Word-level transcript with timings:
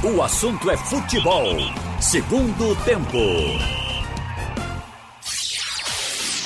O 0.00 0.22
assunto 0.22 0.70
é 0.70 0.76
futebol. 0.76 1.56
Segundo 2.00 2.76
tempo. 2.84 3.18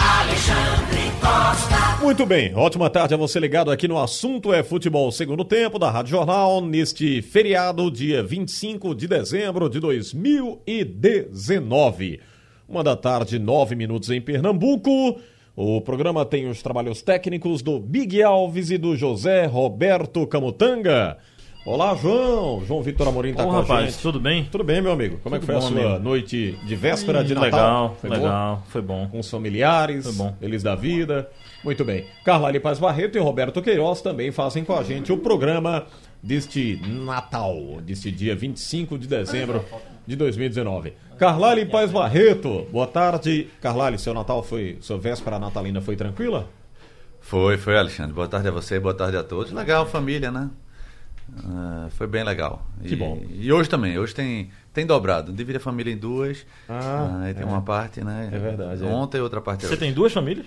Alexandre 0.01 1.11
Costa. 1.21 2.03
Muito 2.03 2.25
bem, 2.25 2.55
ótima 2.55 2.89
tarde 2.89 3.13
a 3.13 3.17
você 3.19 3.39
ligado 3.39 3.71
aqui 3.71 3.87
no 3.87 4.01
Assunto 4.01 4.55
é 4.55 4.63
Futebol 4.63 5.13
Segundo 5.13 5.45
Tempo 5.45 5.79
da 5.79 5.91
Rádio 5.91 6.13
Jornal, 6.13 6.63
neste 6.63 7.21
feriado, 7.21 7.91
dia 7.91 8.23
25 8.23 8.95
de 8.95 9.07
dezembro 9.07 9.69
de 9.69 9.81
2019. 9.81 12.21
Uma 12.67 12.83
da 12.83 12.97
tarde, 12.97 13.39
nove 13.39 13.75
minutos 13.75 14.09
em 14.09 14.23
Pernambuco. 14.23 15.21
O 15.55 15.79
programa 15.83 16.25
tem 16.25 16.49
os 16.49 16.63
trabalhos 16.63 17.03
técnicos 17.03 17.61
do 17.61 17.79
Big 17.79 18.23
Alves 18.23 18.71
e 18.71 18.79
do 18.79 18.97
José 18.97 19.45
Roberto 19.45 20.27
Camutanga. 20.27 21.19
Olá, 21.65 21.95
João. 21.95 22.61
João 22.67 22.83
Vitor 22.83 23.07
Amorim 23.07 23.35
tá 23.35 23.45
Ô, 23.45 23.47
com 23.47 23.53
rapaz, 23.53 23.85
a 23.85 23.91
gente. 23.91 24.03
tudo 24.03 24.19
bem? 24.19 24.45
Tudo 24.51 24.65
bem, 24.65 24.83
meu 24.83 24.91
amigo? 24.91 25.19
Como 25.23 25.37
é 25.37 25.39
que 25.39 25.47
Tudo 25.47 25.53
foi 25.61 25.65
a 25.65 25.71
bom, 25.71 25.77
sua 25.77 25.87
amigo. 25.91 26.03
noite 26.05 26.59
de 26.65 26.75
véspera 26.75 27.23
de 27.23 27.35
Hum, 27.35 27.37
Natal? 27.41 27.51
Legal, 27.53 27.97
Foi 28.01 28.11
legal, 28.11 28.63
foi 28.69 28.83
bom. 28.83 29.07
com 29.09 29.21
os 29.21 29.31
familiares, 29.31 30.05
Foi 30.05 30.13
bom. 30.15 30.37
eles 30.43 30.61
da 30.65 30.75
vida. 30.75 31.31
Muito 31.63 31.85
bem. 31.85 32.05
Carlyle 32.25 32.59
Paz 32.59 32.81
Barreto 32.81 33.17
e 33.17 33.21
Roberto 33.21 33.63
Queiroz 33.63 34.01
também 34.03 34.33
fazem 34.33 34.65
com 34.65 34.77
a 34.77 34.83
gente 34.83 35.13
o 35.13 35.19
programa 35.19 35.87
deste 36.21 36.81
Natal, 36.85 37.57
deste 37.81 38.11
dia 38.11 38.35
25 38.35 38.99
de 38.99 39.07
dezembro 39.07 39.65
de 40.05 40.17
2019. 40.17 40.95
Carlyle 41.17 41.67
Paz 41.67 41.93
Barreto, 41.93 42.67
boa 42.73 42.89
tarde. 42.89 43.47
Carlyle, 43.61 43.99
seu 44.01 44.13
Natal 44.13 44.43
foi, 44.43 44.79
sua 44.81 44.99
véspera 44.99 45.39
natalina 45.39 45.81
foi 45.81 45.95
tranquila? 45.95 46.49
Foi, 47.21 47.57
foi, 47.57 47.79
Alexandre. 47.79 48.13
Boa 48.13 48.27
tarde 48.27 48.49
a 48.49 48.51
você, 48.51 48.81
boa 48.81 48.95
tarde 48.95 49.17
a 49.17 49.23
todos. 49.23 49.53
Legal, 49.53 49.87
família, 49.87 50.33
né? 50.33 50.51
Ah, 51.45 51.87
foi 51.91 52.07
bem 52.07 52.23
legal. 52.25 52.67
Que 52.83 52.95
E- 52.95 52.97
bom. 52.97 53.23
E 53.31 53.53
hoje 53.53 53.69
também, 53.69 53.99
hoje 53.99 54.15
tem, 54.15 54.51
tem 54.73 54.85
dobrado. 54.87 55.33
Divide 55.33 55.57
a 55.57 55.61
família 55.61 55.93
em 55.93 55.97
duas. 55.97 56.45
Ah, 56.69 57.21
aí 57.23 57.35
tem 57.35 57.43
é. 57.43 57.47
uma 57.47 57.63
parte, 57.63 58.03
né? 58.03 58.29
É 58.33 58.39
verdade, 58.39 58.85
é. 58.85 58.87
Ontem 58.87 59.21
outra 59.21 59.41
parte 59.41 59.63
Você 59.63 59.69
hoje. 59.73 59.77
tem 59.79 59.93
duas 59.93 60.13
famílias? 60.13 60.47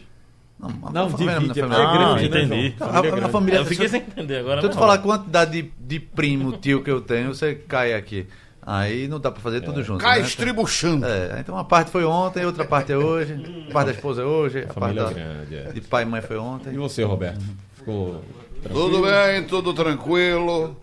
Não, 0.60 0.70
uma 0.70 0.92
Não, 0.92 1.10
família- 1.10 1.40
divide, 1.40 1.62
uma 1.62 1.76
é 1.76 1.78
família- 1.78 1.98
grande, 2.16 2.30
né, 2.30 2.44
entendi. 2.44 2.76
João? 2.78 2.90
A, 2.90 2.94
Família 2.94 3.12
a 3.12 3.16
grande. 3.18 3.32
família. 3.32 3.58
eu 3.60 3.66
fiquei 3.66 3.88
se 3.88 3.92
sem 3.92 4.02
entender 4.02 4.38
agora. 4.38 4.62
se 4.62 4.66
eu 4.68 4.70
te 4.70 4.74
não. 4.74 4.80
falar 4.80 4.94
a 4.94 4.98
quantidade 5.00 5.52
de, 5.62 5.72
de 5.80 6.00
primo, 6.00 6.54
tio 6.54 6.82
que 6.84 6.90
eu 6.90 7.02
tenho, 7.02 7.34
você 7.34 7.56
cai 7.56 7.94
aqui. 7.94 8.26
Aí 8.68 9.08
não 9.08 9.20
dá 9.20 9.30
pra 9.32 9.42
fazer 9.42 9.62
tudo 9.62 9.84
junto. 9.84 10.00
Cai 10.02 10.22
né? 10.22 10.26
estribuchando. 10.28 11.06
É, 11.06 11.40
então 11.40 11.54
uma 11.54 11.64
parte 11.66 11.92
foi 11.92 12.04
ontem, 12.04 12.44
outra 12.46 12.66
parte 12.66 12.92
é 12.92 12.98
hoje. 12.98 13.34
A 13.70 13.72
parte 13.74 13.88
da 13.88 13.92
esposa 13.94 14.22
é 14.24 14.26
hoje, 14.26 14.60
a 14.60 14.62
parte 14.68 14.80
Família 14.80 15.04
da, 15.04 15.12
grande, 15.14 15.56
é. 15.56 15.72
de 15.74 15.82
pai 15.82 16.04
e 16.04 16.06
mãe 16.08 16.22
foi 16.22 16.36
E 16.38 16.40
ontem. 16.40 16.74
você, 16.74 17.04
Roberto? 17.04 17.44
Ficou 17.76 18.24
tranquilo? 18.70 18.90
Tudo 18.92 19.02
bem, 19.04 19.44
tudo 19.46 19.74
tranquilo. 19.74 20.76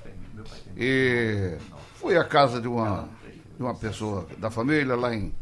E 0.77 1.57
fui 1.97 2.17
à 2.17 2.25
casa 2.25 2.61
de 2.61 2.69
uma, 2.69 3.09
de 3.57 3.63
uma 3.63 3.75
pessoa 3.75 4.27
da 4.39 4.51
família 4.51 4.97
lá 4.97 5.15
em, 5.15 5.35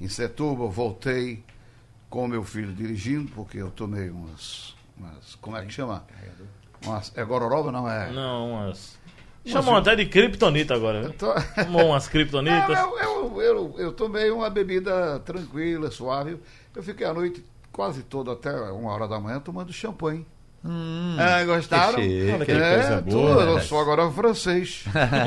em 0.00 0.08
Setúbal, 0.08 0.70
voltei 0.70 1.42
com 2.10 2.26
meu 2.28 2.44
filho 2.44 2.72
dirigindo, 2.72 3.30
porque 3.34 3.58
eu 3.58 3.70
tomei 3.70 4.10
umas. 4.10 4.74
umas 4.98 5.34
como 5.40 5.56
é 5.56 5.64
que 5.64 5.72
chama? 5.72 6.04
Umas, 6.84 7.12
é 7.16 7.24
gororoba? 7.24 7.70
Não 7.72 7.88
é? 7.88 8.10
Não, 8.10 8.52
umas. 8.52 8.98
Chamam 9.44 9.74
até 9.74 9.96
de 9.96 10.06
criptonita 10.06 10.74
agora, 10.74 11.00
viu? 11.02 11.12
Tô- 11.14 11.34
Tomou 11.64 11.86
umas 11.88 12.06
criptonitas. 12.06 12.68
Não, 12.78 12.96
eu, 12.98 13.40
eu, 13.40 13.42
eu, 13.42 13.74
eu 13.78 13.92
tomei 13.92 14.30
uma 14.30 14.48
bebida 14.48 15.18
tranquila, 15.20 15.90
suave. 15.90 16.38
Eu 16.74 16.82
fiquei 16.82 17.04
a 17.06 17.12
noite 17.12 17.44
quase 17.72 18.02
toda, 18.04 18.32
até 18.32 18.50
uma 18.70 18.92
hora 18.92 19.08
da 19.08 19.18
manhã, 19.18 19.40
tomando 19.40 19.72
champanhe. 19.72 20.24
Hum, 20.64 21.16
Ah, 21.18 21.44
gostaram? 21.44 21.94
que 21.96 22.02
chique. 22.02 22.32
Olha 22.32 22.44
que 22.44 22.52
É, 22.52 22.74
coisa 22.74 23.02
tudo, 23.02 23.10
boa. 23.10 23.42
eu 23.44 23.60
sou 23.60 23.80
agora 23.80 24.10
francês. 24.10 24.84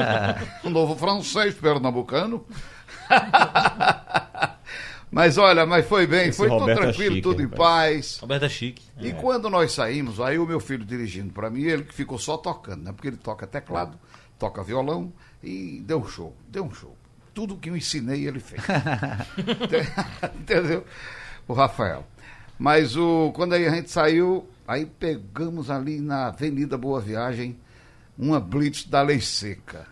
um 0.63 0.69
novo 0.69 0.95
francês 0.95 1.53
pernambucano. 1.55 2.45
mas 5.11 5.37
olha, 5.37 5.65
mas 5.65 5.85
foi 5.87 6.07
bem, 6.07 6.29
Esse 6.29 6.37
foi 6.37 6.49
tudo 6.49 6.59
Roberto 6.61 6.79
é 6.79 6.81
tranquilo, 6.83 7.15
chique, 7.15 7.21
tudo 7.21 7.41
em 7.41 7.45
rapaz. 7.45 7.59
paz. 7.59 8.17
Roberto 8.21 8.45
é 8.45 8.49
chique. 8.49 8.83
E 8.99 9.13
quando 9.13 9.49
nós 9.49 9.71
saímos, 9.71 10.19
aí 10.19 10.37
o 10.39 10.45
meu 10.45 10.59
filho 10.59 10.85
dirigindo 10.85 11.31
para 11.33 11.49
mim, 11.49 11.63
ele 11.63 11.83
que 11.83 11.93
ficou 11.93 12.17
só 12.17 12.37
tocando, 12.37 12.83
né? 12.83 12.91
Porque 12.91 13.07
ele 13.09 13.17
toca 13.17 13.45
teclado, 13.45 13.97
toca 14.39 14.63
violão 14.63 15.11
e 15.43 15.81
deu 15.85 15.99
um 15.99 16.07
show, 16.07 16.35
deu 16.47 16.65
um 16.65 16.73
show. 16.73 16.95
Tudo 17.33 17.57
que 17.57 17.69
eu 17.69 17.75
ensinei 17.75 18.25
ele 18.27 18.39
fez. 18.39 18.61
Entendeu? 20.39 20.85
O 21.47 21.53
Rafael. 21.53 22.05
Mas 22.57 22.95
o, 22.95 23.31
quando 23.35 23.53
aí 23.53 23.67
a 23.67 23.69
gente 23.69 23.91
saiu, 23.91 24.47
aí 24.67 24.85
pegamos 24.85 25.69
ali 25.69 25.99
na 25.99 26.27
Avenida 26.27 26.77
Boa 26.77 26.99
Viagem 26.99 27.57
uma 28.17 28.39
blitz 28.39 28.85
da 28.85 29.01
lei 29.01 29.19
seca. 29.21 29.87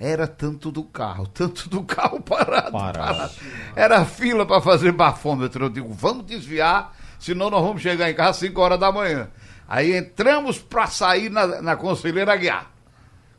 Era 0.00 0.26
tanto 0.28 0.70
do 0.70 0.84
carro, 0.84 1.26
tanto 1.32 1.68
do 1.68 1.82
carro 1.82 2.20
parado. 2.20 2.72
Parado. 2.72 3.34
Era 3.74 4.04
fila 4.04 4.46
para 4.46 4.60
fazer 4.60 4.92
bafômetro. 4.92 5.66
Eu 5.66 5.70
digo, 5.70 5.92
vamos 5.92 6.24
desviar, 6.24 6.96
senão 7.18 7.50
nós 7.50 7.62
vamos 7.62 7.82
chegar 7.82 8.08
em 8.10 8.14
casa 8.14 8.30
às 8.30 8.36
5 8.36 8.60
horas 8.60 8.78
da 8.78 8.92
manhã. 8.92 9.28
Aí 9.66 9.94
entramos 9.96 10.58
para 10.58 10.86
sair 10.86 11.28
na, 11.28 11.60
na 11.60 11.76
Conselheira 11.76 12.34
Guiar. 12.36 12.70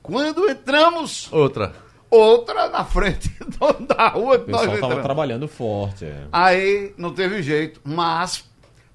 Quando 0.04 0.50
entramos, 0.50 1.32
Outra. 1.32 1.74
outra 2.10 2.70
na 2.70 2.84
frente 2.86 3.32
da 3.98 4.10
rua 4.10 4.36
O 4.38 4.46
que 4.46 4.52
nós 4.52 4.62
pessoal 4.62 4.64
estava 4.64 4.76
entramos. 4.78 5.04
trabalhando 5.04 5.48
forte. 5.48 6.06
é. 6.06 6.28
Aí 6.32 6.94
não 6.98 7.14
teve 7.14 7.42
jeito, 7.42 7.80
mas 7.84 8.44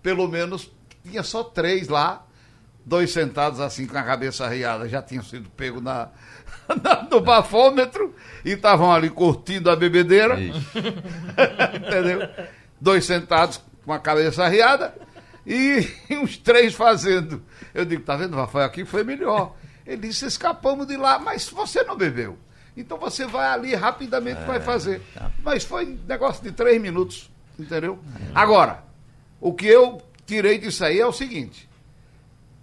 pelo 0.02 0.28
menos 0.28 0.70
tinha 1.04 1.22
só 1.22 1.44
três 1.44 1.88
lá, 1.88 2.24
dois 2.84 3.12
sentados 3.12 3.60
assim 3.60 3.86
com 3.86 3.96
a 3.96 4.02
cabeça 4.02 4.44
arriada, 4.44 4.88
já 4.88 5.00
tinham 5.02 5.22
sido 5.22 5.48
pego 5.50 5.80
na, 5.80 6.08
na- 6.82 7.02
no 7.10 7.20
bafômetro 7.20 8.14
e 8.44 8.50
estavam 8.52 8.92
ali 8.92 9.10
curtindo 9.10 9.70
a 9.70 9.76
bebedeira, 9.76 10.36
entendeu? 10.40 12.28
Dois 12.80 13.04
sentados 13.04 13.60
com 13.84 13.92
a 13.92 13.98
cabeça 13.98 14.44
arriada 14.44 14.94
e 15.46 15.88
uns 16.10 16.36
três 16.36 16.74
fazendo. 16.74 17.42
Eu 17.72 17.84
digo, 17.84 18.02
tá 18.02 18.16
vendo, 18.16 18.36
Rafael, 18.36 18.66
aqui 18.66 18.84
foi 18.84 19.04
melhor. 19.04 19.54
Ele 19.86 20.08
disse, 20.08 20.24
escapamos 20.26 20.86
de 20.86 20.96
lá, 20.96 21.18
mas 21.18 21.48
você 21.48 21.82
não 21.82 21.96
bebeu. 21.96 22.38
Então 22.76 22.98
você 22.98 23.26
vai 23.26 23.46
ali 23.46 23.74
rapidamente 23.74 24.40
vai 24.46 24.58
fazer. 24.60 25.00
Mas 25.42 25.62
foi 25.64 25.98
negócio 26.08 26.42
de 26.42 26.50
três 26.50 26.80
minutos, 26.80 27.30
entendeu? 27.58 27.98
Agora, 28.34 28.82
o 29.40 29.52
que 29.52 29.66
eu 29.66 30.02
tirei 30.26 30.58
disso 30.58 30.84
aí 30.84 30.98
é 31.00 31.06
o 31.06 31.12
seguinte: 31.12 31.68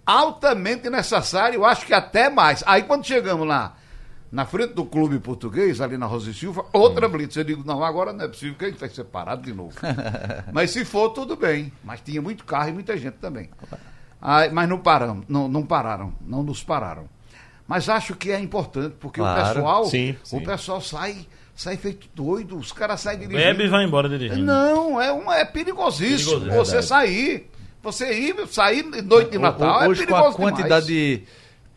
altamente 0.06 0.88
necessário, 0.90 1.56
eu 1.56 1.64
acho 1.64 1.86
que 1.86 1.94
até 1.94 2.28
mais. 2.28 2.62
Aí 2.66 2.82
quando 2.82 3.06
chegamos 3.06 3.46
lá, 3.46 3.76
na 4.30 4.44
frente 4.46 4.74
do 4.74 4.84
clube 4.84 5.18
português, 5.18 5.80
ali 5.80 5.96
na 5.98 6.06
Rosa 6.06 6.30
e 6.30 6.34
Silva, 6.34 6.64
outra 6.72 7.08
blitz. 7.08 7.36
Eu 7.36 7.44
digo, 7.44 7.62
não, 7.66 7.84
agora 7.84 8.12
não 8.12 8.24
é 8.24 8.28
possível 8.28 8.54
que 8.54 8.64
a 8.64 8.68
gente 8.68 8.80
vai 8.80 8.88
ser 8.88 9.04
parado 9.04 9.42
de 9.42 9.52
novo. 9.52 9.76
mas 10.52 10.70
se 10.70 10.84
for, 10.84 11.10
tudo 11.10 11.36
bem. 11.36 11.72
Mas 11.84 12.00
tinha 12.00 12.20
muito 12.22 12.44
carro 12.44 12.70
e 12.70 12.72
muita 12.72 12.96
gente 12.96 13.14
também. 13.14 13.50
Aí, 14.20 14.50
mas 14.50 14.68
não 14.68 14.78
paramos, 14.78 15.24
não, 15.28 15.48
não 15.48 15.64
pararam, 15.64 16.12
não 16.20 16.42
nos 16.42 16.62
pararam. 16.62 17.08
Mas 17.66 17.88
acho 17.88 18.14
que 18.14 18.30
é 18.30 18.38
importante, 18.38 18.96
porque 18.98 19.20
o 19.20 19.24
Claro. 19.24 19.54
pessoal, 19.54 19.84
Sim, 19.86 20.16
sim. 20.24 20.36
o 20.36 20.44
pessoal 20.44 20.80
sai, 20.80 21.26
sai 21.54 21.76
feito 21.76 22.08
doido, 22.14 22.56
os 22.56 22.72
caras 22.72 23.00
saem 23.00 23.18
dirigindo. 23.18 23.42
Bebe 23.44 23.64
e 23.64 23.68
vai 23.68 23.84
embora 23.84 24.08
dirigindo. 24.08 24.42
Não, 24.44 25.00
é, 25.00 25.12
uma, 25.12 25.36
é 25.36 25.44
perigosíssimo. 25.44 26.40
Perigoso, 26.40 26.50
é 26.50 26.56
você 26.64 26.70
verdade. 26.72 26.86
sair, 26.86 27.50
você 27.82 28.12
ir, 28.12 28.46
sair 28.48 28.90
de 28.90 29.02
noite 29.02 29.30
de 29.32 29.38
Natal, 29.38 29.88
Hoje 29.88 30.02
é 30.02 30.06
com 30.06 30.14
a 30.14 30.18
perigoso 30.18 30.36
quantidade 30.36 30.86
demais. 30.86 31.20
de 31.20 31.22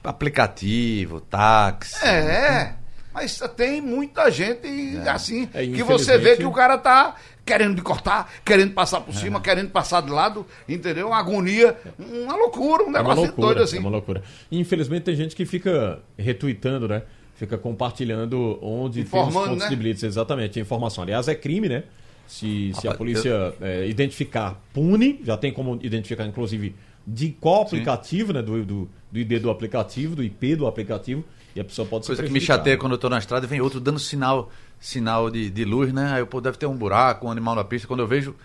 aplicativo, 0.04 1.22
táxi. 1.22 2.04
É, 2.06 2.74
mas 3.14 3.40
tem 3.56 3.82
muita 3.82 4.30
gente 4.32 4.68
assim, 5.08 5.48
É, 5.54 5.66
que 5.66 5.84
você 5.84 6.18
vê 6.18 6.36
que 6.36 6.46
o 6.46 6.52
cara 6.52 6.78
tá 6.78 7.16
querendo 7.46 7.76
me 7.76 7.82
cortar, 7.82 8.32
querendo 8.44 8.74
passar 8.74 9.02
por 9.02 9.14
cima, 9.14 9.40
querendo 9.40 9.70
passar 9.70 10.02
de 10.02 10.10
lado, 10.10 10.46
entendeu? 10.68 11.08
Uma 11.10 11.20
agonia, 11.20 11.78
uma 12.00 12.36
loucura, 12.36 12.84
um 12.84 12.88
É 12.88 12.90
uma 12.90 12.98
negócio 13.00 13.22
loucura, 13.24 13.48
doido 13.48 13.64
assim. 13.64 13.78
é 13.78 13.80
uma 13.80 13.90
loucura. 13.92 14.24
Infelizmente 14.52 15.04
tem 15.04 15.16
gente 15.16 15.36
que 15.36 15.46
fica 15.46 16.00
retweetando, 16.18 16.88
né? 16.88 17.04
Fica 17.36 17.58
compartilhando 17.58 18.58
onde 18.62 19.04
tem 19.04 19.04
os 19.04 19.28
Informando, 19.28 19.50
pontos 19.50 19.64
né? 19.66 19.70
de 19.70 19.76
blitz, 19.76 20.04
exatamente, 20.04 20.58
a 20.58 20.62
informação. 20.62 21.04
Aliás, 21.04 21.28
é 21.28 21.36
crime, 21.36 21.68
né? 21.68 21.84
Se, 22.28 22.72
se 22.74 22.88
a 22.88 22.94
polícia 22.96 23.54
é, 23.62 23.88
identificar, 23.88 24.60
pune, 24.74 25.20
já 25.24 25.38
tem 25.38 25.52
como 25.54 25.78
identificar, 25.84 26.26
inclusive, 26.26 26.74
de 27.06 27.30
qual 27.40 27.62
aplicativo, 27.62 28.34
né? 28.34 28.42
Do, 28.42 28.64
do, 28.66 28.90
do 29.12 29.20
ID 29.20 29.40
do 29.42 29.52
aplicativo, 29.52 30.16
do 30.16 30.24
IP 30.24 30.56
do 30.56 30.66
aplicativo, 30.66 31.24
e 31.56 31.60
a 31.60 31.64
pessoa 31.64 31.88
pode 31.88 32.06
Coisa 32.06 32.22
ser 32.22 32.28
que 32.28 32.34
me 32.34 32.42
chateia 32.42 32.78
quando 32.78 32.94
eu 32.94 32.98
tô 32.98 33.10
na 33.10 33.20
estrada 33.20 33.46
e 33.46 33.50
vem 33.50 33.62
outro 33.62 33.80
dando 33.80 34.00
sinal, 34.00 34.50
sinal 34.80 35.30
de, 35.30 35.50
de 35.50 35.66
luz, 35.66 35.94
né? 35.94 36.14
Aí 36.14 36.26
pô, 36.26 36.42
deve 36.42 36.58
ter 36.58 36.66
um 36.66 36.76
buraco, 36.76 37.28
um 37.28 37.32
animal 37.32 37.54
na 37.56 37.64
pista. 37.64 37.88
Quando 37.88 38.00
eu 38.00 38.08
vejo 38.08 38.36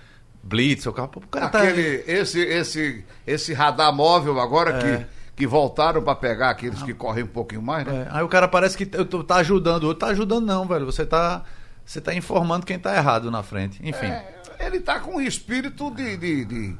blitz, 0.42 0.86
o 0.86 0.92
carro, 0.92 1.08
pô, 1.08 1.20
o 1.20 1.26
cara 1.28 1.48
tá. 1.48 1.62
Aquele, 1.62 2.04
esse, 2.06 2.40
esse, 2.40 3.04
esse 3.26 3.52
radar 3.52 3.94
móvel 3.94 4.38
agora 4.40 4.70
É. 4.76 4.98
que, 4.98 5.06
que 5.40 5.46
voltaram 5.46 6.02
para 6.02 6.14
pegar 6.14 6.50
aqueles 6.50 6.82
que 6.82 6.92
correm 6.92 7.24
um 7.24 7.28
pouquinho 7.28 7.62
mais, 7.62 7.86
né? 7.86 8.06
É, 8.06 8.16
aí 8.18 8.22
o 8.22 8.28
cara 8.28 8.46
parece 8.46 8.76
que 8.76 8.86
eu 8.94 9.06
tô, 9.06 9.24
tá 9.24 9.36
ajudando, 9.36 9.84
o 9.84 9.86
outro 9.86 10.06
tá 10.06 10.12
ajudando, 10.12 10.44
não, 10.44 10.66
velho. 10.66 10.84
Você 10.84 11.06
tá. 11.06 11.42
Você 11.82 11.98
tá 11.98 12.14
informando 12.14 12.66
quem 12.66 12.78
tá 12.78 12.94
errado 12.94 13.30
na 13.30 13.42
frente. 13.42 13.80
Enfim. 13.82 14.04
É, 14.06 14.34
ele 14.60 14.80
tá 14.80 15.00
com 15.00 15.16
um 15.16 15.20
espírito 15.20 15.90
de, 15.92 16.16
de, 16.18 16.44
de, 16.44 16.76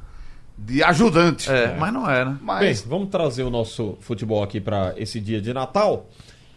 de 0.59 0.83
ajudante. 0.85 1.51
É, 1.51 1.75
mas 1.79 1.91
não 1.93 2.09
é, 2.09 2.23
né? 2.23 2.33
Bem, 2.33 2.39
Mas 2.45 2.83
vamos 2.83 3.09
trazer 3.09 3.43
o 3.45 3.51
nosso 3.51 3.97
futebol 4.03 4.43
aqui 4.43 4.61
para 4.61 4.93
esse 4.99 5.19
dia 5.19 5.41
de 5.41 5.55
Natal. 5.55 6.06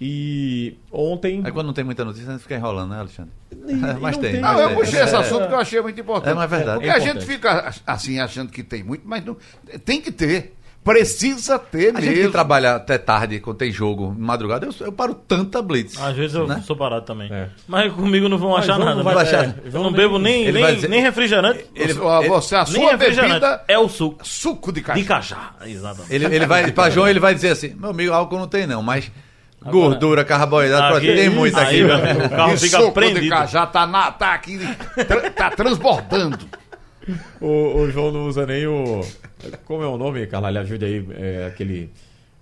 E 0.02 0.78
ontem. 0.92 1.42
Aí 1.46 1.52
quando 1.54 1.68
não 1.68 1.74
tem 1.74 1.86
muita 1.86 2.04
notícia, 2.04 2.28
a 2.28 2.32
gente 2.34 2.42
fica 2.42 2.56
enrolando, 2.56 2.92
né, 2.92 3.00
Alexandre? 3.00 3.32
E- 3.66 3.74
mas 4.02 4.18
tem. 4.18 4.34
Não, 4.34 4.50
mas 4.54 4.60
eu 4.60 4.68
tem. 4.68 4.78
puxei 4.78 5.02
esse 5.02 5.16
É, 5.16 5.18
assunto 5.18 5.48
que 5.48 5.54
eu 5.54 5.60
achei 5.60 5.82
muito 5.82 6.02
importante. 6.02 6.32
É, 6.32 6.36
mas 6.36 6.44
é 6.52 6.56
verdade. 6.58 6.78
Porque 6.80 6.90
É 6.90 6.94
a 6.94 7.00
gente 7.00 7.26
fica 7.26 7.74
assim 7.88 8.20
achando 8.20 8.52
que 8.52 8.62
tem 8.62 8.84
muito, 8.84 9.04
mas 9.08 9.24
não. 9.24 9.38
Tem 9.86 10.02
que 10.02 10.12
ter. 10.12 10.54
Precisa 10.84 11.58
ter 11.58 11.96
A 11.96 12.02
gente 12.02 12.10
que 12.14 12.18
mesmo. 12.20 12.32
trabalha 12.34 12.76
até 12.76 12.98
tarde, 12.98 13.40
quando 13.40 13.58
tem 13.58 13.72
jogo, 13.72 14.14
madrugada, 14.18 14.66
eu, 14.66 14.74
eu 14.86 14.92
paro 14.92 15.14
tanta 15.16 15.62
blitz. 15.62 15.98
Às 16.02 16.16
vezes 16.16 16.36
eu 16.36 16.46
Né? 16.46 16.62
sou 16.66 16.76
parado 16.76 17.06
também. 17.06 17.32
É. 17.32 17.48
Mas 17.68 17.94
comigo 17.94 18.28
não 18.28 18.38
vão 18.38 18.56
achar 18.56 18.78
nada. 18.78 18.96
não 18.96 19.04
vai 19.04 19.16
né? 19.16 19.22
achar. 19.22 19.46
É, 19.46 19.56
Eu 19.72 19.82
não 19.82 19.94
bebo 19.94 20.20
nem, 20.20 20.44
Ele 20.44 20.52
nem, 20.54 20.62
vai 20.64 20.76
dizer- 20.76 20.90
nem 20.90 21.02
refrigerante. 21.02 21.66
Ele- 21.74 21.92
ele- 21.92 22.28
você, 22.28 22.56
a 22.56 22.66
sua 22.66 22.92
refrigerante. 22.92 23.28
bebida 23.36 23.64
É 23.68 23.80
o 23.80 23.88
suco. 23.88 24.28
suco 24.28 24.74
de 24.74 24.82
caixa. 24.82 25.00
De 25.02 25.08
cajá. 25.08 25.52
Exatamente. 25.66 26.14
Ele, 26.14 26.26
ele 26.26 26.46
vai, 26.46 26.70
pra 26.72 26.90
João, 26.90 27.08
ele 27.08 27.20
vai 27.20 27.34
dizer 27.34 27.52
assim: 27.52 27.74
meu 27.80 27.92
amigo, 27.92 28.12
álcool 28.12 28.38
não 28.40 28.48
tem 28.48 28.68
não, 28.68 28.84
mas 28.84 29.10
gordura, 29.66 30.26
carboidrato, 30.26 30.84
Aqui- 30.98 31.06
proteína, 31.08 31.22
tem 31.22 31.30
muito 31.30 31.58
aí, 31.58 31.66
aqui. 31.66 31.84
meu 31.86 31.96
amigo, 31.96 32.26
o 32.26 32.30
carro 32.30 32.54
E 32.54 32.58
fica 32.58 32.78
suco 32.78 32.88
de 32.88 32.94
prendido. 32.94 33.30
cajá 33.30 33.66
tá, 33.66 33.88
na, 33.88 34.12
tá 34.12 34.34
aqui, 34.34 34.60
tá 35.36 35.50
transbordando. 35.52 36.40
O, 37.42 37.80
o 37.82 37.92
João 37.92 38.14
não 38.14 38.28
usa 38.28 38.46
nem 38.46 38.66
o. 38.66 39.02
Como 39.66 39.84
é 39.84 39.88
o 39.88 39.98
nome, 39.98 40.25
Carlalho? 40.28 40.60
Ajude 40.60 40.86
aí. 40.86 41.07
É 41.13 41.45
aquele. 41.48 41.90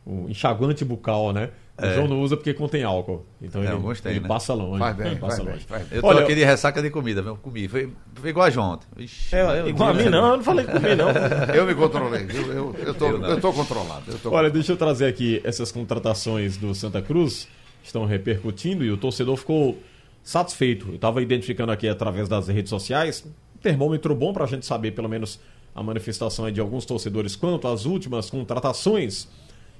O 0.05 0.27
enxaguante 0.29 0.83
bucal, 0.83 1.31
né? 1.31 1.49
O 1.81 1.93
João 1.95 2.07
não 2.07 2.21
usa 2.21 2.35
porque 2.37 2.53
contém 2.53 2.83
álcool. 2.83 3.25
Então 3.41 3.63
É, 3.63 3.65
ele, 3.73 3.95
têm, 4.01 4.11
ele 4.11 4.19
né? 4.19 4.27
passa 4.27 4.53
longe. 4.53 4.77
Vai 4.79 4.93
bem, 4.93 5.15
passa 5.15 5.37
vai 5.37 5.45
bem, 5.45 5.53
longe. 5.53 5.65
vai 5.67 5.79
bem. 5.79 5.87
Eu 5.91 6.01
tô 6.01 6.07
Olha, 6.07 6.21
aqui 6.21 6.35
de 6.35 6.43
ressaca 6.43 6.79
de 6.81 6.89
comida, 6.91 7.21
viu? 7.23 7.35
Comi. 7.37 7.67
Foi, 7.67 7.91
foi 8.15 8.29
igual 8.29 8.45
a 8.45 8.49
João 8.51 8.73
ontem. 8.73 8.87
Ixi, 9.03 9.35
É, 9.35 9.61
eu- 9.61 9.69
Igual 9.69 9.89
a 9.89 9.93
mim, 9.93 10.03
não. 10.05 10.27
Eu 10.31 10.37
não 10.37 10.43
falei 10.43 10.65
comigo, 10.65 10.95
não. 10.95 11.09
Eu 11.55 11.65
me 11.65 11.73
controlei, 11.73 12.23
viu? 12.25 12.51
Eu, 12.51 12.75
eu, 12.85 12.93
tô, 12.93 13.07
eu 13.09 13.41
tô 13.41 13.51
controlado. 13.53 14.03
Eu 14.11 14.19
tô 14.19 14.31
Olha, 14.31 14.49
deixa 14.51 14.71
eu 14.73 14.77
trazer 14.77 15.05
aqui 15.07 15.41
essas 15.43 15.71
contratações 15.71 16.55
do 16.57 16.75
Santa 16.75 17.01
Cruz 17.01 17.47
estão 17.83 18.05
repercutindo 18.05 18.83
e 18.83 18.91
o 18.91 18.97
torcedor 18.97 19.35
ficou 19.37 19.77
satisfeito. 20.23 20.89
Eu 20.89 20.95
estava 20.95 21.21
identificando 21.21 21.71
aqui 21.71 21.87
através 21.87 22.27
das 22.29 22.47
redes 22.47 22.69
sociais 22.69 23.23
um 23.25 23.59
termômetro 23.59 24.13
bom 24.13 24.33
para 24.33 24.43
a 24.43 24.47
gente 24.47 24.65
saber 24.67 24.91
pelo 24.91 25.09
menos 25.09 25.39
a 25.73 25.81
manifestação 25.81 26.45
aí 26.45 26.51
de 26.51 26.59
alguns 26.59 26.85
torcedores 26.85 27.35
quanto 27.35 27.67
às 27.67 27.85
últimas 27.85 28.29
contratações. 28.29 29.27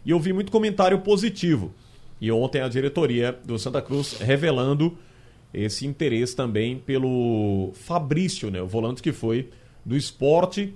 E 0.06 0.12
eu 0.12 0.20
vi 0.20 0.34
muito 0.34 0.52
comentário 0.52 1.00
positivo. 1.00 1.72
E 2.20 2.32
ontem 2.32 2.62
a 2.62 2.68
diretoria 2.68 3.38
do 3.44 3.58
Santa 3.58 3.82
Cruz 3.82 4.18
revelando 4.20 4.98
esse 5.54 5.86
interesse 5.86 6.36
também 6.36 6.78
pelo 6.78 7.72
Fabrício, 7.74 8.50
né, 8.50 8.62
o 8.62 8.68
volante 8.68 9.02
que 9.02 9.12
foi 9.12 9.50
do 9.86 9.98
esporte 9.98 10.74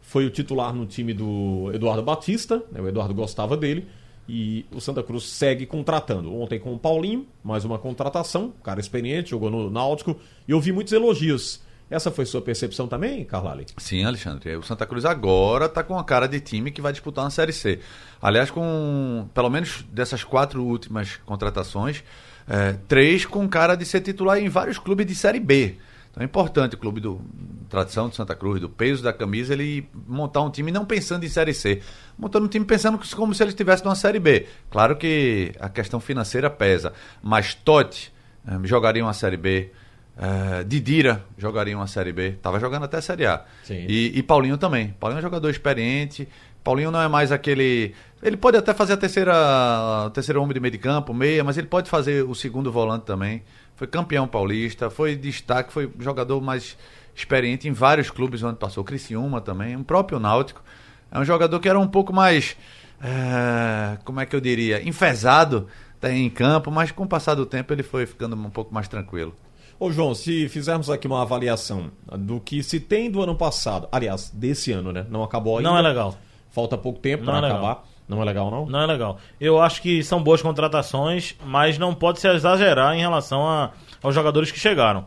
foi 0.00 0.26
o 0.26 0.30
titular 0.30 0.72
no 0.74 0.86
time 0.86 1.12
do 1.12 1.70
Eduardo 1.72 2.02
Batista, 2.02 2.62
né, 2.70 2.80
o 2.80 2.86
Eduardo 2.86 3.14
gostava 3.14 3.56
dele, 3.56 3.86
e 4.28 4.64
o 4.70 4.80
Santa 4.80 5.02
Cruz 5.02 5.24
segue 5.24 5.66
contratando. 5.66 6.34
Ontem 6.34 6.58
com 6.58 6.74
o 6.74 6.78
Paulinho, 6.78 7.26
mais 7.42 7.64
uma 7.64 7.78
contratação, 7.78 8.52
cara 8.62 8.78
experiente, 8.78 9.30
jogou 9.30 9.50
no 9.50 9.70
Náutico, 9.70 10.16
e 10.46 10.52
eu 10.52 10.60
vi 10.60 10.72
muitos 10.72 10.92
elogios. 10.92 11.60
Essa 11.90 12.10
foi 12.10 12.24
sua 12.24 12.40
percepção 12.40 12.88
também, 12.88 13.24
Carlali? 13.24 13.66
Sim, 13.76 14.04
Alexandre. 14.04 14.56
O 14.56 14.62
Santa 14.62 14.86
Cruz 14.86 15.04
agora 15.04 15.68
tá 15.68 15.82
com 15.82 15.98
a 15.98 16.04
cara 16.04 16.26
de 16.26 16.40
time 16.40 16.70
que 16.70 16.80
vai 16.80 16.92
disputar 16.92 17.24
uma 17.24 17.30
Série 17.30 17.52
C. 17.52 17.78
Aliás, 18.20 18.50
com 18.50 19.28
pelo 19.34 19.50
menos 19.50 19.84
dessas 19.92 20.24
quatro 20.24 20.64
últimas 20.64 21.16
contratações, 21.24 22.02
é, 22.48 22.74
três 22.88 23.26
com 23.26 23.46
cara 23.48 23.74
de 23.74 23.84
ser 23.84 24.00
titular 24.00 24.38
em 24.38 24.48
vários 24.48 24.78
clubes 24.78 25.06
de 25.06 25.14
Série 25.14 25.40
B. 25.40 25.76
Então 26.10 26.22
é 26.22 26.26
importante 26.26 26.76
o 26.76 26.78
clube 26.78 27.00
do 27.00 27.20
tradição 27.68 28.08
de 28.08 28.14
Santa 28.14 28.36
Cruz, 28.36 28.60
do 28.60 28.68
peso 28.68 29.02
da 29.02 29.12
camisa, 29.12 29.52
ele 29.52 29.88
montar 30.06 30.42
um 30.42 30.50
time 30.50 30.70
não 30.70 30.84
pensando 30.84 31.24
em 31.24 31.28
Série 31.28 31.52
C, 31.52 31.82
montando 32.16 32.46
um 32.46 32.48
time 32.48 32.64
pensando 32.64 33.00
como 33.16 33.34
se 33.34 33.42
ele 33.42 33.50
estivesse 33.50 33.84
numa 33.84 33.96
Série 33.96 34.20
B. 34.20 34.46
Claro 34.70 34.94
que 34.96 35.52
a 35.58 35.68
questão 35.68 35.98
financeira 35.98 36.48
pesa, 36.48 36.92
mas 37.20 37.52
Totti 37.54 38.12
eh, 38.46 38.58
jogaria 38.62 39.02
uma 39.02 39.12
Série 39.12 39.36
B, 39.36 39.72
eh, 40.16 40.64
Didira 40.64 41.24
jogaria 41.36 41.76
uma 41.76 41.86
Série 41.86 42.12
B, 42.12 42.28
estava 42.30 42.60
jogando 42.60 42.84
até 42.84 42.98
a 42.98 43.02
Série 43.02 43.26
A. 43.26 43.44
E, 43.88 44.18
e 44.18 44.22
Paulinho 44.22 44.56
também. 44.56 44.94
Paulinho 45.00 45.18
é 45.18 45.20
um 45.20 45.22
jogador 45.22 45.50
experiente. 45.50 46.28
Paulinho 46.62 46.90
não 46.90 47.00
é 47.00 47.08
mais 47.08 47.30
aquele. 47.30 47.94
Ele 48.22 48.36
pode 48.36 48.56
até 48.56 48.72
fazer 48.72 48.94
a 48.94 48.96
terceira, 48.96 49.34
a 50.06 50.10
terceira 50.10 50.40
homem 50.40 50.54
de 50.54 50.60
meio 50.60 50.72
de 50.72 50.78
campo, 50.78 51.12
meia, 51.12 51.44
mas 51.44 51.58
ele 51.58 51.66
pode 51.66 51.90
fazer 51.90 52.24
o 52.24 52.34
segundo 52.34 52.72
volante 52.72 53.04
também. 53.04 53.42
Foi 53.76 53.86
campeão 53.86 54.26
paulista, 54.26 54.88
foi 54.88 55.16
destaque, 55.16 55.72
foi 55.72 55.90
jogador 55.98 56.40
mais 56.40 56.76
experiente 57.14 57.68
em 57.68 57.72
vários 57.72 58.10
clubes 58.10 58.42
onde 58.42 58.58
passou. 58.58 58.82
Criciúma 58.82 59.40
também, 59.40 59.76
o 59.76 59.84
próprio 59.84 60.18
Náutico. 60.18 60.62
É 61.10 61.18
um 61.18 61.24
jogador 61.24 61.60
que 61.60 61.68
era 61.68 61.78
um 61.78 61.86
pouco 61.86 62.12
mais. 62.12 62.56
eh, 63.02 63.98
como 64.04 64.20
é 64.20 64.26
que 64.26 64.34
eu 64.34 64.40
diria? 64.40 64.86
Enfesado 64.88 65.68
tá, 66.00 66.10
em 66.10 66.30
campo, 66.30 66.70
mas 66.70 66.90
com 66.90 67.04
o 67.04 67.08
passar 67.08 67.34
do 67.34 67.44
tempo 67.44 67.72
ele 67.72 67.82
foi 67.82 68.06
ficando 68.06 68.34
um 68.36 68.50
pouco 68.50 68.72
mais 68.72 68.88
tranquilo. 68.88 69.34
Ô 69.84 69.90
João, 69.92 70.14
se 70.14 70.48
fizermos 70.48 70.88
aqui 70.88 71.06
uma 71.06 71.20
avaliação 71.20 71.90
do 72.16 72.40
que 72.40 72.62
se 72.62 72.80
tem 72.80 73.10
do 73.10 73.22
ano 73.22 73.34
passado, 73.34 73.86
aliás, 73.92 74.30
desse 74.32 74.72
ano, 74.72 74.92
né? 74.92 75.04
Não 75.10 75.22
acabou 75.22 75.58
ainda. 75.58 75.68
Não 75.68 75.76
é 75.76 75.82
legal. 75.82 76.14
Falta 76.50 76.78
pouco 76.78 76.98
tempo 77.00 77.24
para 77.24 77.36
é 77.36 77.40
legal. 77.42 77.58
acabar. 77.58 77.84
Não 78.08 78.22
é 78.22 78.24
legal, 78.24 78.50
não? 78.50 78.64
Não 78.64 78.80
é 78.80 78.86
legal. 78.86 79.18
Eu 79.38 79.60
acho 79.60 79.82
que 79.82 80.02
são 80.02 80.22
boas 80.22 80.40
contratações, 80.40 81.34
mas 81.44 81.76
não 81.76 81.94
pode 81.94 82.18
se 82.18 82.26
exagerar 82.28 82.94
em 82.96 83.00
relação 83.00 83.46
a- 83.46 83.72
aos 84.02 84.14
jogadores 84.14 84.50
que 84.50 84.58
chegaram. 84.58 85.04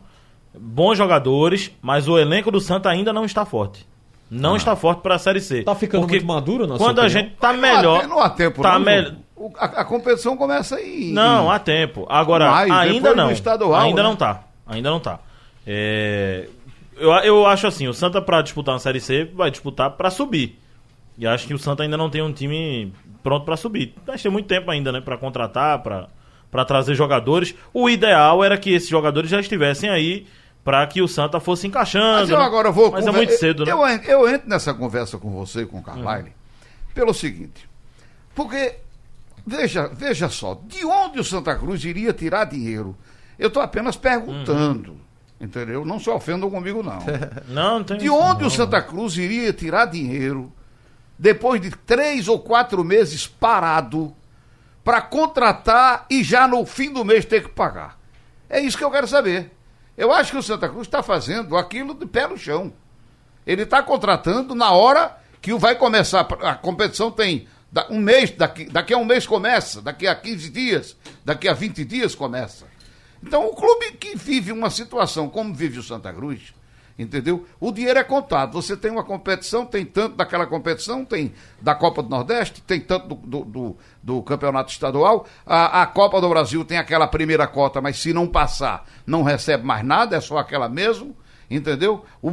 Bons 0.56 0.96
jogadores, 0.96 1.72
mas 1.82 2.06
o 2.06 2.16
elenco 2.16 2.50
do 2.52 2.60
Santa 2.60 2.88
ainda 2.88 3.12
não 3.12 3.24
está 3.24 3.44
forte. 3.44 3.84
Não 4.30 4.54
está 4.54 4.76
forte 4.76 5.00
para 5.00 5.16
a 5.16 5.18
Série 5.18 5.40
C. 5.40 5.62
Tá 5.64 5.74
ficando 5.74 6.02
Porque 6.02 6.16
muito 6.18 6.26
maduro, 6.26 6.66
na 6.68 6.76
Quando 6.76 7.00
a 7.00 7.08
gente 7.08 7.30
tá 7.40 7.52
melhor. 7.52 8.06
Não 8.06 8.20
há 8.20 8.30
tempo, 8.30 8.62
tá 8.62 8.74
não. 8.74 8.80
melhor. 8.86 9.14
A, 9.56 9.64
a 9.80 9.84
competição 9.84 10.36
começa 10.36 10.80
em. 10.80 11.12
Não, 11.12 11.50
há 11.50 11.58
tempo. 11.58 12.06
Agora, 12.08 12.48
Maio, 12.50 12.72
ainda 12.72 13.14
não. 13.14 13.30
estadual, 13.30 13.80
ainda 13.80 14.02
né? 14.02 14.08
não 14.08 14.14
tá. 14.16 14.44
Ainda 14.68 14.90
não 14.90 15.00
tá. 15.00 15.20
É, 15.66 16.48
Eu, 16.96 17.10
eu 17.10 17.46
acho 17.46 17.66
assim, 17.66 17.88
o 17.88 17.94
Santa 17.94 18.20
para 18.20 18.42
disputar 18.42 18.74
uma 18.74 18.80
Série 18.80 19.00
C 19.00 19.24
vai 19.24 19.50
disputar 19.50 19.90
para 19.92 20.10
subir. 20.10 20.58
E 21.16 21.26
acho 21.26 21.46
que 21.46 21.54
o 21.54 21.58
Santa 21.58 21.82
ainda 21.82 21.96
não 21.96 22.08
tem 22.08 22.22
um 22.22 22.32
time 22.32 22.92
pronto 23.22 23.44
para 23.44 23.56
subir. 23.56 23.94
Mas 24.06 24.22
tem 24.22 24.30
muito 24.30 24.46
tempo 24.46 24.70
ainda, 24.70 24.92
né, 24.92 25.00
para 25.00 25.16
contratar, 25.16 25.82
para 25.82 26.08
para 26.50 26.64
trazer 26.64 26.94
jogadores. 26.94 27.54
O 27.74 27.88
ideal 27.88 28.42
era 28.42 28.56
que 28.56 28.70
esses 28.70 28.88
jogadores 28.88 29.30
já 29.30 29.38
estivessem 29.40 29.90
aí 29.90 30.26
para 30.64 30.86
que 30.86 31.00
o 31.00 31.08
Santa 31.08 31.40
fosse 31.40 31.66
encaixando. 31.66 32.20
Mas 32.20 32.30
eu 32.30 32.38
né? 32.38 32.44
agora 32.44 32.70
vou. 32.70 32.90
Mas 32.90 33.06
é 33.06 33.12
muito 33.12 33.32
cedo, 33.34 33.64
né? 33.64 33.72
Eu, 33.72 33.86
eu 33.86 34.28
entro 34.28 34.48
nessa 34.48 34.72
conversa 34.74 35.18
com 35.18 35.30
você 35.30 35.62
e 35.62 35.66
com 35.66 35.78
o 35.78 35.82
Carlyle 35.82 36.32
pelo 36.94 37.14
seguinte. 37.14 37.68
Porque, 38.34 38.74
veja, 39.46 39.88
veja 39.88 40.28
só, 40.28 40.60
de 40.66 40.84
onde 40.84 41.20
o 41.20 41.24
Santa 41.24 41.54
Cruz 41.54 41.84
iria 41.84 42.12
tirar 42.12 42.44
dinheiro? 42.44 42.96
Eu 43.38 43.48
estou 43.48 43.62
apenas 43.62 43.96
perguntando. 43.96 44.98
Entendeu? 45.40 45.84
Não 45.84 46.00
se 46.00 46.10
ofendam 46.10 46.50
comigo, 46.50 46.82
não. 46.82 46.98
Não, 47.48 47.78
não 47.78 47.84
tem 47.84 47.98
De 47.98 48.10
onde 48.10 48.40
não. 48.40 48.48
o 48.48 48.50
Santa 48.50 48.82
Cruz 48.82 49.16
iria 49.16 49.52
tirar 49.52 49.86
dinheiro 49.86 50.52
depois 51.16 51.60
de 51.60 51.70
três 51.70 52.26
ou 52.26 52.40
quatro 52.40 52.82
meses 52.84 53.26
parado 53.26 54.12
para 54.82 55.00
contratar 55.00 56.06
e 56.10 56.24
já 56.24 56.48
no 56.48 56.64
fim 56.66 56.92
do 56.92 57.04
mês 57.04 57.24
ter 57.24 57.42
que 57.44 57.50
pagar? 57.50 57.98
É 58.50 58.58
isso 58.60 58.76
que 58.76 58.82
eu 58.82 58.90
quero 58.90 59.06
saber. 59.06 59.52
Eu 59.96 60.12
acho 60.12 60.32
que 60.32 60.38
o 60.38 60.42
Santa 60.42 60.68
Cruz 60.68 60.86
está 60.86 61.02
fazendo 61.02 61.56
aquilo 61.56 61.94
de 61.94 62.06
pé 62.06 62.26
no 62.26 62.36
chão. 62.36 62.72
Ele 63.46 63.62
está 63.62 63.82
contratando 63.82 64.54
na 64.54 64.72
hora 64.72 65.16
que 65.40 65.54
vai 65.54 65.76
começar. 65.76 66.26
A 66.42 66.54
competição 66.54 67.10
tem 67.10 67.46
um 67.90 67.98
mês, 67.98 68.30
daqui, 68.30 68.64
daqui 68.64 68.92
a 68.92 68.98
um 68.98 69.04
mês 69.04 69.26
começa, 69.26 69.80
daqui 69.82 70.06
a 70.06 70.14
15 70.14 70.50
dias, 70.50 70.96
daqui 71.24 71.48
a 71.48 71.52
20 71.52 71.84
dias 71.84 72.14
começa. 72.14 72.66
Então, 73.22 73.46
o 73.46 73.54
clube 73.54 73.92
que 73.92 74.16
vive 74.16 74.52
uma 74.52 74.70
situação 74.70 75.28
como 75.28 75.52
vive 75.54 75.78
o 75.78 75.82
Santa 75.82 76.12
Cruz, 76.12 76.54
entendeu? 76.98 77.46
O 77.60 77.70
dinheiro 77.72 77.98
é 77.98 78.04
contado. 78.04 78.52
Você 78.52 78.76
tem 78.76 78.90
uma 78.90 79.04
competição, 79.04 79.64
tem 79.66 79.84
tanto 79.84 80.16
daquela 80.16 80.46
competição, 80.46 81.04
tem 81.04 81.32
da 81.60 81.74
Copa 81.74 82.02
do 82.02 82.08
Nordeste, 82.08 82.60
tem 82.62 82.80
tanto 82.80 83.08
do, 83.14 83.44
do, 83.44 83.76
do- 84.02 84.22
Campeonato 84.22 84.70
Estadual. 84.72 85.26
A, 85.46 85.82
a 85.82 85.86
Copa 85.86 86.20
do 86.20 86.28
Brasil 86.28 86.64
tem 86.64 86.78
aquela 86.78 87.06
primeira 87.06 87.46
cota, 87.46 87.80
mas 87.80 87.98
se 87.98 88.12
não 88.12 88.26
passar, 88.26 88.84
não 89.06 89.22
recebe 89.22 89.64
mais 89.64 89.84
nada, 89.84 90.16
é 90.16 90.20
só 90.20 90.38
aquela 90.38 90.68
mesmo, 90.68 91.16
entendeu? 91.50 92.04
O- 92.22 92.32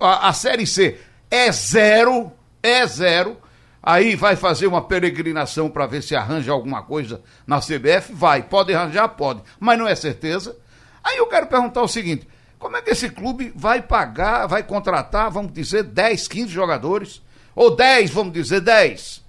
a, 0.00 0.28
a 0.28 0.32
Série 0.32 0.66
C 0.66 0.98
é 1.30 1.50
zero, 1.52 2.32
é 2.62 2.86
zero. 2.86 3.36
Aí 3.82 4.14
vai 4.14 4.36
fazer 4.36 4.66
uma 4.66 4.82
peregrinação 4.82 5.70
para 5.70 5.86
ver 5.86 6.02
se 6.02 6.14
arranja 6.14 6.52
alguma 6.52 6.82
coisa 6.82 7.22
na 7.46 7.60
CBF? 7.60 8.12
Vai, 8.12 8.42
pode 8.42 8.74
arranjar, 8.74 9.08
pode, 9.10 9.40
mas 9.58 9.78
não 9.78 9.88
é 9.88 9.94
certeza. 9.94 10.54
Aí 11.02 11.16
eu 11.16 11.26
quero 11.26 11.46
perguntar 11.46 11.82
o 11.82 11.88
seguinte: 11.88 12.28
como 12.58 12.76
é 12.76 12.82
que 12.82 12.90
esse 12.90 13.08
clube 13.08 13.52
vai 13.56 13.80
pagar, 13.80 14.46
vai 14.46 14.62
contratar, 14.62 15.30
vamos 15.30 15.52
dizer, 15.52 15.82
10, 15.84 16.28
15 16.28 16.48
jogadores? 16.52 17.22
Ou 17.56 17.74
10, 17.74 18.10
vamos 18.10 18.32
dizer, 18.34 18.60
10? 18.60 19.20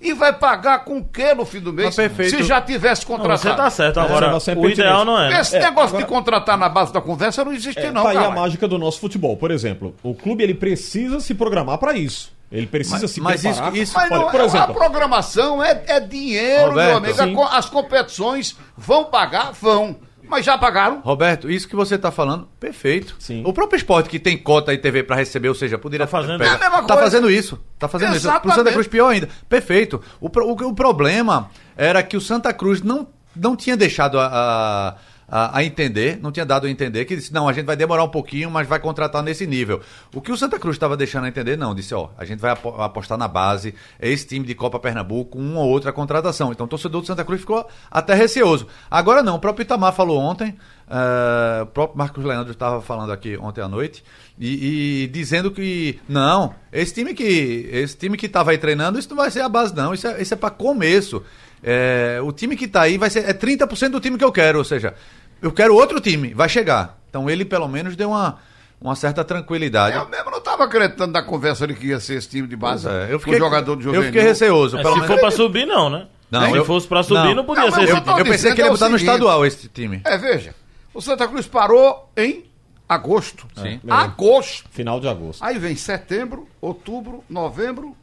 E 0.00 0.12
vai 0.12 0.32
pagar 0.32 0.84
com 0.84 0.98
o 0.98 1.04
que 1.04 1.34
no 1.34 1.44
fim 1.46 1.58
do 1.58 1.72
mês? 1.72 1.86
Mas 1.86 1.96
perfeito. 1.96 2.36
Se 2.36 2.42
já 2.42 2.60
tivesse 2.60 3.08
Não, 3.08 3.16
contratado. 3.16 3.40
você 3.40 3.54
tá 3.56 3.70
certo. 3.70 3.98
É, 3.98 4.02
Agora, 4.02 4.26
é 4.26 4.54
o 4.54 4.68
ideal 4.68 5.04
não 5.06 5.18
é. 5.18 5.30
né? 5.30 5.40
Esse 5.40 5.56
É, 5.56 5.60
negócio 5.60 5.88
agora- 5.96 6.04
de 6.04 6.08
contratar 6.08 6.56
na 6.58 6.68
base 6.68 6.92
da 6.92 7.00
conversa 7.00 7.44
não 7.44 7.52
existe, 7.52 7.80
É, 7.80 7.90
não, 7.90 8.02
tá 8.02 8.10
aí 8.10 8.16
a 8.18 8.30
mágica 8.30 8.68
do 8.68 8.78
nosso 8.78 9.00
futebol. 9.00 9.36
Por 9.38 9.50
exemplo, 9.50 9.94
o 10.02 10.14
clube 10.14 10.42
ele 10.44 10.54
precisa 10.54 11.18
se 11.18 11.34
programar 11.34 11.78
para 11.78 11.94
isso. 11.94 12.35
Ele 12.50 12.66
precisa 12.66 13.00
Mas- 13.02 13.10
se 13.10 13.20
mas 13.20 13.44
isso- 13.44 13.54
preparar. 13.54 13.76
isso- 13.76 13.94
Mas 13.94 14.10
Olha, 14.10 14.20
não, 14.20 14.30
por 14.30 14.40
é- 14.40 14.44
exemplo, 14.44 14.70
a 14.70 14.74
programação 14.74 15.62
é, 15.62 15.82
é 15.86 16.00
dinheiro, 16.00 16.68
Roberto, 16.68 16.88
meu 16.88 16.96
amigo. 16.96 17.42
sim. 17.48 17.56
As 17.56 17.68
competições 17.68 18.56
vão 18.76 19.04
pagar? 19.04 19.52
Vão. 19.52 19.96
Mas 20.28 20.44
já 20.44 20.58
pagaram? 20.58 21.00
Roberto, 21.02 21.48
isso 21.48 21.68
que 21.68 21.76
você 21.76 21.96
tá 21.96 22.10
falando, 22.10 22.48
perfeito. 22.58 23.14
Sim. 23.18 23.42
O 23.46 23.52
próprio 23.52 23.76
esporte 23.76 24.08
que 24.08 24.18
tem 24.18 24.36
cota 24.36 24.72
e 24.74 24.78
TV 24.78 25.04
pra 25.04 25.14
receber, 25.14 25.48
ou 25.48 25.54
seja, 25.54 25.78
poderia 25.78 26.04
Tá 26.06 26.10
fazendo 26.10 26.38
pegar- 26.38 26.54
isso. 26.54 26.62
É 26.64 26.66
a 26.66 26.70
mesma 26.70 26.86
Tá 26.86 26.96
fazendo 26.96 27.30
isso. 27.30 27.60
Tá 27.78 27.86
fazendo 27.88 28.10
isso. 28.16 28.22
Pro 28.22 28.30
Exatamente. 28.30 28.56
Santa 28.58 28.72
Cruz 28.72 28.86
pior 28.88 29.08
ainda. 29.08 29.28
Perfeito. 29.48 30.02
O, 30.20 30.26
o, 30.28 30.52
o 30.68 30.74
problema 30.74 31.48
era 31.76 32.02
que 32.02 32.16
o 32.16 32.20
Santa 32.20 32.52
Cruz 32.52 32.82
não, 32.82 33.06
não 33.36 33.54
tinha 33.54 33.76
deixado 33.76 34.18
a, 34.18 34.26
a, 34.26 34.94
a- 35.28 35.58
a 35.58 35.64
entender, 35.64 36.18
não 36.22 36.30
tinha 36.30 36.46
dado 36.46 36.66
a 36.66 36.70
entender 36.70 37.04
que 37.04 37.16
disse, 37.16 37.32
não, 37.32 37.48
a 37.48 37.52
gente 37.52 37.64
vai 37.66 37.76
demorar 37.76 38.04
um 38.04 38.08
pouquinho, 38.08 38.50
mas 38.50 38.66
vai 38.68 38.78
contratar 38.78 39.22
nesse 39.22 39.46
nível. 39.46 39.80
O 40.14 40.20
que 40.20 40.30
o 40.30 40.36
Santa 40.36 40.58
Cruz 40.58 40.76
estava 40.76 40.96
deixando 40.96 41.24
a 41.24 41.28
entender, 41.28 41.56
não, 41.56 41.74
disse, 41.74 41.94
ó, 41.94 42.10
a 42.16 42.24
gente 42.24 42.38
vai 42.38 42.52
apo- 42.52 42.80
apostar 42.80 43.18
na 43.18 43.26
base, 43.28 43.74
é 43.98 44.08
esse 44.08 44.26
time 44.26 44.46
de 44.46 44.54
Copa 44.54 44.78
Pernambuco, 44.78 45.38
uma 45.38 45.60
ou 45.60 45.68
outra 45.68 45.92
contratação. 45.92 46.52
Então 46.52 46.66
o 46.66 46.68
torcedor 46.68 47.00
do 47.00 47.06
Santa 47.06 47.24
Cruz 47.24 47.40
ficou 47.40 47.66
até 47.90 48.14
receoso. 48.14 48.66
Agora 48.90 49.22
não, 49.22 49.36
o 49.36 49.38
próprio 49.40 49.64
Itamar 49.64 49.92
falou 49.92 50.18
ontem, 50.20 50.56
eh, 50.88 51.62
o 51.62 51.66
próprio 51.66 51.98
Marcos 51.98 52.24
Leandro 52.24 52.52
estava 52.52 52.80
falando 52.80 53.12
aqui 53.12 53.36
ontem 53.36 53.60
à 53.60 53.68
noite, 53.68 54.04
e, 54.38 55.04
e 55.04 55.06
dizendo 55.08 55.50
que, 55.50 55.98
não, 56.08 56.54
esse 56.72 56.94
time 56.94 57.14
que 57.14 57.68
esse 57.72 57.96
time 57.96 58.16
que 58.16 58.26
estava 58.26 58.50
aí 58.52 58.58
treinando, 58.58 58.98
isso 58.98 59.08
não 59.08 59.16
vai 59.16 59.30
ser 59.30 59.40
a 59.40 59.48
base 59.48 59.74
não, 59.74 59.92
isso 59.94 60.06
é, 60.06 60.20
isso 60.22 60.34
é 60.34 60.36
para 60.36 60.50
começo. 60.50 61.22
É, 61.68 62.20
o 62.22 62.30
time 62.30 62.56
que 62.56 62.68
tá 62.68 62.82
aí 62.82 62.96
vai 62.96 63.10
ser 63.10 63.28
é 63.28 63.32
30% 63.34 63.88
do 63.90 63.98
time 64.00 64.16
que 64.16 64.24
eu 64.24 64.30
quero, 64.30 64.58
ou 64.58 64.64
seja, 64.64 64.94
eu 65.42 65.50
quero 65.50 65.74
outro 65.74 65.98
time, 66.00 66.32
vai 66.32 66.48
chegar. 66.48 66.96
Então 67.10 67.28
ele 67.28 67.44
pelo 67.44 67.66
menos 67.66 67.96
deu 67.96 68.10
uma, 68.10 68.38
uma 68.80 68.94
certa 68.94 69.24
tranquilidade. 69.24 69.96
Eu 69.96 70.08
mesmo 70.08 70.30
não 70.30 70.38
estava 70.38 70.62
acreditando 70.64 71.12
na 71.12 71.22
conversa 71.22 71.66
de 71.66 71.74
que 71.74 71.88
ia 71.88 71.98
ser 71.98 72.14
esse 72.18 72.28
time 72.28 72.46
de 72.46 72.54
base. 72.54 72.86
É, 72.88 73.06
eu 73.10 73.18
com 73.18 73.24
fiquei, 73.24 73.38
jogador 73.40 73.74
de 73.74 73.80
eu 73.80 73.84
juvenil. 73.94 74.06
fiquei 74.06 74.22
receoso. 74.22 74.78
É, 74.78 74.84
se 74.84 74.90
menos- 74.90 75.06
for 75.08 75.18
pra 75.18 75.30
subir, 75.32 75.66
não, 75.66 75.90
né? 75.90 76.06
Não, 76.30 76.50
se 76.50 76.56
eu- 76.56 76.64
fosse 76.64 76.86
pra 76.86 77.02
subir, 77.02 77.18
não. 77.28 77.34
não, 77.36 77.44
podia 77.44 77.64
Não, 77.64 77.70
ser 77.72 77.82
eu 77.88 78.00
time. 78.00 78.18
eu 78.20 78.24
pensei 78.24 78.52
que 78.54 78.60
ele 78.60 78.62
ia 78.62 78.66
é 78.66 78.70
o 78.70 78.74
botar 78.74 78.88
no 78.88 78.96
estadual 78.96 79.44
esse 79.44 79.68
time. 79.68 80.00
É, 80.04 80.16
veja. 80.16 80.54
O 80.94 81.00
Santa 81.02 81.26
Cruz 81.26 81.46
parou 81.46 82.10
em 82.16 82.44
agosto. 82.88 83.46
Sim. 83.56 83.80
Agosto. 83.88 84.68
Final 84.70 85.00
de 85.00 85.08
agosto. 85.08 85.42
Aí 85.42 85.58
vem 85.58 85.74
setembro, 85.76 86.48
outubro, 86.60 87.24
novembro. 87.28 87.96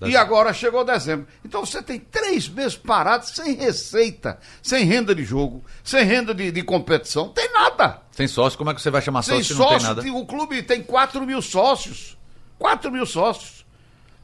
E 0.00 0.04
Dezembro. 0.06 0.20
agora 0.20 0.52
chegou 0.54 0.84
dezembro. 0.84 1.26
Então 1.44 1.64
você 1.64 1.82
tem 1.82 2.00
três 2.00 2.48
meses 2.48 2.74
parados 2.74 3.30
sem 3.30 3.54
receita, 3.54 4.38
sem 4.62 4.84
renda 4.84 5.14
de 5.14 5.24
jogo, 5.24 5.62
sem 5.84 6.02
renda 6.04 6.34
de, 6.34 6.50
de 6.50 6.62
competição. 6.62 7.28
Tem 7.28 7.52
nada. 7.52 8.00
Sem 8.12 8.26
sócio, 8.26 8.56
como 8.56 8.70
é 8.70 8.74
que 8.74 8.80
você 8.80 8.90
vai 8.90 9.02
chamar 9.02 9.22
Sem 9.22 9.42
sócio 9.42 9.54
se 9.56 9.60
não 9.60 9.68
tem 9.68 10.10
nada? 10.12 10.18
O 10.18 10.26
clube 10.26 10.62
tem 10.62 10.82
4 10.82 11.26
mil 11.26 11.42
sócios. 11.42 12.16
4 12.58 12.90
mil 12.90 13.04
sócios. 13.04 13.66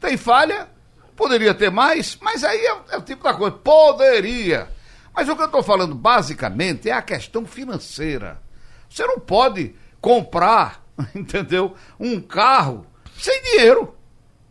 Tem 0.00 0.16
falha, 0.16 0.68
poderia 1.14 1.52
ter 1.52 1.70
mais, 1.70 2.16
mas 2.22 2.42
aí 2.42 2.58
é, 2.58 2.76
é 2.92 2.96
o 2.96 3.02
tipo 3.02 3.22
da 3.24 3.34
coisa. 3.34 3.56
Poderia. 3.56 4.68
Mas 5.14 5.28
o 5.28 5.36
que 5.36 5.42
eu 5.42 5.46
estou 5.46 5.62
falando 5.62 5.94
basicamente 5.94 6.88
é 6.88 6.92
a 6.92 7.02
questão 7.02 7.44
financeira. 7.44 8.40
Você 8.88 9.06
não 9.06 9.18
pode 9.18 9.74
comprar, 10.00 10.82
entendeu? 11.14 11.74
Um 12.00 12.18
carro 12.20 12.86
sem 13.18 13.42
dinheiro. 13.42 13.94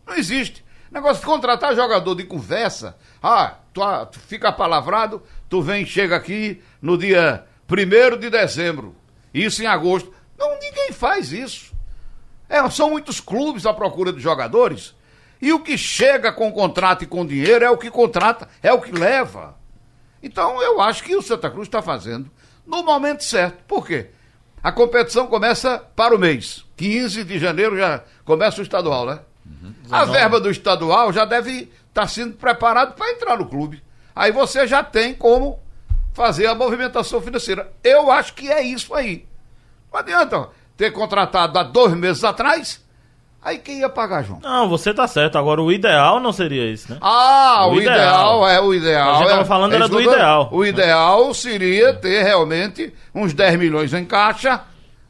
Não 0.06 0.14
existe. 0.14 0.64
Negócio 0.96 1.20
de 1.20 1.26
contratar 1.26 1.76
jogador 1.76 2.14
de 2.14 2.24
conversa. 2.24 2.96
Ah, 3.22 3.56
tu, 3.70 3.82
ah, 3.82 4.06
tu 4.06 4.18
fica 4.18 4.50
palavrado, 4.50 5.22
tu 5.46 5.60
vem, 5.60 5.84
chega 5.84 6.16
aqui 6.16 6.62
no 6.80 6.96
dia 6.96 7.44
1 7.70 8.16
de 8.16 8.30
dezembro. 8.30 8.96
Isso 9.34 9.62
em 9.62 9.66
agosto. 9.66 10.10
Não, 10.38 10.58
ninguém 10.58 10.92
faz 10.92 11.32
isso. 11.32 11.74
É, 12.48 12.66
são 12.70 12.88
muitos 12.88 13.20
clubes 13.20 13.66
à 13.66 13.74
procura 13.74 14.10
de 14.10 14.20
jogadores. 14.20 14.94
E 15.38 15.52
o 15.52 15.60
que 15.60 15.76
chega 15.76 16.32
com 16.32 16.50
contrato 16.50 17.04
e 17.04 17.06
com 17.06 17.26
dinheiro 17.26 17.62
é 17.62 17.70
o 17.70 17.76
que 17.76 17.90
contrata, 17.90 18.48
é 18.62 18.72
o 18.72 18.80
que 18.80 18.90
leva. 18.90 19.54
Então 20.22 20.62
eu 20.62 20.80
acho 20.80 21.04
que 21.04 21.14
o 21.14 21.20
Santa 21.20 21.50
Cruz 21.50 21.68
está 21.68 21.82
fazendo 21.82 22.30
no 22.66 22.82
momento 22.82 23.22
certo. 23.22 23.62
Por 23.68 23.86
quê? 23.86 24.06
A 24.62 24.72
competição 24.72 25.26
começa 25.26 25.78
para 25.94 26.16
o 26.16 26.18
mês. 26.18 26.64
15 26.74 27.22
de 27.22 27.38
janeiro 27.38 27.76
já 27.76 28.02
começa 28.24 28.60
o 28.60 28.62
estadual, 28.62 29.04
né? 29.04 29.20
A 29.90 30.04
verba 30.04 30.40
do 30.40 30.50
estadual 30.50 31.12
já 31.12 31.24
deve 31.24 31.70
estar 31.88 32.06
sendo 32.08 32.34
preparado 32.34 32.94
para 32.94 33.10
entrar 33.12 33.36
no 33.38 33.46
clube. 33.46 33.82
Aí 34.14 34.32
você 34.32 34.66
já 34.66 34.82
tem 34.82 35.14
como 35.14 35.58
fazer 36.12 36.46
a 36.46 36.54
movimentação 36.54 37.20
financeira. 37.20 37.70
Eu 37.84 38.10
acho 38.10 38.34
que 38.34 38.50
é 38.50 38.62
isso 38.62 38.94
aí. 38.94 39.26
Não 39.92 40.00
adianta 40.00 40.48
ter 40.76 40.90
contratado 40.90 41.58
há 41.58 41.62
dois 41.62 41.92
meses 41.94 42.24
atrás. 42.24 42.84
Aí 43.42 43.58
quem 43.58 43.78
ia 43.78 43.88
pagar, 43.88 44.24
João? 44.24 44.40
Não, 44.42 44.68
você 44.68 44.92
tá 44.92 45.06
certo. 45.06 45.38
Agora, 45.38 45.62
o 45.62 45.70
ideal 45.70 46.18
não 46.18 46.32
seria 46.32 46.68
isso, 46.68 46.90
né? 46.90 46.98
Ah, 47.00 47.66
O 47.68 47.74
o, 47.74 47.80
ideal. 47.80 47.94
ideal. 47.96 48.48
é 48.48 48.60
o 48.60 48.74
ideal. 48.74 49.10
A 49.14 49.18
gente 49.18 49.26
é- 49.28 49.30
tava 49.30 49.44
falando 49.44 49.72
é 49.72 49.76
era 49.76 49.88
do 49.88 50.00
ideal. 50.00 50.48
O 50.50 50.64
ideal 50.66 51.32
seria 51.32 51.94
ter 51.94 52.22
realmente 52.24 52.92
uns 53.14 53.32
10 53.32 53.56
milhões 53.56 53.94
em 53.94 54.04
caixa, 54.04 54.62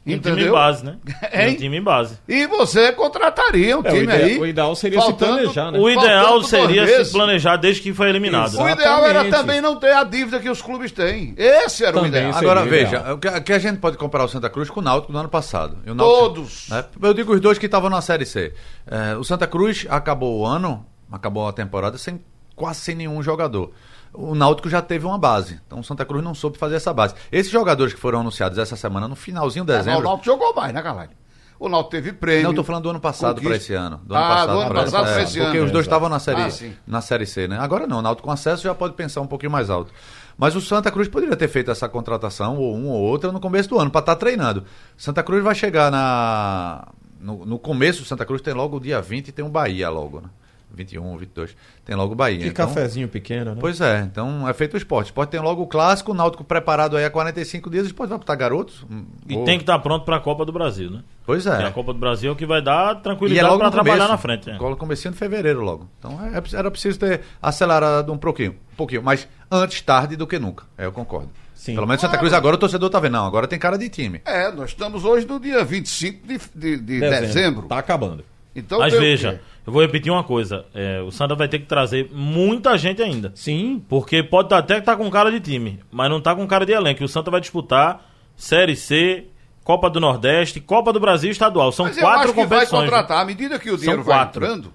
Um 0.07 0.19
time 0.19 0.49
base, 0.49 0.85
né? 0.85 0.97
Hein? 1.33 1.55
Um 1.55 1.57
time 1.57 1.81
base. 1.81 2.19
E 2.29 2.47
você 2.47 2.93
contrataria 2.93 3.77
um 3.77 3.83
É, 3.85 3.91
o 3.91 3.93
time 3.93 4.03
ideal- 4.05 4.23
aí. 4.23 4.39
o 4.39 4.47
ideal 4.47 4.75
seria 4.77 5.01
se 5.01 5.13
planejar, 5.15 5.71
né? 5.73 5.79
O 5.79 5.91
ideal 5.91 6.25
Faltando 6.43 6.45
seria 6.47 7.05
se 7.05 7.13
planejar 7.13 7.57
desde 7.57 7.83
que 7.83 7.93
foi 7.93 8.09
eliminado. 8.09 8.49
Isso. 8.49 8.63
O 8.63 8.69
ideal 8.69 8.99
era 9.01 9.21
Exatamente. 9.21 9.31
também 9.35 9.61
não 9.61 9.77
ter 9.77 9.93
a 9.93 10.05
dívida 10.05 10.39
que 10.39 10.49
os 10.49 10.63
clubes 10.63 10.93
têm. 10.93 11.35
Esse 11.37 11.85
era 11.85 11.93
Também 11.95 12.11
o 12.11 12.15
ideal. 12.15 12.33
Agora, 12.39 12.67
ideal. 12.67 12.85
veja, 12.91 13.15
o 13.15 13.43
que, 13.43 13.53
a 13.53 13.59
gente 13.59 13.79
pode 13.79 13.97
comparar 13.97 14.25
o 14.25 14.29
Santa 14.29 14.49
Cruz 14.49 14.71
com 14.71 14.81
o 14.81 14.83
Náutico 14.83 15.13
do 15.13 15.19
ano 15.19 15.29
passado. 15.29 15.79
E 15.85 15.91
o 15.91 15.95
Náutico- 15.95 16.21
Todos. 16.21 16.69
né? 16.69 16.85
Eu 17.03 17.13
digo 17.15 17.35
os 17.35 17.41
dois 17.41 17.59
que 17.59 17.67
estavam 17.67 17.91
na 17.91 18.01
Série 18.01 18.25
C. 18.27 18.53
É, 18.87 19.17
o 19.17 19.25
Santa 19.25 19.47
Cruz 19.47 19.87
acabou 19.91 20.39
o 20.41 20.47
ano, 20.47 20.87
acabou 21.11 21.49
a 21.49 21.53
temporada 21.53 21.99
sem 21.99 22.21
quase 22.55 22.81
sem 22.81 22.95
nenhum 22.95 23.23
jogador. 23.23 23.73
O 24.17 24.35
Náutico 24.35 24.69
já 24.69 24.81
teve 24.81 25.05
uma 25.07 25.19
base. 25.19 25.61
Então 25.67 25.81
o 25.81 25.85
Santa 25.85 26.05
Cruz 26.05 26.25
não 26.25 26.35
soube 26.35 26.57
fazer 26.59 26.77
essa 26.77 26.93
base. 26.93 27.15
Esses 27.31 27.53
jogadores 27.53 27.93
que 27.93 28.01
foram 28.01 28.21
anunciados 28.21 28.57
essa 28.59 28.75
semana, 28.77 29.07
no 29.07 29.15
finalzinho 29.15 29.65
de 29.65 29.73
É, 29.73 29.77
mas 29.77 29.85
o 29.85 29.89
dezembro. 29.89 30.09
Náutico 30.09 30.25
jogou 30.25 30.55
mais, 30.55 30.73
né, 30.73 30.83
Carvalho? 30.83 31.11
O 31.59 31.69
Náutico 31.69 31.91
teve 31.91 32.13
prêmio. 32.13 32.45
Não, 32.45 32.51
eu 32.51 32.57
tô 32.57 32.65
falando 32.65 32.83
do 32.83 32.91
ano 32.91 33.01
passado 33.01 33.41
para 33.41 33.57
esse 33.57 33.73
ano. 33.73 34.01
Do 34.05 34.15
Ah, 34.15 34.47
do 34.47 34.53
ano 34.61 34.75
passado 34.75 35.09
é, 35.09 35.13
pra 35.13 35.23
esse 35.23 35.39
Porque 35.41 35.57
ano. 35.59 35.67
os 35.67 35.73
dois 35.73 35.87
estavam 35.87 36.09
na 36.09 36.19
série, 36.19 36.43
Ah, 36.43 36.73
na 36.87 37.01
série 37.01 37.25
C, 37.27 37.49
né? 37.49 37.59
Agora 37.59 37.87
não, 37.87 37.99
o 37.99 38.03
Náutico 38.03 38.27
com 38.27 38.33
acesso 38.33 38.63
já 38.63 38.75
pode 38.75 38.95
pensar 38.95 39.21
um 39.21 39.27
pouquinho 39.27 39.51
mais 39.53 39.71
alto. 39.71 39.93
Mas 40.37 40.55
o 40.55 40.61
Santa 40.61 40.91
Cruz 40.91 41.09
poderia 41.09 41.35
ter 41.35 41.49
feito 41.49 41.71
essa 41.71 41.89
contratação, 41.89 42.59
ou 42.59 42.77
um 42.77 42.89
ou 42.89 43.01
outra, 43.01 43.33
no 43.33 43.41
começo 43.41 43.71
do 43.71 43.79
ano, 43.79 43.91
para 43.91 44.01
estar 44.01 44.17
treinando. 44.17 44.65
Santa 44.99 45.23
Cruz 45.23 45.43
vai 45.43 45.55
chegar 45.55 45.91
na. 45.91 46.89
No, 47.19 47.47
no 47.47 47.59
começo, 47.59 48.03
o 48.03 48.05
Santa 48.05 48.27
Cruz 48.27 48.43
tem 48.43 48.53
logo 48.53 48.77
o 48.77 48.81
dia 48.81 49.01
20 49.01 49.29
e 49.29 49.33
tem 49.33 49.43
o 49.45 49.49
Bahia 49.49 49.89
logo, 49.89 50.21
né? 50.21 50.29
21, 50.77 51.17
22. 51.17 51.57
Tem 51.85 51.97
logo 51.97 52.13
o 52.13 52.15
Bahia. 52.15 52.39
Que 52.39 52.49
então- 52.49 52.67
cafezinho 52.67 53.09
pequeno, 53.09 53.53
né? 53.55 53.59
Pois 53.59 53.81
é, 53.81 54.01
então 54.01 54.47
é 54.49 54.53
feito 54.53 54.75
o 54.75 54.77
esporte. 54.77 55.13
Pode 55.13 55.31
ter 55.31 55.41
logo 55.41 55.63
o 55.63 55.67
clássico, 55.67 56.13
o 56.13 56.15
Náutico 56.15 56.45
preparado 56.45 56.97
aí 56.97 57.05
há 57.05 57.11
45 57.11 57.71
dias, 57.71 57.85
o 57.85 57.87
esporte 57.87 58.11
vai 58.11 58.19
botar 58.19 58.35
garotos. 58.35 58.85
hum, 58.91 59.07
E 59.29 59.35
ou- 59.37 59.45
tem 59.45 59.57
que 59.59 59.63
estar 59.63 59.79
pronto 59.79 60.05
pra 60.05 60.21
Copa 60.21 60.45
do 60.45 60.53
Brasil, 60.53 60.91
né? 60.91 61.03
Pois 61.25 61.45
Porque 61.45 61.63
é. 61.63 61.67
a 61.67 61.73
Copa 61.73 61.93
do 61.93 61.99
Brasil 61.99 62.31
é 62.31 62.33
o 62.33 62.37
que 62.37 62.47
vai 62.47 62.63
dar 62.63 62.97
é 62.97 63.01
tranquilidade 63.01 63.57
pra 63.57 63.65
no 63.67 63.71
trabalhar 63.73 63.95
começo. 63.97 64.13
na 64.13 64.19
frente. 64.19 64.51
é. 64.51 64.57
Logo 64.59 64.77
comecinho 64.77 65.13
de 65.13 65.19
fevereiro 65.19 65.61
logo. 65.63 65.89
Então 65.99 66.19
é- 66.23 66.43
era 66.57 66.71
preciso 66.71 66.99
ter 66.99 67.23
acelerado 67.43 68.13
um 68.13 68.19
pouquinho, 68.19 68.53
um 68.73 68.77
pouquinho, 68.77 69.03
mas 69.03 69.27
antes 69.51 69.81
tarde 69.81 70.15
do 70.17 70.27
que 70.27 70.39
nunca. 70.39 70.65
É, 70.77 70.85
eu 70.87 70.93
concordo. 70.93 71.31
Sim. 71.55 71.75
Pelo 71.75 71.87
menos 71.87 72.01
Santa 72.03 72.19
Cruz 72.19 72.33
agora 72.33 72.55
o 72.55 72.59
torcedor 72.59 72.91
tá 72.91 73.01
vendo, 73.01 73.13
não, 73.15 73.27
agora 73.27 73.49
tem 73.49 73.59
cara 73.59 73.77
de 73.79 73.89
time. 73.89 74.21
É, 74.25 74.53
nós 74.53 74.71
estamos 74.71 75.05
hoje 75.05 75.27
no 75.27 75.41
dia 75.41 75.65
25 75.65 76.27
de, 76.27 76.39
de, 76.55 76.77
de 76.77 77.01
dezembro. 77.01 77.67
Tá 77.67 77.79
acabando. 77.79 78.23
Então, 78.55 78.79
Mas 78.79 78.93
tem 78.93 79.01
o 79.01 79.03
veja, 79.03 79.33
quê? 79.33 79.41
Eu 79.67 79.73
vou 79.73 79.83
repetir 79.83 80.13
uma 80.13 80.23
coisa. 80.25 80.65
é, 80.75 81.01
o 81.03 81.11
Santa 81.11 81.35
vai 81.35 81.49
ter 81.49 81.59
que 81.59 81.67
trazer 81.67 82.09
muita 82.13 82.77
gente 82.79 83.03
ainda. 83.03 83.33
Sim. 83.35 83.83
Porque 83.89 84.23
pode 84.23 84.49
tá- 84.49 84.59
até 84.59 84.79
estar 84.79 84.97
com 84.97 85.11
cara 85.11 85.31
de 85.31 85.41
time, 85.41 85.81
mas 85.91 86.09
não 86.09 86.21
tá 86.21 86.35
com 86.35 86.47
cara 86.47 86.65
de 86.65 86.73
elenco. 86.73 87.03
O 87.05 87.09
Santa 87.09 87.31
vai 87.31 87.41
disputar 87.41 88.05
Série 88.37 88.77
C, 88.77 89.27
Copa 89.65 89.91
do 89.91 89.99
Nordeste, 89.99 90.61
Copa 90.61 90.93
do 90.93 91.01
Brasil 91.01 91.31
Estadual. 91.31 91.73
São 91.73 91.87
Mas 91.87 91.97
eu 91.97 92.03
quatro 92.05 92.21
acho 92.21 92.33
que 92.33 92.37
vai 92.37 92.47
competições. 92.47 92.81
né? 92.83 92.87
contratar, 92.91 93.21
à 93.21 93.25
medida 93.25 93.59
que 93.59 93.71
o 93.71 93.77
dinheiro 93.77 94.03
vai 94.05 94.17
quatro. 94.19 94.45
entrando, 94.45 94.73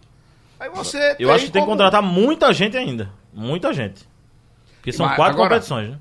aí 0.60 0.70
você 0.70 1.16
Eu 1.18 1.32
acho 1.32 1.46
que 1.46 1.52
tem 1.52 1.62
que 1.62 1.66
como- 1.66 1.78
contratar 1.78 2.02
muita 2.04 2.52
gente 2.54 2.76
ainda. 2.76 3.10
Muita 3.34 3.72
gente. 3.74 4.11
Porque 4.82 4.92
são 4.92 5.06
quatro 5.10 5.24
agora- 5.36 5.50
competições, 5.50 5.92
né? 5.92 6.00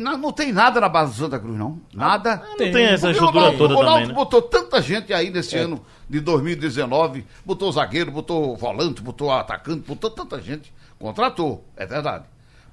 Não, 0.00 0.18
não 0.18 0.32
tem 0.32 0.52
nada 0.52 0.80
na 0.80 0.88
base 0.88 1.12
do 1.12 1.18
Santa 1.18 1.38
Cruz, 1.38 1.56
não. 1.56 1.80
Nada. 1.94 2.42
Não 2.44 2.56
tem 2.56 2.84
essa 2.84 3.10
estrutura 3.12 3.42
Náutico, 3.44 3.58
toda 3.62 3.74
o 3.74 3.76
também, 3.76 3.90
Náutico 3.92 4.08
né? 4.08 4.14
botou 4.14 4.42
tanta 4.42 4.82
gente 4.82 5.14
aí 5.14 5.30
nesse 5.30 5.56
ano 5.56 5.84
de 6.10 6.18
2019, 6.18 7.24
botou 7.44 7.70
zagueiro, 7.70 8.10
botou 8.10 8.56
volante, 8.56 9.00
botou 9.00 9.30
atacante, 9.30 9.86
botou 9.86 10.10
tanta 10.10 10.40
gente. 10.42 10.74
Contratou, 10.98 11.64
é 11.76 11.86
verdade. 11.86 12.24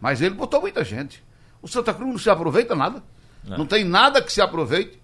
Mas 0.02 0.22
ele 0.22 0.34
botou 0.34 0.60
muita 0.60 0.84
gente. 0.84 1.24
O 1.62 1.68
Santa 1.68 1.94
Cruz 1.94 2.10
não 2.10 2.18
se 2.18 2.30
aproveita 2.32 2.74
nada. 2.76 3.04
Não 3.44 3.68
tem 3.68 3.84
nada 3.84 4.22
que 4.24 4.34
se 4.34 4.42
aproveite. 4.42 5.00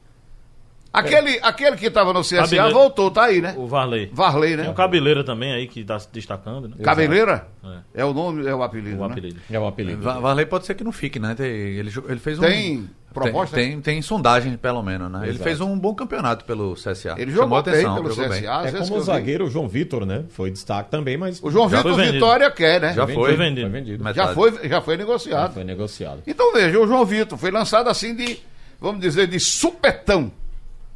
Aquele, 0.92 1.40
aquele 1.44 1.76
que 1.78 1.86
estava 1.86 2.12
no 2.12 2.22
CSA 2.22 2.38
Cabeleira. 2.42 2.72
voltou, 2.74 3.12
tá 3.12 3.26
aí, 3.26 3.42
né? 3.42 3.54
O 3.58 3.68
Varley. 3.68 4.10
Varley, 4.12 4.56
Tem 4.56 4.66
né? 4.66 4.70
o 4.72 4.74
Cabeleira 4.74 5.24
também 5.24 5.54
aí 5.54 5.68
que 5.68 5.84
tá 5.84 6.00
se 6.00 6.10
destacando, 6.12 6.68
né? 6.68 6.76
Cabeleira? 6.84 7.48
É. 7.94 8.02
É 8.02 8.06
o 8.06 8.12
nome, 8.14 8.48
é 8.48 8.56
o 8.56 8.64
apelido. 8.64 8.98
O 8.98 9.06
né? 9.08 9.12
apelido. 9.12 9.40
É 9.52 9.60
o 9.60 9.68
apelido. 9.68 10.02
Va- 10.02 10.20
Varley 10.20 10.48
pode 10.48 10.66
ser 10.66 10.74
que 10.74 10.84
não 10.84 10.92
fique, 10.92 11.20
né? 11.20 11.36
Tem- 11.36 11.46
ele, 11.48 11.92
ele 12.08 12.20
fez 12.20 12.40
um. 12.40 12.42
Tem, 12.42 12.90
Proposta 13.14 13.56
Tem, 13.56 13.72
tem, 13.72 13.82
tem 13.82 14.02
sondagem, 14.04 14.56
pelo 14.56 14.84
menos, 14.84 15.12
né? 15.12 15.22
Ele 15.24 15.30
Exato. 15.32 15.44
fez 15.44 15.60
um 15.62 15.78
bem 15.78 15.96
campeonato 15.96 16.46
pelo 16.46 16.76
CSA. 16.76 17.16
Ele 17.18 17.32
Chamou 17.32 17.58
jogou 17.58 17.64
bem 17.64 17.74
atenção, 17.74 17.96
pelo 17.96 18.10
jogou 18.12 18.30
bem. 18.30 18.42
CSA. 18.42 18.52
às 18.56 18.74
É 18.76 18.78
como 18.80 18.96
o 18.96 19.02
zagueiro 19.02 19.46
o 19.46 19.50
João 19.50 19.68
Vitor, 19.68 20.06
né? 20.06 20.26
Foi 20.30 20.52
destaque 20.52 20.92
também, 20.92 21.18
mas 21.18 21.40
O 21.44 21.50
João 21.50 21.68
Já 21.70 21.78
Vitor. 21.82 21.96
Vitória 22.00 22.52
quer, 22.52 22.80
né? 22.82 22.94
Já 22.94 23.06
foi 23.08 23.16
foi. 23.16 23.36
vendido. 23.36 23.62
Foi 23.70 23.80
vendido. 23.82 24.14
Já 24.14 24.28
foi, 24.34 24.68
já 24.70 24.82
foi 24.82 24.98
negociado. 24.98 25.54
Foi 25.56 25.64
negociado. 25.64 26.22
Então 26.28 26.54
veja, 26.54 26.80
o 26.80 26.86
João 26.88 27.04
Vitor 27.04 27.36
foi 27.38 27.50
lançado 27.50 27.90
assim 27.90 28.16
de, 28.16 28.38
vamos 28.80 29.02
dizer, 29.02 29.26
de 29.28 29.40
supetão 29.40 30.32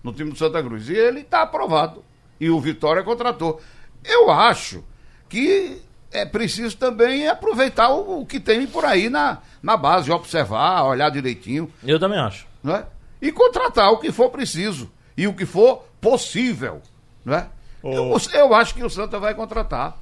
no 0.03 0.11
time 0.13 0.31
do 0.31 0.37
Santa 0.37 0.61
Cruz. 0.61 0.89
E 0.89 0.93
ele 0.93 1.21
está 1.21 1.41
aprovado. 1.43 2.03
E 2.39 2.49
o 2.49 2.59
Vitória 2.59 3.03
contratou. 3.03 3.61
Eu 4.03 4.29
acho 4.29 4.83
que 5.29 5.81
é 6.11 6.25
preciso 6.25 6.77
também 6.77 7.27
aproveitar 7.27 7.89
o, 7.89 8.21
o 8.21 8.25
que 8.25 8.39
tem 8.39 8.67
por 8.67 8.85
aí 8.85 9.09
na, 9.09 9.39
na 9.61 9.75
base, 9.77 10.11
observar, 10.11 10.83
olhar 10.83 11.09
direitinho, 11.09 11.71
Eu 11.83 11.99
também 11.99 12.19
acho. 12.19 12.45
não 12.61 12.75
é? 12.75 12.85
E 13.21 13.31
contratar 13.31 13.91
o 13.91 13.97
que 13.97 14.11
for 14.11 14.29
preciso 14.29 14.91
e 15.17 15.25
o 15.27 15.33
que 15.33 15.45
for 15.45 15.85
possível, 16.01 16.81
não 17.23 17.33
é? 17.35 17.47
Eu, 17.83 18.15
eu 18.33 18.53
acho 18.53 18.75
que 18.75 18.83
o 18.83 18.89
Santa 18.89 19.17
vai 19.19 19.33
contratar, 19.33 19.97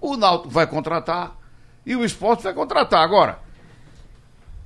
o 0.00 0.16
Náutico 0.16 0.48
vai 0.50 0.66
contratar 0.66 1.36
e 1.84 1.94
o 1.94 2.04
Esporte 2.04 2.42
vai 2.42 2.54
contratar. 2.54 3.02
Agora, 3.02 3.38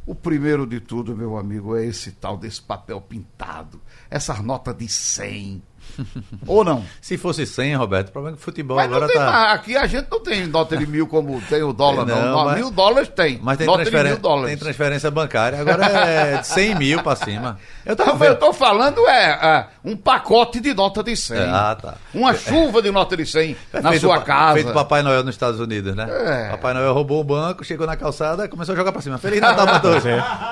o 0.07 0.15
primeiro 0.15 0.67
de 0.67 0.81
tudo, 0.81 1.17
meu 1.17 1.39
amigo, 1.39 1.77
é 1.77 1.87
esse 1.87 2.13
tal 2.13 2.37
desse 2.37 2.61
papel 2.61 3.01
pintado, 3.01 3.81
essas 4.11 4.41
notas 4.41 4.77
de 4.77 4.89
100. 4.89 5.63
Ou 6.47 6.65
não? 6.65 6.85
Se 7.01 7.17
fosse 7.17 7.47
100, 7.47 7.77
Roberto, 7.77 8.09
o 8.09 8.13
problema 8.13 8.35
é 8.35 8.37
que 8.37 8.43
o 8.43 8.45
futebol 8.45 8.77
Mas 8.77 8.89
não 8.91 8.97
agora 8.97 9.13
tem 9.13 9.21
tá. 9.21 9.31
mais. 9.31 9.53
Aqui 9.55 9.77
a 9.77 9.87
gente 9.87 10.07
não 10.11 10.21
tem 10.21 10.47
nota 10.47 10.77
de 10.77 10.87
mil 10.87 11.07
como 11.07 11.41
tem 11.43 11.63
o 11.63 11.73
dólar, 11.73 12.05
não. 12.05 12.21
Não, 12.33 12.45
mas- 12.45 12.57
Mil 12.59 12.71
dólares 12.71 13.09
tem. 13.15 13.39
Mas 13.43 13.59
tem, 13.59 13.67
transferen- 13.67 14.11
mil 14.13 14.19
dólares. 14.19 14.49
tem 14.51 14.59
transferência 14.59 15.11
bancária, 15.11 15.61
agora 15.61 15.85
é 15.87 16.37
de 16.39 16.47
100 16.47 16.75
mil 16.75 17.03
pra 17.03 17.15
cima. 17.17 17.59
Eu 17.87 17.95
tava 17.95 18.15
Não, 18.19 18.27
eu 18.27 18.37
tô 18.39 18.53
falando 18.53 19.07
é, 19.07 19.25
é, 19.31 19.67
um 19.85 19.97
pacote 19.97 20.59
de 20.61 20.73
nota 20.75 21.03
de 21.03 21.15
100. 21.17 21.37
É, 21.39 21.45
ah, 21.51 21.77
tá. 21.81 21.95
Uma 22.13 22.35
chuva 22.35 22.81
de 22.83 22.91
nota 22.91 23.17
de 23.17 23.27
100 23.27 23.57
na 23.73 23.91
Feito 23.91 24.01
sua 24.03 24.17
pa- 24.19 24.23
casa. 24.25 24.55
Feito 24.55 24.73
Papai 24.73 25.03
Noel 25.03 25.23
nos 25.23 25.35
Estados 25.35 25.61
Unidos, 25.61 25.95
né? 25.95 26.07
É. 26.09 26.51
Papai 26.51 26.75
Noel 26.75 26.93
roubou 26.95 27.21
o 27.21 27.25
banco, 27.25 27.63
chegou 27.65 27.87
na 27.87 27.97
calçada 27.97 28.45
e 28.45 28.49
começou 28.49 28.73
a 28.73 28.77
jogar 28.77 28.91
pra 28.93 29.03
cima. 29.03 29.19
Feliz 29.19 29.41
Natal 29.41 29.67
pra 29.67 29.81
todos. 29.81 30.03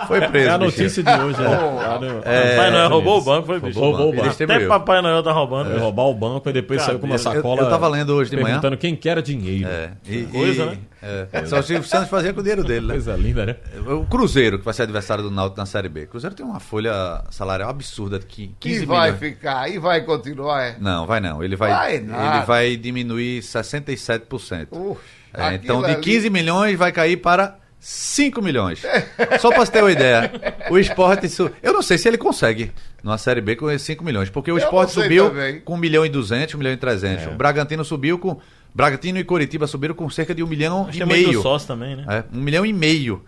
Foi 0.06 0.20
preso. 0.28 0.48
É 0.48 0.52
a 0.52 0.58
notícia 0.58 1.02
de 1.02 1.10
hoje, 1.10 1.40
né? 1.40 1.48
No- 2.00 2.22
Papai 2.22 2.70
Noel 2.70 2.88
roubou 2.88 3.18
o 3.18 3.24
banco, 3.24 3.46
foi 3.46 3.60
bicho. 3.60 3.78
Roubou 3.80 4.10
o 4.10 4.16
banco. 4.16 4.28
Até 4.28 4.66
Papai 4.66 5.00
Noel 5.02 5.21
tá 5.22 5.32
roubando. 5.32 5.64
Foi 5.64 5.72
bicho. 5.74 5.84
roubar 5.84 6.02
o 6.04 6.14
banco 6.14 6.48
e 6.48 6.52
depois 6.52 6.82
saiu 6.82 6.98
com 6.98 7.06
uma 7.06 7.18
sacola. 7.18 7.60
Eu- 7.60 7.64
eu 7.66 7.70
tava 7.70 7.88
lendo 7.88 8.10
hoje 8.14 8.30
de 8.30 8.36
manhã. 8.36 8.46
Perguntando 8.60 8.76
quem 8.76 8.94
que 8.96 9.08
era 9.08 9.22
dinheiro. 9.22 9.68
É. 9.68 9.90
E, 10.06 10.22
Coisa, 10.24 10.62
e- 10.64 10.66
né? 10.66 10.78
é. 11.32 11.46
Só 11.46 11.60
o 11.60 11.62
Silvio 11.62 11.88
Santos 11.88 12.08
fazia 12.08 12.32
com 12.32 12.40
o 12.40 12.42
dinheiro 12.42 12.64
dele, 12.64 12.86
né? 12.86 12.94
Coisa 12.94 13.14
linda, 13.16 13.46
né? 13.46 13.56
O 13.86 14.04
Cruzeiro, 14.06 14.58
que 14.58 14.64
vai 14.64 14.74
ser 14.74 14.82
adversário 14.82 15.22
do 15.24 15.30
Náutico 15.30 15.58
na 15.58 15.66
Série 15.66 15.88
B. 15.88 16.04
O 16.04 16.08
Cruzeiro 16.08 16.34
tem 16.34 16.44
uma 16.44 16.60
folha 16.60 17.22
salarial 17.30 17.70
absurda 17.70 18.18
de 18.18 18.26
qui- 18.26 18.54
15 18.60 18.82
E 18.82 18.86
vai 18.86 19.12
milhões. 19.12 19.18
ficar, 19.18 19.68
e 19.70 19.78
vai 19.78 20.00
continuar. 20.02 20.62
É. 20.62 20.76
Não, 20.80 21.06
vai 21.06 21.20
não. 21.20 21.42
Ele 21.42 21.56
vai, 21.56 21.70
Vai 21.70 21.98
nada. 22.00 22.36
ele 22.38 22.46
vai 22.46 22.76
diminuir 22.76 23.42
67%. 23.42 24.68
Uf, 24.72 25.00
É, 25.34 25.54
então, 25.54 25.80
de 25.80 25.92
ali- 25.92 26.00
15 26.00 26.28
milhões 26.28 26.76
vai 26.78 26.92
cair 26.92 27.16
para 27.16 27.56
5 27.84 28.40
milhões. 28.40 28.80
Só 29.40 29.48
para 29.50 29.66
você 29.66 29.72
ter 29.72 29.82
uma 29.82 29.90
ideia. 29.90 30.30
O 30.70 30.78
esporte. 30.78 31.28
su- 31.28 31.50
Eu 31.60 31.72
não 31.72 31.82
sei 31.82 31.98
se 31.98 32.06
ele 32.06 32.16
consegue 32.16 32.70
numa 33.02 33.18
Série 33.18 33.40
B 33.40 33.56
com 33.56 33.68
esses 33.68 33.84
5 33.84 34.04
milhões. 34.04 34.30
Porque 34.30 34.52
o 34.52 34.54
Eu 34.54 34.58
esporte 34.58 34.92
subiu 34.92 35.28
também. 35.30 35.60
com 35.62 35.74
1 35.74 35.76
milhão 35.76 36.06
e 36.06 36.08
200, 36.08 36.54
1 36.54 36.58
milhão 36.58 36.72
e 36.72 36.76
300. 36.76 37.24
É. 37.24 37.28
O 37.30 37.34
Bragantino 37.34 37.84
subiu 37.84 38.20
com. 38.20 38.38
Bragantino 38.72 39.18
e 39.18 39.24
Curitiba 39.24 39.66
subiram 39.66 39.94
com 39.96 40.08
cerca 40.08 40.32
de 40.32 40.44
1 40.44 40.46
milhão 40.46 40.86
Acho 40.88 40.98
e 40.98 41.02
é 41.02 41.04
muito 41.04 41.26
meio. 41.28 41.42
sócio 41.42 41.66
também, 41.66 41.96
né? 41.96 42.04
É, 42.08 42.24
1 42.32 42.40
milhão 42.40 42.64
e 42.64 42.72
meio 42.72 43.24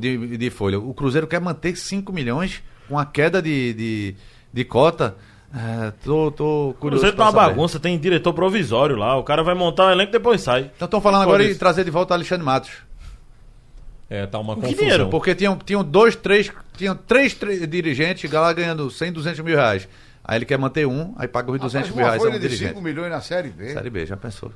de, 0.00 0.38
de 0.38 0.50
folha. 0.50 0.78
O 0.80 0.94
Cruzeiro 0.94 1.26
quer 1.26 1.40
manter 1.40 1.76
5 1.76 2.10
milhões 2.14 2.62
com 2.88 2.98
a 2.98 3.04
queda 3.04 3.42
de, 3.42 3.74
de, 3.74 4.14
de 4.52 4.64
cota. 4.64 5.14
É, 5.54 5.92
tô, 6.02 6.30
tô 6.30 6.70
O 6.70 6.74
curioso. 6.74 7.02
Cruzeiro 7.02 7.16
tá 7.16 7.24
uma 7.24 7.30
saber. 7.32 7.46
bagunça, 7.54 7.78
tem 7.78 7.98
diretor 7.98 8.32
provisório 8.32 8.96
lá. 8.96 9.16
O 9.18 9.22
cara 9.22 9.42
vai 9.42 9.54
montar 9.54 9.88
o 9.88 9.90
elenco 9.90 10.08
e 10.10 10.12
depois 10.12 10.40
sai. 10.40 10.70
Então 10.74 10.86
estão 10.86 11.00
falando 11.00 11.22
agora 11.24 11.40
Foda-se. 11.42 11.54
em 11.54 11.58
trazer 11.58 11.84
de 11.84 11.90
volta 11.90 12.14
Alexandre 12.14 12.44
Matos. 12.44 12.70
É, 14.14 14.26
tá 14.26 14.38
uma 14.38 14.54
Que 14.54 14.60
confusão. 14.62 14.78
dinheiro? 14.78 15.08
Porque 15.08 15.34
tinham, 15.34 15.56
tinham 15.56 15.82
dois, 15.82 16.14
três, 16.14 16.50
tinham 16.76 16.94
três, 16.94 17.32
tre- 17.34 17.66
dirigentes 17.66 18.30
lá 18.30 18.52
ganhando 18.52 18.90
100, 18.90 19.10
200 19.12 19.40
mil 19.40 19.56
reais. 19.56 19.88
Aí 20.22 20.36
ele 20.38 20.44
quer 20.44 20.58
manter 20.58 20.86
um, 20.86 21.14
aí 21.16 21.26
paga 21.26 21.50
os 21.50 21.58
200 21.58 21.88
Rapaz, 21.88 21.96
mil 21.96 22.04
uma 22.04 22.10
reais 22.10 22.22
a 22.24 22.28
um 22.28 22.32
de 22.32 22.38
dirigente. 22.38 22.68
5 22.70 22.82
milhões 22.82 23.10
na 23.10 23.20
Série 23.22 23.48
B. 23.48 23.72
Série 23.72 23.88
B, 23.90 24.04
já 24.04 24.16
pensou? 24.16 24.52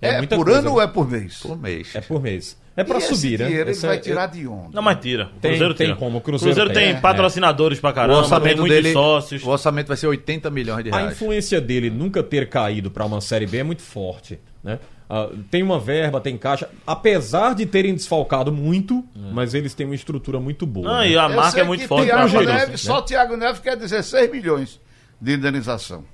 É 0.00 0.08
É, 0.08 0.22
por 0.26 0.44
coisa, 0.44 0.58
ano 0.60 0.68
né? 0.68 0.74
ou 0.74 0.80
é 0.82 0.86
por 0.86 1.10
mês? 1.10 1.38
Por 1.40 1.58
mês. 1.60 1.94
É 1.94 2.00
por 2.00 2.22
mês. 2.22 2.56
É 2.76 2.84
pra 2.84 2.96
E 2.96 2.98
esse 2.98 3.14
subir, 3.14 3.38
né? 3.38 3.46
dinheiro 3.46 3.70
ele 3.70 3.78
vai 3.78 3.96
é- 3.96 3.98
tirar 4.00 4.26
de 4.26 4.46
onde? 4.46 4.74
Não, 4.74 4.82
mas 4.82 4.98
tira. 5.00 5.24
O 5.34 5.40
Tem- 5.40 5.50
Cruzeiro 5.52 5.74
tem 5.74 5.86
tira. 5.88 5.98
como, 5.98 6.18
o 6.18 6.20
Cruzeiro 6.20 6.64
tem, 6.66 6.74
tem. 6.74 6.88
É. 6.90 7.00
patrocinadores 7.00 7.80
pra 7.80 7.90
O 7.90 7.92
caramba, 7.94 8.14
tem 8.14 8.22
orçamento 8.24 8.58
muitos 8.60 8.76
dele, 8.76 8.92
sócios. 8.92 9.42
o 9.42 9.48
orçamento 9.48 9.88
vai 9.88 9.96
ser 9.96 10.06
80 10.06 10.50
milhões 10.50 10.84
de 10.84 10.90
A 10.90 10.96
reais. 10.98 11.12
influência 11.12 11.60
dele 11.60 11.88
nunca 11.90 12.22
ter 12.22 12.48
caído 12.48 12.90
para 12.90 13.04
uma 13.04 13.20
Série 13.20 13.46
B 13.46 13.58
é 13.58 13.62
muito 13.62 13.82
forte. 13.82 14.38
Né? 14.64 14.78
Ah, 15.08 15.28
tem 15.50 15.62
uma 15.62 15.78
verba, 15.78 16.20
tem 16.20 16.36
caixa. 16.36 16.68
Apesar 16.86 17.54
de 17.54 17.64
terem 17.64 17.94
desfalcado 17.94 18.52
muito, 18.52 19.04
mas 19.32 19.54
eles 19.54 19.72
têm 19.74 19.86
uma 19.86 19.94
estrutura 19.94 20.40
muito 20.40 20.66
boa. 20.66 20.86
Não, 20.86 21.00
né? 21.00 21.10
e 21.10 21.18
a 21.18 21.28
Eu 21.28 21.36
marca 21.36 21.60
é 21.60 21.64
muito 21.64 21.86
forte. 21.86 22.06
Thiago 22.06 22.40
Neves, 22.42 22.68
né? 22.68 22.76
Só 22.76 23.02
Thiago 23.02 23.36
Neves 23.36 23.60
quer 23.60 23.76
16 23.76 24.30
milhões 24.30 24.80
de 25.20 25.34
indenização. 25.34 26.04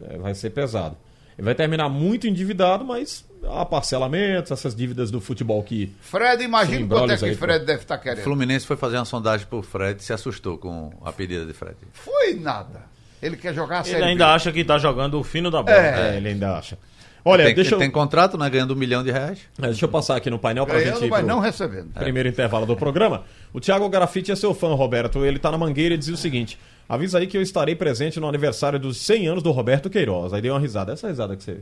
É, 0.00 0.16
vai 0.18 0.34
ser 0.34 0.50
pesado. 0.50 0.96
Ele 1.38 1.44
vai 1.44 1.54
terminar 1.54 1.88
muito 1.88 2.26
endividado, 2.26 2.84
mas 2.84 3.24
há 3.44 3.64
parcelamentos, 3.64 4.50
essas 4.50 4.74
dívidas 4.74 5.10
do 5.10 5.20
futebol 5.20 5.62
que. 5.62 5.92
Fred, 6.00 6.42
imagina 6.42 6.86
quanto 6.86 7.12
é 7.12 7.16
que 7.16 7.24
aí, 7.24 7.34
Fred 7.34 7.64
deve 7.64 7.82
estar 7.82 7.96
O 7.96 8.00
querendo. 8.00 8.22
Fluminense 8.24 8.66
foi 8.66 8.76
fazer 8.76 8.96
uma 8.96 9.04
sondagem 9.04 9.46
pro 9.46 9.62
Fred 9.62 10.00
e 10.00 10.04
se 10.04 10.12
assustou 10.12 10.58
com 10.58 10.92
a 11.04 11.12
pedida 11.12 11.44
de 11.46 11.52
Fred. 11.52 11.76
Foi 11.92 12.34
nada. 12.34 12.82
Ele 13.22 13.36
quer 13.36 13.54
jogar 13.54 13.80
a 13.80 13.84
Série 13.84 13.96
Ele 13.98 14.04
ainda 14.04 14.26
B. 14.26 14.30
acha 14.32 14.52
que 14.52 14.64
tá 14.64 14.78
jogando 14.78 15.18
o 15.18 15.22
fino 15.22 15.50
da 15.50 15.62
bola. 15.62 15.76
É. 15.76 16.14
É, 16.14 16.16
ele 16.16 16.28
ainda 16.30 16.56
acha. 16.56 16.76
Olha, 17.24 17.44
tem, 17.46 17.54
deixa 17.54 17.74
eu, 17.74 17.78
tem 17.78 17.90
contrato, 17.90 18.36
né? 18.36 18.50
Ganhando 18.50 18.74
um 18.74 18.76
milhão 18.76 19.02
de 19.04 19.10
reais. 19.10 19.38
é, 19.60 19.66
deixa 19.66 19.84
eu 19.84 19.88
passar 19.88 20.16
aqui 20.16 20.28
no 20.28 20.38
painel 20.38 20.66
pra 20.66 20.78
gente 20.78 20.86
Ganhando, 20.86 21.06
ir 21.06 21.10
mas 21.10 21.20
pro 21.20 21.28
não 21.28 21.38
recebendo. 21.40 21.92
primeiro 21.94 22.28
intervalo 22.28 22.66
do 22.66 22.74
programa. 22.76 23.22
O 23.52 23.60
Thiago 23.60 23.88
Grafite 23.88 24.32
é 24.32 24.36
seu 24.36 24.52
fã, 24.54 24.74
Roberto. 24.74 25.24
Ele 25.24 25.38
tá 25.38 25.50
na 25.50 25.58
mangueira 25.58 25.94
e 25.94 25.98
dizia 25.98 26.14
o 26.14 26.16
seguinte: 26.16 26.58
avisa 26.88 27.18
aí 27.18 27.26
que 27.26 27.36
eu 27.36 27.42
estarei 27.42 27.76
presente 27.76 28.18
no 28.18 28.28
aniversário 28.28 28.78
dos 28.78 28.96
100 28.98 29.28
anos 29.28 29.42
do 29.42 29.50
Roberto 29.52 29.88
Queiroz. 29.88 30.32
Aí 30.32 30.40
deu 30.42 30.52
uma 30.54 30.60
risada. 30.60 30.92
Essa 30.92 31.08
risada 31.08 31.36
que 31.36 31.42
você. 31.44 31.58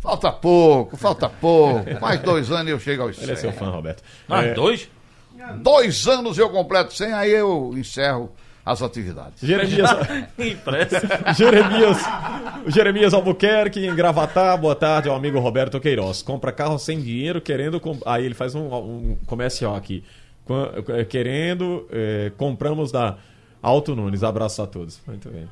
Falta 0.00 0.30
pouco, 0.32 0.96
falta 0.96 1.28
pouco. 1.28 1.84
Mais 2.00 2.20
dois 2.20 2.50
anos 2.50 2.66
e 2.68 2.70
eu 2.70 2.78
chego 2.80 3.02
aos 3.04 3.16
Ele 3.22 3.32
é 3.32 3.36
100. 3.36 3.36
seu 3.36 3.52
fã, 3.52 3.70
Roberto. 3.70 4.02
Ah, 4.28 4.42
É, 4.44 4.54
dois? 4.54 4.88
Dois 5.62 6.06
anos 6.08 6.38
eu 6.38 6.50
completo 6.50 6.92
100, 6.94 7.12
aí 7.12 7.30
eu 7.32 7.72
encerro 7.76 8.30
as 8.66 8.82
atividades. 8.82 9.40
Jeremias. 9.40 9.88
Jeremias, 11.38 11.98
Jeremias 12.66 13.14
Albuquerque, 13.14 13.86
em 13.86 13.94
Gravatar, 13.94 14.58
boa 14.58 14.74
tarde, 14.74 15.08
ao 15.08 15.14
amigo 15.14 15.38
Roberto 15.38 15.78
Queiroz. 15.80 16.20
Compra 16.20 16.50
carro 16.52 16.76
sem 16.78 17.00
dinheiro, 17.00 17.40
querendo. 17.40 17.78
com- 17.78 17.98
Aí 18.04 18.24
ele 18.24 18.34
faz 18.34 18.54
um, 18.56 18.66
um 18.74 19.16
comercial 19.26 19.76
aqui. 19.76 20.02
Eh, 20.88 21.04
Querendo, 21.04 21.86
eh, 21.90 22.32
compramos 22.36 22.90
da 22.92 23.16
Alto 23.62 23.94
Nunes. 23.96 24.22
Abraço 24.22 24.60
a 24.62 24.66
todos. 24.66 25.00
Muito 25.06 25.28
bem. 25.28 25.48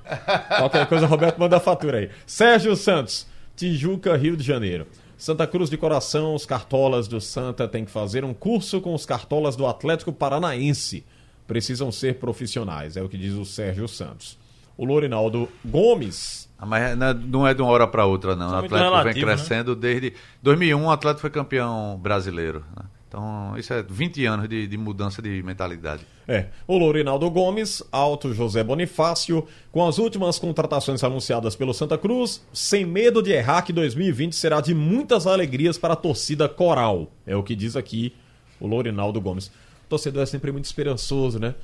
Qualquer 0.58 0.86
coisa, 0.86 1.06
Roberto 1.06 1.38
manda 1.38 1.56
a 1.56 1.60
fatura 1.60 1.98
aí. 1.98 2.10
Sérgio 2.26 2.74
Santos, 2.76 3.26
Tijuca, 3.56 4.16
Rio 4.16 4.36
de 4.36 4.42
Janeiro. 4.44 4.86
Santa 5.16 5.46
Cruz 5.46 5.70
de 5.70 5.76
Coração, 5.76 6.34
os 6.34 6.44
cartolas 6.44 7.06
do 7.08 7.20
Santa 7.20 7.66
têm 7.68 7.84
que 7.84 7.90
fazer 7.90 8.24
um 8.24 8.34
curso 8.34 8.80
com 8.80 8.92
os 8.94 9.06
cartolas 9.06 9.54
do 9.56 9.66
Atlético 9.66 10.12
Paranaense. 10.12 11.04
Precisam 11.46 11.92
ser 11.92 12.14
profissionais, 12.18 12.96
é 12.96 13.02
o 13.02 13.08
que 13.08 13.18
diz 13.18 13.34
o 13.34 13.44
Sérgio 13.44 13.86
Santos. 13.86 14.38
O 14.76 14.84
Lorinaldo 14.84 15.48
Gomes. 15.64 16.48
Ah, 16.58 16.66
Mas 16.66 16.96
não 16.96 17.06
é- 17.06 17.14
não 17.14 17.46
é 17.48 17.54
de 17.54 17.62
uma 17.62 17.70
hora 17.70 17.86
para 17.86 18.06
outra, 18.06 18.34
não. 18.34 18.46
Isso 18.46 18.54
O 18.54 18.56
é 18.56 18.58
Atlético 18.66 18.84
relativo, 18.90 19.14
vem 19.14 19.22
crescendo 19.36 19.76
desde 19.76 20.12
2001. 20.42 20.84
O 20.86 20.90
Atlético 20.90 21.20
foi 21.20 21.30
campeão 21.30 21.98
brasileiro. 22.02 22.64
né? 22.76 22.84
Então, 23.06 23.54
isso 23.56 23.72
é 23.72 23.80
20 23.80 24.24
anos 24.26 24.48
de, 24.48 24.66
de 24.66 24.76
mudança 24.76 25.22
de 25.22 25.40
mentalidade. 25.44 26.04
É, 26.26 26.46
o 26.66 26.76
Lourinaldo 26.76 27.30
Gomes, 27.30 27.80
Alto 27.92 28.34
José 28.34 28.64
Bonifácio, 28.64 29.46
com 29.70 29.86
as 29.86 29.98
últimas 29.98 30.36
contratações 30.40 31.04
anunciadas 31.04 31.54
pelo 31.54 31.72
Santa 31.72 31.96
Cruz, 31.96 32.44
sem 32.52 32.84
medo 32.84 33.22
de 33.22 33.30
errar 33.30 33.62
que 33.62 33.72
2020 33.72 34.34
será 34.34 34.60
de 34.60 34.74
muitas 34.74 35.28
alegrias 35.28 35.78
para 35.78 35.92
a 35.92 35.96
torcida 35.96 36.48
coral. 36.48 37.12
É 37.24 37.36
o 37.36 37.42
que 37.44 37.54
diz 37.54 37.76
aqui 37.76 38.12
o 38.58 38.66
Lourinaldo 38.66 39.20
Gomes. 39.20 39.52
O 39.86 39.88
torcedor 39.88 40.22
é 40.22 40.26
sempre 40.26 40.50
muito 40.52 40.64
esperançoso, 40.64 41.38
né? 41.38 41.54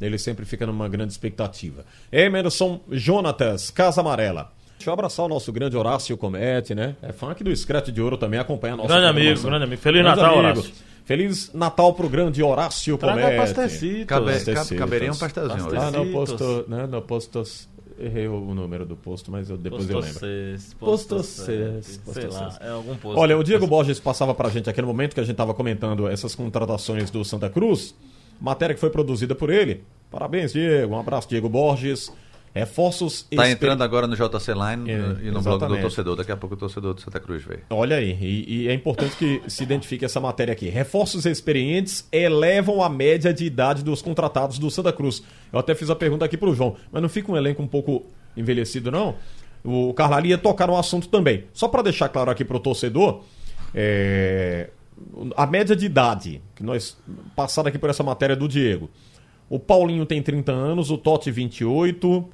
Ele 0.00 0.16
sempre 0.18 0.44
fica 0.46 0.66
numa 0.66 0.88
grande 0.88 1.12
expectativa. 1.12 1.84
Emerson 2.10 2.80
Jonatas, 2.90 3.70
Casa 3.70 4.00
Amarela. 4.00 4.50
Deixa 4.78 4.88
eu 4.88 4.94
abraçar 4.94 5.26
o 5.26 5.28
nosso 5.28 5.52
grande 5.52 5.76
Horácio 5.76 6.16
Comete, 6.16 6.74
né? 6.74 6.96
É 7.02 7.12
fã 7.12 7.30
aqui 7.32 7.44
do 7.44 7.54
Scratch 7.54 7.88
de 7.88 8.00
Ouro 8.00 8.16
também, 8.16 8.40
acompanha 8.40 8.74
a 8.74 8.76
nossa 8.78 8.88
Grande 8.88 9.06
amigo, 9.08 9.42
grande 9.42 9.64
amigo. 9.64 9.82
Feliz 9.82 10.02
Grande 10.02 10.16
Natal, 10.20 10.38
amigo. 10.38 10.58
Horácio. 10.60 10.74
Feliz 11.04 11.52
Natal 11.52 11.92
pro 11.92 12.08
grande 12.08 12.42
Horácio 12.42 12.96
Traga 12.96 13.20
Comete. 13.20 13.36
pastecitos. 13.36 14.06
Cabe, 14.06 14.26
Pastecitos. 14.26 14.68
cabe- 14.68 14.78
caberia 14.78 15.12
um 15.12 15.16
pastelzinho 15.16 15.66
hoje. 15.66 15.76
Ah, 15.76 15.90
não, 15.90 16.12
Pastecitos. 16.12 16.14
posto, 16.46 16.70
né, 16.70 16.86
não, 16.88 17.02
postos, 17.02 17.68
errei 18.00 18.26
o 18.28 18.54
número 18.54 18.84
do 18.86 18.96
posto, 18.96 19.30
mas 19.30 19.50
eu, 19.50 19.56
depois 19.56 19.88
eu 19.88 19.98
lembro. 19.98 20.12
Postocês, 20.12 20.74
Postocês, 20.74 21.86
Sei 21.86 21.98
postocês. 21.98 22.34
lá, 22.34 22.58
é 22.60 22.70
algum 22.70 22.96
posto. 22.96 23.18
Olha, 23.18 23.36
o 23.36 23.44
Diego 23.44 23.66
Borges 23.66 24.00
passava 24.00 24.34
pra 24.34 24.48
gente 24.48 24.68
aqui 24.70 24.80
no 24.80 24.86
momento 24.88 25.14
que 25.14 25.20
a 25.20 25.24
gente 25.24 25.36
tava 25.36 25.54
comentando 25.54 26.08
essas 26.08 26.34
contratações 26.34 27.10
do 27.10 27.24
Santa 27.24 27.48
Cruz, 27.50 27.94
matéria 28.40 28.74
que 28.74 28.80
foi 28.80 28.90
produzida 28.90 29.34
por 29.34 29.50
ele, 29.50 29.82
Parabéns, 30.10 30.52
Diego. 30.52 30.94
Um 30.94 30.98
abraço, 30.98 31.28
Diego 31.28 31.48
Borges. 31.48 32.12
Reforços 32.54 33.22
Tá 33.22 33.28
exper- 33.36 33.50
entrando 33.50 33.82
agora 33.82 34.06
no 34.08 34.16
JC 34.16 34.52
Line 34.52 34.90
É, 34.90 34.94
e 35.22 35.30
no 35.30 35.40
blog 35.40 35.44
do 35.44 35.50
exatamente. 35.50 35.80
torcedor. 35.82 36.16
Daqui 36.16 36.32
a 36.32 36.36
pouco 36.36 36.54
o 36.56 36.58
torcedor 36.58 36.94
do 36.94 37.00
Santa 37.00 37.20
Cruz 37.20 37.44
veio. 37.44 37.60
Olha 37.70 37.96
aí, 37.96 38.16
e, 38.20 38.62
e 38.64 38.68
é 38.68 38.74
importante 38.74 39.14
que 39.16 39.40
se 39.48 39.62
identifique 39.62 40.04
essa 40.04 40.18
matéria 40.20 40.50
aqui. 40.52 40.68
Reforços 40.68 41.26
experientes 41.26 42.08
elevam 42.10 42.82
a 42.82 42.88
média 42.88 43.32
de 43.32 43.44
idade 43.44 43.84
dos 43.84 44.02
contratados 44.02 44.58
do 44.58 44.68
Santa 44.70 44.92
Cruz. 44.92 45.22
Eu 45.52 45.58
até 45.60 45.74
fiz 45.74 45.88
a 45.90 45.94
pergunta 45.96 46.24
aqui 46.24 46.36
pro 46.36 46.52
João, 46.54 46.76
mas 46.90 47.00
não 47.00 47.08
fica 47.08 47.30
um 47.30 47.36
elenco 47.36 47.62
um 47.62 47.68
pouco 47.68 48.04
envelhecido, 48.36 48.90
não? 48.90 49.14
O 49.62 49.92
Carlali 49.94 50.30
ia 50.30 50.38
tocar 50.38 50.66
no 50.66 50.76
assunto 50.76 51.06
também. 51.08 51.44
Só 51.52 51.68
para 51.68 51.82
deixar 51.82 52.08
claro 52.08 52.30
aqui 52.30 52.44
pro 52.44 52.58
torcedor, 52.58 53.22
é, 53.74 54.70
a 55.36 55.46
média 55.46 55.76
de 55.76 55.86
idade, 55.86 56.42
que 56.54 56.62
nós 56.62 56.96
passado 57.36 57.66
aqui 57.68 57.78
por 57.78 57.90
essa 57.90 58.02
matéria 58.02 58.34
do 58.34 58.48
Diego. 58.48 58.90
O 59.48 59.58
Paulinho 59.58 60.06
tem 60.06 60.22
30 60.22 60.52
anos, 60.52 60.90
o 60.90 60.98
Totti 60.98 61.30
28, 61.30 62.28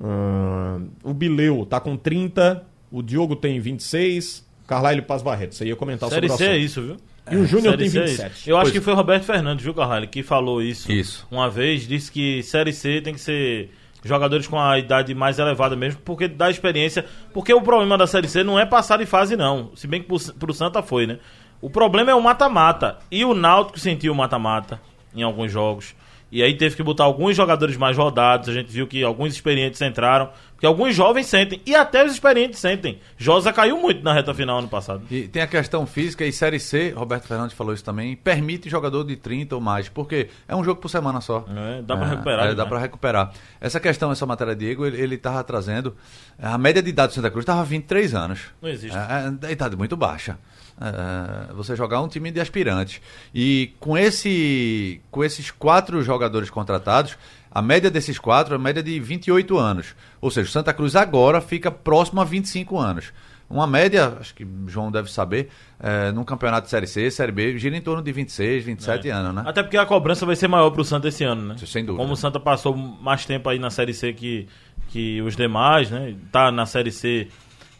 o 0.00 1.12
Bileu 1.14 1.64
tá 1.66 1.80
com 1.80 1.96
30, 1.96 2.64
o 2.90 3.02
Diogo 3.02 3.36
tem 3.36 3.58
26, 3.60 4.46
Carlyle 4.66 5.02
Paz 5.02 5.22
Barreto. 5.22 5.54
Você 5.54 5.66
ia 5.66 5.76
comentar 5.76 6.08
Série 6.08 6.28
sobre 6.28 6.38
C 6.38 6.44
o 6.44 6.46
é 6.46 6.50
assunto. 6.52 6.64
isso, 6.64 6.82
viu? 6.82 6.96
E 7.30 7.36
o 7.36 7.46
Júnior 7.46 7.76
tem 7.76 7.88
C 7.88 7.98
é 7.98 8.02
27. 8.04 8.32
isso. 8.32 8.50
Eu 8.50 8.56
acho 8.56 8.64
Pois- 8.66 8.72
que 8.74 8.80
foi 8.80 8.92
o 8.92 8.96
Roberto 8.96 9.24
Fernandes, 9.24 9.64
viu, 9.64 9.74
Carvalho, 9.74 10.06
que 10.08 10.22
falou 10.22 10.62
isso, 10.62 10.90
Isso. 10.92 11.26
uma 11.30 11.50
vez. 11.50 11.86
Disse 11.86 12.10
que 12.12 12.42
Série 12.42 12.72
C 12.72 13.00
tem 13.00 13.14
que 13.14 13.20
ser 13.20 13.70
jogadores 14.04 14.46
com 14.46 14.60
a 14.60 14.78
idade 14.78 15.12
mais 15.14 15.38
elevada 15.38 15.74
mesmo, 15.74 16.00
porque 16.04 16.28
dá 16.28 16.48
experiência. 16.48 17.04
Porque 17.32 17.52
o 17.52 17.60
problema 17.60 17.98
da 17.98 18.06
Série 18.06 18.28
C 18.28 18.44
não 18.44 18.58
é 18.58 18.64
passar 18.64 18.98
de 18.98 19.06
fase, 19.06 19.36
não. 19.36 19.72
Se 19.74 19.88
bem 19.88 20.00
que 20.02 20.06
pro, 20.06 20.18
pro 20.34 20.54
Santa 20.54 20.82
foi, 20.82 21.06
né? 21.08 21.18
O 21.60 21.68
problema 21.68 22.10
é 22.12 22.14
o 22.14 22.22
mata-mata. 22.22 22.98
E 23.10 23.24
o 23.24 23.34
Náutico 23.34 23.80
sentiu 23.80 24.12
o 24.12 24.16
mata-mata 24.16 24.80
em 25.14 25.22
alguns 25.22 25.50
jogos. 25.50 25.96
E 26.30 26.42
aí 26.42 26.56
teve 26.56 26.74
que 26.74 26.82
botar 26.82 27.04
alguns 27.04 27.36
jogadores 27.36 27.76
mais 27.76 27.96
rodados. 27.96 28.48
A 28.48 28.52
gente 28.52 28.70
viu 28.70 28.86
que 28.86 29.02
alguns 29.02 29.32
experientes 29.32 29.80
entraram. 29.80 30.28
Porque 30.52 30.66
alguns 30.66 30.94
jovens 30.94 31.26
sentem. 31.26 31.60
E 31.64 31.74
até 31.74 32.04
os 32.04 32.12
experientes 32.12 32.58
sentem. 32.58 32.98
Josa 33.16 33.52
caiu 33.52 33.76
muito 33.80 34.02
na 34.02 34.12
reta 34.12 34.34
final 34.34 34.58
ano 34.58 34.68
passado. 34.68 35.02
E 35.10 35.28
tem 35.28 35.42
a 35.42 35.46
questão 35.46 35.86
física 35.86 36.24
e 36.24 36.32
Série 36.32 36.58
C, 36.58 36.90
Roberto 36.96 37.26
Fernandes 37.28 37.54
falou 37.54 37.74
isso 37.74 37.84
também, 37.84 38.16
permite 38.16 38.68
jogador 38.68 39.04
de 39.04 39.16
30 39.16 39.54
ou 39.54 39.60
mais, 39.60 39.88
porque 39.88 40.28
é 40.48 40.56
um 40.56 40.64
jogo 40.64 40.80
por 40.80 40.88
semana 40.88 41.20
só. 41.20 41.44
É, 41.54 41.82
dá 41.82 41.96
pra 41.96 42.06
recuperar, 42.06 42.46
É, 42.46 42.54
dá 42.54 42.62
né? 42.64 42.68
pra 42.70 42.78
recuperar. 42.78 43.32
Essa 43.60 43.78
questão, 43.78 44.10
essa 44.10 44.24
matéria, 44.24 44.56
Diego, 44.56 44.86
ele, 44.86 45.00
ele 45.00 45.18
tava 45.18 45.44
trazendo. 45.44 45.94
A 46.42 46.56
média 46.58 46.82
de 46.82 46.88
idade 46.88 47.12
do 47.12 47.14
Santa 47.14 47.30
Cruz 47.30 47.44
tava 47.44 47.62
23 47.62 48.14
anos. 48.14 48.40
Não 48.60 48.68
existe. 48.70 48.96
É, 48.96 49.48
é, 49.48 49.52
idade 49.52 49.76
muito 49.76 49.96
baixa. 49.96 50.38
É, 50.78 51.54
você 51.54 51.74
jogar 51.74 52.02
um 52.02 52.08
time 52.08 52.30
de 52.30 52.38
aspirantes. 52.38 53.00
E 53.34 53.72
com, 53.80 53.96
esse, 53.96 55.00
com 55.10 55.24
esses 55.24 55.50
quatro 55.50 56.02
jogadores 56.02 56.50
contratados, 56.50 57.16
a 57.50 57.62
média 57.62 57.90
desses 57.90 58.18
quatro 58.18 58.52
é 58.52 58.56
a 58.56 58.58
média 58.58 58.82
de 58.82 59.00
28 59.00 59.56
anos. 59.56 59.94
Ou 60.20 60.30
seja, 60.30 60.48
o 60.48 60.52
Santa 60.52 60.74
Cruz 60.74 60.94
agora 60.94 61.40
fica 61.40 61.70
próximo 61.70 62.20
a 62.20 62.24
25 62.24 62.78
anos. 62.78 63.12
Uma 63.48 63.66
média, 63.66 64.18
acho 64.20 64.34
que 64.34 64.44
o 64.44 64.68
João 64.68 64.90
deve 64.90 65.10
saber, 65.10 65.48
é, 65.78 66.10
num 66.10 66.24
campeonato 66.24 66.64
de 66.64 66.70
Série 66.70 66.86
C, 66.86 67.10
Série 67.10 67.30
B, 67.30 67.56
gira 67.56 67.76
em 67.76 67.80
torno 67.80 68.02
de 68.02 68.10
26, 68.10 68.64
27 68.64 69.08
anos, 69.08 69.34
né? 69.36 69.44
Até 69.46 69.62
porque 69.62 69.76
a 69.76 69.86
cobrança 69.86 70.26
vai 70.26 70.34
ser 70.34 70.48
maior 70.48 70.70
pro 70.70 70.84
Santa 70.84 71.08
esse 71.08 71.22
ano, 71.22 71.42
né? 71.42 71.56
Sem 71.64 71.84
dúvida. 71.84 72.02
Como 72.02 72.12
o 72.12 72.16
Santa 72.16 72.40
passou 72.40 72.76
mais 72.76 73.24
tempo 73.24 73.48
aí 73.48 73.58
na 73.58 73.70
Série 73.70 73.94
C 73.94 74.12
que, 74.12 74.48
que 74.88 75.22
os 75.22 75.36
demais, 75.36 75.90
né? 75.90 76.16
Tá 76.32 76.50
na 76.50 76.66
Série 76.66 76.90
C 76.90 77.28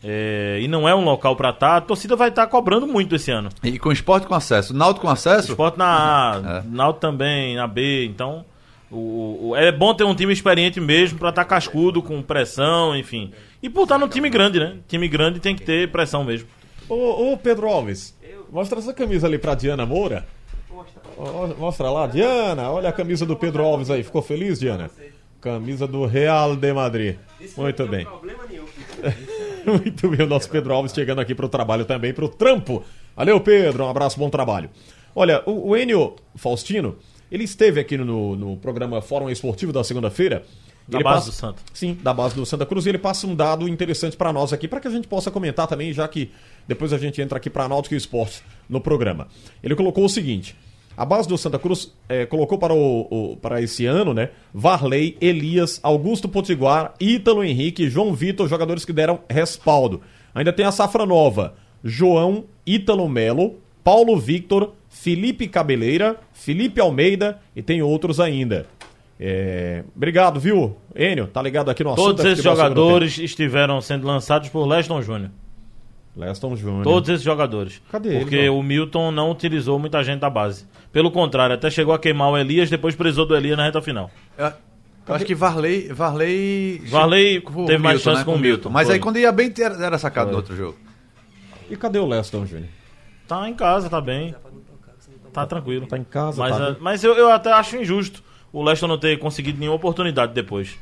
é, 0.09 0.59
e 0.63 0.69
não 0.69 0.89
é 0.89 0.95
um 0.95 1.03
local 1.05 1.35
pra 1.35 1.51
estar, 1.51 1.77
a 1.77 1.81
torcida 1.81 2.15
vai 2.15 2.29
estar 2.29 2.47
cobrando 2.47 2.87
muito 2.87 3.17
esse 3.17 3.31
ano. 3.33 3.49
E 3.65 3.77
com 3.79 3.91
esporte 3.91 4.27
com 4.27 4.35
acesso. 4.35 4.73
Náutico 4.73 5.07
com 5.07 5.13
acesso? 5.13 5.51
Esporte 5.51 5.77
na 5.79 5.87
A, 6.37 6.37
É. 6.59 6.63
Náutico 6.71 7.01
também, 7.01 7.57
na 7.57 7.67
B, 7.67 8.05
então... 8.07 8.45
O, 8.89 9.49
o- 9.49 9.57
é 9.57 9.73
bom 9.73 9.93
ter 9.95 10.05
um 10.05 10.15
time 10.15 10.33
experiente 10.33 10.81
mesmo 10.81 11.19
pra 11.19 11.31
estar 11.31 11.45
cascudo, 11.45 12.01
com 12.01 12.23
pressão, 12.23 12.97
enfim. 12.97 13.33
E 13.61 13.69
por 13.69 13.83
estar 13.83 13.99
no 13.99 14.07
time 14.07 14.31
grande, 14.31 14.61
né? 14.61 14.77
Time 14.87 15.09
grande 15.09 15.41
tem 15.41 15.57
que 15.57 15.63
ter 15.65 15.91
pressão 15.91 16.23
mesmo. 16.23 16.47
Ô, 16.89 17.33
ô, 17.33 17.37
Pedro 17.37 17.67
Alves, 17.67 18.17
mostra 18.49 18.79
essa 18.79 18.95
camisa 18.95 19.27
ali 19.27 19.39
pra 19.39 19.57
Diana 19.57 19.85
Moura. 19.85 20.25
Mostra 21.59 21.91
lá, 21.91 22.07
Diana, 22.07 22.71
olha 22.71 22.89
a 22.89 22.93
camisa 22.93 23.27
do 23.27 23.35
Pedro 23.35 23.65
Alves 23.65 23.91
aí. 23.91 24.05
Ficou 24.05 24.23
feliz, 24.23 24.61
Diana? 24.61 24.89
Camisa 25.41 25.85
do 25.89 26.07
Real 26.07 26.55
de 26.55 26.73
Madrid. 26.73 27.17
Muito 27.57 27.87
bem. 27.89 28.07
Muito 29.83 30.09
bem, 30.09 30.25
o 30.25 30.29
nosso 30.29 30.49
Pedro 30.49 30.73
Alves 30.73 30.93
chegando 30.93 31.21
aqui 31.21 31.35
pro 31.35 31.49
trabalho 31.49 31.85
também, 31.85 32.15
pro 32.15 32.29
trampo. 32.29 32.85
Valeu, 33.17 33.41
Pedro, 33.41 33.85
um 33.85 33.91
abraço, 33.91 34.19
bom 34.19 34.31
trabalho. 34.31 34.71
Olha, 35.15 35.43
o, 35.47 35.71
o 35.71 35.77
Enio 35.77 36.15
Faustino, 36.37 36.97
ele 37.31 37.45
esteve 37.45 37.81
aqui 37.81 37.97
no, 37.97 38.37
no 38.37 38.57
programa 38.59 39.03
Fórum 39.03 39.29
Esportivo 39.29 39.73
da 39.73 39.83
segunda-feira. 39.83 40.45
Da 40.87 40.99
Ele 40.99 41.05
base 41.05 41.27
do 41.27 41.33
Santa. 41.33 41.63
Sim, 41.75 41.99
da 42.01 42.15
base 42.15 42.37
do 42.37 42.47
Santa 42.47 42.65
Cruz. 42.65 42.87
E 42.87 42.91
ele 42.91 42.99
passa 42.99 43.27
um 43.27 43.35
dado 43.35 43.69
interessante 43.69 44.17
para 44.17 44.33
nós 44.33 44.53
aqui, 44.53 44.69
para 44.69 44.79
que 44.79 44.87
a 44.87 44.91
gente 44.91 45.09
possa 45.09 45.33
comentar 45.33 45.67
também, 45.67 45.93
já 45.93 46.07
que 46.07 46.31
depois 46.69 46.93
a 46.93 46.99
gente 46.99 47.21
entra 47.21 47.39
aqui 47.39 47.51
para 47.51 47.69
Náutico 47.69 47.95
e 47.95 47.99
Esporte 47.99 48.43
no 48.69 48.81
programa. 48.81 49.27
Ele 49.63 49.75
colocou 49.75 50.05
o 50.05 50.09
seguinte: 50.09 50.57
a 50.97 51.05
base 51.05 51.29
do 51.29 51.37
Santa 51.37 51.59
Cruz 51.59 51.93
eh, 52.09 52.25
colocou 52.27 52.59
para, 52.59 52.73
o, 52.73 53.01
o- 53.33 53.37
para 53.37 53.61
esse 53.61 53.85
ano, 53.87 54.15
né? 54.15 54.31
Varley, 54.55 55.17
Elias, 55.21 55.79
Augusto 55.83 56.29
Potiguar, 56.29 56.95
Ítalo 57.01 57.45
Henrique, 57.45 57.89
João 57.91 58.15
Vitor, 58.15 58.49
jogadores 58.49 58.85
que 58.85 58.93
deram 58.93 59.21
respaldo. 59.29 60.01
Ainda 60.35 60.53
tem 60.53 60.65
a 60.67 60.73
safra 60.73 61.05
nova: 61.05 61.55
João, 61.85 62.45
Ítalo 62.67 63.09
Melo, 63.09 63.57
Paulo 63.85 64.17
Victor, 64.19 64.73
Felipe 64.89 65.47
Cabeleira, 65.49 66.17
Felipe 66.33 66.81
Almeida 66.81 67.39
e 67.55 67.63
tem 67.63 67.83
outros 67.83 68.19
ainda. 68.19 68.67
É, 69.19 69.83
Obrigado, 69.95 70.39
viu, 70.39 70.77
Enio? 70.95 71.27
Tá 71.27 71.41
ligado 71.41 71.71
aqui 71.71 71.83
no 71.83 71.91
assunto. 71.93 72.07
Todos 72.09 72.23
da 72.25 72.31
esses 72.33 72.45
jogadores 72.45 73.19
estiveram 73.19 73.81
sendo 73.81 74.07
lançados 74.07 74.49
por 74.51 74.67
Leston 74.67 75.01
Júnior. 75.01 75.31
Leston 76.17 76.57
Júnior. 76.57 76.83
Todos 76.83 77.09
esses 77.11 77.23
jogadores. 77.23 77.83
Cadê 77.91 78.09
ele, 78.09 78.21
Porque 78.21 78.49
o 78.49 78.63
Milton 78.63 79.11
não 79.11 79.31
utilizou 79.31 79.79
muita 79.79 80.03
gente 80.03 80.21
da 80.21 80.31
base. 80.31 80.67
Pelo 80.91 81.11
contrário, 81.11 81.55
até 81.55 81.71
chegou 81.71 81.93
a 81.93 81.99
queimar 81.99 82.31
o 82.31 82.39
Elias, 82.39 82.71
depois 82.71 82.95
precisou 82.95 83.27
do 83.27 83.37
Elias 83.37 83.57
na 83.57 83.65
reta 83.65 83.83
final. 83.83 84.11
Eu 84.39 84.53
eu 85.09 85.15
acho 85.15 85.25
que 85.25 85.35
Varley. 85.35 85.89
Varley, 85.93 86.83
Varley 86.87 87.41
teve 87.67 87.79
mais 87.79 88.01
chance 88.01 88.25
com 88.25 88.35
o 88.35 88.39
Milton, 88.39 88.71
Mas 88.71 88.87
foi. 88.89 88.95
aí 88.97 89.01
quando 89.01 89.19
ia 89.19 89.31
bem, 89.31 89.53
era 89.81 89.99
sacado 89.99 90.27
Foi. 90.27 90.33
no 90.33 90.39
outro 90.39 90.57
jogo. 90.57 90.77
E 91.71 91.77
cadê 91.77 91.99
o 91.99 92.07
Leston 92.07 92.45
Júnior? 92.45 92.69
Tá 93.29 93.49
em 93.49 93.55
casa, 93.55 93.89
tá 93.89 94.01
bem. 94.01 94.35
Tá 95.33 95.47
tranquilo. 95.47 95.87
Tá 95.87 95.99
em 95.99 96.05
casa, 96.05 96.43
Mas, 96.43 96.57
tá 96.57 96.69
é, 96.71 96.77
mas 96.81 97.05
eu, 97.05 97.15
eu 97.15 97.31
até 97.31 97.53
acho 97.53 97.77
injusto 97.77 98.23
o 98.53 98.63
Leston 98.63 98.87
não 98.87 98.99
ter 98.99 99.19
conseguido 99.19 99.59
nenhuma 99.59 99.77
oportunidade 99.77 100.33
depois. 100.33 100.77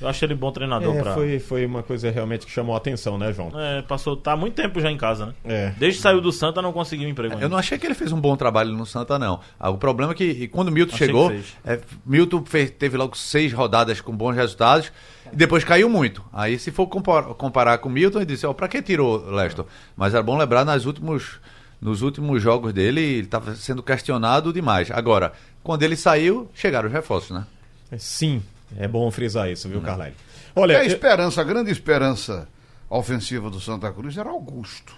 Eu 0.00 0.08
acho 0.08 0.24
ele 0.24 0.34
bom 0.34 0.50
treinador 0.50 0.96
É, 0.96 1.02
pra. 1.02 1.12
foi, 1.14 1.38
foi 1.38 1.66
uma 1.66 1.82
coisa 1.82 2.10
realmente 2.10 2.46
que 2.46 2.52
chamou 2.52 2.74
a 2.74 2.78
atenção, 2.78 3.18
né, 3.18 3.32
João? 3.32 3.50
É, 3.54 3.82
passou, 3.82 4.16
tá 4.16 4.32
há 4.32 4.36
muito 4.36 4.54
tempo 4.54 4.80
já 4.80 4.90
em 4.90 4.96
casa, 4.96 5.26
né? 5.26 5.34
É. 5.44 5.74
Desde 5.78 5.98
que 5.98 6.02
saiu 6.02 6.20
do 6.20 6.32
Santa 6.32 6.62
não 6.62 6.72
conseguiu 6.72 7.08
emprego. 7.08 7.34
ainda. 7.34 7.44
Eu 7.44 7.48
não 7.50 7.58
achei 7.58 7.78
que 7.78 7.86
ele 7.86 7.94
fez 7.94 8.10
um 8.10 8.20
bom 8.20 8.34
trabalho 8.36 8.72
no 8.72 8.86
Santa, 8.86 9.18
não. 9.18 9.40
Ah, 9.58 9.68
O 9.70 9.76
problema 9.76 10.12
é 10.12 10.14
que 10.14 10.48
quando 10.48 10.68
o 10.68 10.72
Milton 10.72 10.94
Achei 10.94 11.06
chegou, 11.06 11.32
é, 11.64 11.78
Milton 12.06 12.44
fez- 12.46 12.70
teve 12.70 12.96
logo 12.96 13.16
seis 13.16 13.52
rodadas 13.52 14.00
com 14.00 14.16
bons 14.16 14.34
resultados 14.34 14.90
e 15.32 15.36
depois 15.36 15.64
caiu 15.64 15.88
muito. 15.90 16.24
Aí, 16.32 16.58
se 16.58 16.70
for 16.70 16.86
compar- 16.86 17.24
comparar 17.34 17.76
com 17.78 17.88
o 17.88 17.92
Milton, 17.92 18.18
ele 18.20 18.26
disse: 18.26 18.46
Ó, 18.46 18.52
pra 18.54 18.68
que 18.68 18.80
tirou 18.80 19.30
Leston? 19.30 19.66
Mas 19.96 20.14
era 20.14 20.22
bom 20.22 20.38
lembrar, 20.38 20.64
nas 20.64 20.86
últimos, 20.86 21.38
nos 21.80 22.00
últimos 22.00 22.42
jogos 22.42 22.72
dele, 22.72 23.00
ele 23.00 23.20
estava 23.26 23.54
sendo 23.54 23.82
questionado 23.82 24.50
demais. 24.52 24.90
Agora, 24.90 25.32
quando 25.62 25.82
ele 25.82 25.94
saiu, 25.96 26.48
chegaram 26.54 26.86
os 26.88 26.92
reforços, 26.92 27.30
né? 27.36 27.44
É, 27.92 27.98
Sim, 27.98 28.42
é 28.76 28.86
bom 28.88 29.10
frisar 29.10 29.50
isso, 29.50 29.68
viu, 29.68 29.80
Carlyle? 29.80 30.14
E 30.56 30.58
Olha, 30.60 30.78
a 30.78 30.82
eu- 30.84 30.86
esperança, 30.86 31.40
a 31.40 31.44
grande 31.44 31.70
esperança 31.70 32.48
ofensiva 32.88 33.48
do 33.50 33.60
Santa 33.60 33.90
Cruz 33.92 34.16
era 34.16 34.28
Augusto. 34.30 34.94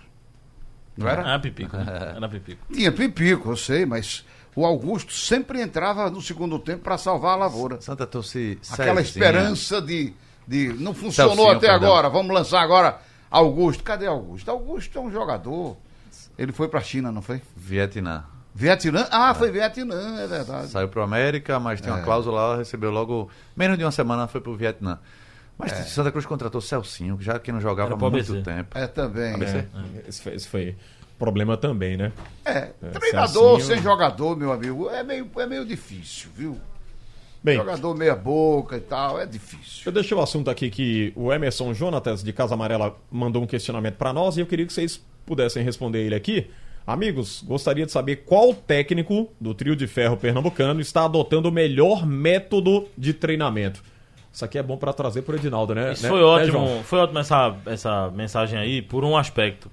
Não 0.96 1.08
era? 1.08 1.22
Era 1.22 1.38
Pipico. 1.38 1.76
né? 1.76 1.84
Era 2.16 2.28
Pipico. 2.28 2.72
Tinha 2.72 2.92
Pipico, 2.92 3.50
eu 3.50 3.56
sei, 3.56 3.86
mas 3.86 4.24
o 4.54 4.66
Augusto 4.66 5.12
sempre 5.12 5.60
entrava 5.60 6.10
no 6.10 6.20
segundo 6.20 6.58
tempo 6.58 6.82
para 6.84 6.98
salvar 6.98 7.32
a 7.32 7.36
lavoura. 7.36 7.80
Santa 7.80 8.06
trouxe 8.06 8.58
Aquela 8.70 9.00
esperança 9.00 9.80
de, 9.80 10.12
de. 10.46 10.68
Não 10.74 10.92
funcionou 10.92 11.34
Celcinho, 11.34 11.56
até 11.56 11.66
perdão. 11.68 11.88
agora, 11.88 12.08
vamos 12.10 12.34
lançar 12.34 12.60
agora 12.60 12.98
Augusto. 13.30 13.82
Cadê 13.82 14.06
Augusto? 14.06 14.50
Augusto 14.50 14.98
é 14.98 15.00
um 15.00 15.10
jogador. 15.10 15.76
Ele 16.38 16.52
foi 16.52 16.68
para 16.68 16.80
a 16.80 16.82
China, 16.82 17.10
não 17.10 17.22
foi? 17.22 17.40
Vietnã. 17.56 18.24
Vietnã? 18.54 19.06
Ah, 19.10 19.34
foi 19.34 19.50
Vietnã, 19.50 20.20
é 20.20 20.26
verdade. 20.26 20.68
Saiu 20.68 20.88
pro 20.88 21.02
América, 21.02 21.58
mas 21.58 21.80
tem 21.80 21.90
uma 21.92 22.00
É. 22.00 22.04
cláusula 22.04 22.48
lá, 22.48 22.56
recebeu 22.56 22.90
logo. 22.90 23.30
Menos 23.56 23.78
de 23.78 23.84
uma 23.84 23.90
semana 23.90 24.26
foi 24.28 24.40
pro 24.40 24.54
Vietnã. 24.56 24.98
Mas 25.58 25.72
É. 25.72 25.82
Santa 25.84 26.10
Cruz 26.10 26.26
contratou 26.26 26.60
Celcinho, 26.60 27.16
já 27.20 27.38
que 27.38 27.50
não 27.52 27.60
jogava 27.60 27.94
há 27.94 27.96
muito 27.96 28.32
ABC. 28.32 28.42
tempo. 28.42 28.76
É 28.76 28.86
também. 28.86 29.34
ABC? 29.34 29.56
É, 29.58 29.66
esse, 30.08 30.22
foi, 30.22 30.34
esse 30.34 30.48
foi 30.48 30.76
problema 31.18 31.56
também, 31.56 31.96
né? 31.96 32.12
É, 32.44 32.70
treinador 32.92 33.58
Celcinho- 33.58 33.74
sem 33.74 33.82
jogador, 33.82 34.36
meu 34.36 34.52
amigo, 34.52 34.90
é 34.90 35.02
meio, 35.02 35.30
é 35.38 35.46
meio 35.46 35.64
difícil, 35.64 36.30
viu? 36.36 36.58
Bem, 37.44 37.56
Jogador 37.56 37.96
meia 37.96 38.14
boca 38.14 38.76
e 38.76 38.80
tal, 38.80 39.20
é 39.20 39.26
difícil. 39.26 39.82
eu 39.86 39.90
deixei 39.92 40.16
o 40.16 40.20
assunto 40.20 40.48
aqui 40.48 40.70
que 40.70 41.12
o 41.16 41.32
Emerson 41.32 41.74
Jonatas, 41.74 42.22
de 42.22 42.32
Casa 42.32 42.54
Amarela, 42.54 42.96
mandou 43.10 43.42
um 43.42 43.46
questionamento 43.46 43.96
para 43.96 44.12
nós 44.12 44.36
e 44.36 44.40
eu 44.40 44.46
queria 44.46 44.64
que 44.64 44.72
vocês 44.72 45.00
pudessem 45.26 45.64
responder 45.64 46.04
ele 46.04 46.14
aqui. 46.14 46.48
Amigos, 46.86 47.42
gostaria 47.46 47.86
de 47.86 47.92
saber 47.92 48.16
qual 48.24 48.52
técnico 48.52 49.30
do 49.40 49.54
trio 49.54 49.76
de 49.76 49.86
ferro 49.86 50.16
pernambucano 50.16 50.80
está 50.80 51.04
adotando 51.04 51.48
o 51.48 51.52
melhor 51.52 52.04
método 52.04 52.88
de 52.98 53.12
treinamento. 53.14 53.82
Isso 54.32 54.44
aqui 54.44 54.58
é 54.58 54.62
bom 54.62 54.76
para 54.76 54.92
trazer 54.92 55.22
pro 55.22 55.36
Edinaldo, 55.36 55.74
né? 55.74 55.92
Isso 55.92 56.02
né? 56.02 56.08
foi 56.08 56.18
Né, 56.18 56.24
ótimo, 56.24 56.52
João? 56.66 56.82
foi 56.82 56.98
ótimo 56.98 57.18
essa, 57.18 57.54
essa 57.66 58.10
mensagem 58.10 58.58
aí 58.58 58.82
por 58.82 59.04
um 59.04 59.16
aspecto. 59.16 59.70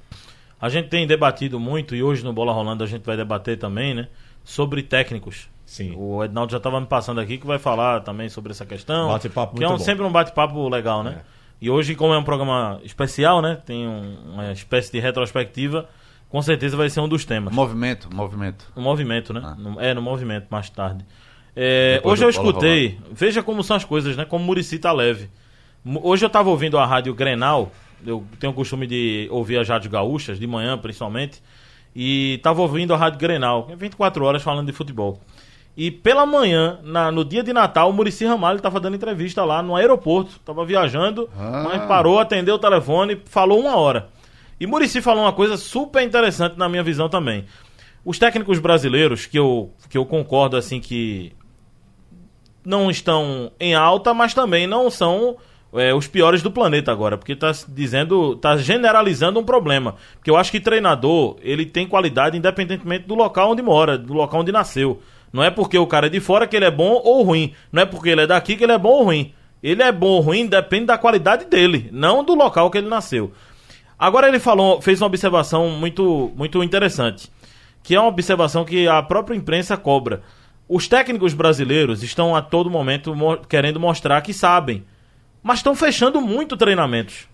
A 0.62 0.70
gente 0.70 0.90
tem 0.90 1.08
debatido 1.08 1.60
muito 1.60 1.96
e 1.96 2.04
hoje 2.04 2.24
no 2.24 2.34
Bola 2.34 2.52
Rolando 2.52 2.84
a 2.84 2.88
gente 2.88 3.04
vai 3.06 3.16
debater 3.18 3.58
também, 3.58 3.94
né, 3.96 4.08
sobre 4.44 4.84
técnicos. 4.84 5.48
Sim. 5.66 5.94
O 5.96 6.24
Ednaldo 6.24 6.52
já 6.52 6.58
estava 6.58 6.80
me 6.82 6.88
passando 6.88 7.22
aqui 7.22 7.38
que 7.38 7.48
vai 7.48 7.58
falar 7.58 8.02
também 8.02 8.28
sobre 8.28 8.52
essa 8.52 8.66
questão. 8.66 9.08
Bate-papo 9.10 9.56
que 9.58 9.64
é 9.64 9.68
um- 9.68 9.72
bom. 9.74 9.80
sempre 9.80 10.04
um 10.04 10.12
bate-papo 10.12 10.68
legal, 10.68 11.04
né? 11.04 11.22
E 11.62 11.70
hoje, 11.70 11.94
como 11.96 12.14
é 12.14 12.18
um 12.18 12.24
programa 12.24 12.80
especial, 12.84 13.42
né, 13.42 13.60
tem 13.66 13.88
um- 13.88 14.34
uma 14.34 14.52
espécie 14.52 14.92
de 14.92 15.00
retrospectiva, 15.00 15.88
com 16.30 16.42
certeza 16.42 16.78
vai 16.78 16.90
ser 16.90 17.00
um 17.02 17.08
dos 17.08 17.26
temas. 17.26 17.54
Movimento, 17.54 18.08
movimento. 18.14 18.66
No 18.76 18.82
movimento, 18.82 19.34
né? 19.34 19.42
Ah. 19.44 19.56
No- 19.58 19.82
é, 19.82 19.94
no 19.94 20.02
movimento, 20.02 20.48
mais 20.50 20.70
tarde. 20.70 21.04
É, 21.56 22.00
hoje 22.04 22.24
eu 22.24 22.30
escutei, 22.30 23.00
veja 23.12 23.42
como 23.44 23.64
são 23.64 23.76
as 23.76 23.84
coisas, 23.84 24.16
né? 24.16 24.24
Como 24.26 24.44
o 24.44 24.48
Murici 24.48 24.78
tá 24.80 24.92
leve. 24.92 25.30
Hoje 26.04 26.24
eu 26.24 26.28
estava 26.28 26.50
ouvindo 26.50 26.78
a 26.78 26.86
rádio 26.86 27.14
Grenal, 27.14 27.72
eu 28.06 28.24
tenho 28.40 28.52
o 28.52 28.56
costume 28.56 28.86
de 28.86 29.28
ouvir 29.32 29.58
as 29.58 29.68
rádios 29.68 29.92
gaúchas, 29.92 30.40
de 30.40 30.46
manhã 30.46 30.78
principalmente, 30.78 31.42
e 31.96 32.36
estava 32.36 32.62
ouvindo 32.62 32.94
a 32.94 32.98
rádio 32.98 33.20
Grenal, 33.20 33.68
24 33.76 34.24
horas 34.24 34.44
falando 34.44 34.68
de 34.68 34.74
futebol. 34.74 35.20
E 35.76 35.90
pela 35.90 36.26
manhã, 36.26 36.78
na- 36.84 37.12
no 37.12 37.24
dia 37.26 37.42
de 37.42 37.52
Natal, 37.54 37.90
o 37.90 37.94
Murici 37.94 38.26
Ramalho 38.26 38.58
estava 38.58 38.80
dando 38.80 38.96
entrevista 38.96 39.44
lá 39.46 39.64
no 39.64 39.76
aeroporto, 39.76 40.32
estava 40.32 40.64
viajando, 40.66 41.30
Ah. 41.38 41.64
mas 41.68 41.86
parou, 41.86 42.20
atendeu 42.20 42.56
o 42.56 42.60
telefone, 42.60 43.20
falou 43.26 43.60
uma 43.60 43.76
hora. 43.78 44.10
E 44.60 44.68
Murici 44.68 45.02
falou 45.02 45.24
uma 45.24 45.34
coisa 45.34 45.58
super 45.58 46.04
interessante 46.04 46.58
na 46.58 46.68
minha 46.68 46.84
visão 46.84 47.08
também. 47.08 47.46
Os 48.04 48.20
técnicos 48.20 48.60
brasileiros, 48.60 49.26
que 49.26 49.40
eu, 49.40 49.72
que 49.90 49.98
eu 49.98 50.06
concordo 50.06 50.58
assim 50.58 50.80
que 50.80 51.34
não 52.66 52.92
estão 52.92 53.52
em 53.60 53.74
alta, 53.74 54.14
mas 54.14 54.34
também 54.34 54.68
não 54.68 54.90
são 54.90 55.38
é, 55.74 55.94
os 55.94 56.08
piores 56.08 56.42
do 56.42 56.52
planeta 56.52 56.92
agora, 56.92 57.18
porque 57.18 57.34
está 57.34 57.52
dizendo, 57.68 58.36
tá 58.36 58.58
generalizando 58.58 59.40
um 59.40 59.44
problema. 59.44 59.96
Porque 60.16 60.30
eu 60.30 60.38
acho 60.38 60.52
que 60.52 60.60
treinador, 60.60 61.38
ele 61.42 61.66
tem 61.66 61.88
qualidade 61.88 62.38
independentemente 62.38 63.08
do 63.08 63.16
local 63.16 63.52
onde 63.52 63.62
mora, 63.62 63.98
do 63.98 64.14
local 64.14 64.42
onde 64.42 64.52
nasceu. 64.52 65.02
Não 65.32 65.44
é 65.44 65.52
porque 65.52 65.78
o 65.78 65.88
cara 65.88 66.08
é 66.08 66.10
de 66.10 66.20
fora 66.20 66.48
que 66.48 66.56
ele 66.56 66.66
é 66.66 66.72
bom 66.72 67.00
ou 67.04 67.22
ruim. 67.24 67.54
Não 67.72 67.84
é 67.84 67.86
porque 67.86 68.10
ele 68.10 68.22
é 68.22 68.28
daqui 68.28 68.56
que 68.56 68.64
ele 68.64 68.74
é 68.74 68.78
bom 68.78 68.90
ou 68.90 69.04
ruim. 69.04 69.34
Ele 69.62 69.84
é 69.84 69.92
bom 69.92 70.08
ou 70.08 70.22
ruim 70.22 70.48
depende 70.48 70.86
da 70.86 70.98
qualidade 70.98 71.46
dele, 71.46 71.90
não 71.92 72.24
do 72.24 72.34
local 72.34 72.72
que 72.72 72.78
ele 72.78 72.88
nasceu. 72.88 73.32
Agora 74.00 74.30
ele 74.30 74.40
falou, 74.40 74.82
fez 74.82 75.02
uma 75.02 75.08
observação 75.08 75.70
muito, 75.72 76.32
muito 76.36 76.64
interessante, 76.64 77.30
que 77.84 77.94
é 77.94 78.00
uma 78.00 78.08
observação 78.08 78.64
que 78.64 78.88
a 78.88 79.04
própria 79.04 79.36
imprensa 79.36 79.76
cobra. 79.76 80.22
Os 80.70 80.88
técnicos 80.88 81.34
brasileiros 81.34 82.02
estão 82.02 82.34
a 82.36 82.42
todo 82.42 82.70
momento 82.70 83.14
mo- 83.14 83.38
querendo 83.38 83.80
mostrar 83.80 84.22
que 84.22 84.34
sabem, 84.34 84.86
mas 85.44 85.60
estão 85.60 85.76
fechando 85.76 86.22
muito 86.22 86.56
treinamentos. 86.56 87.28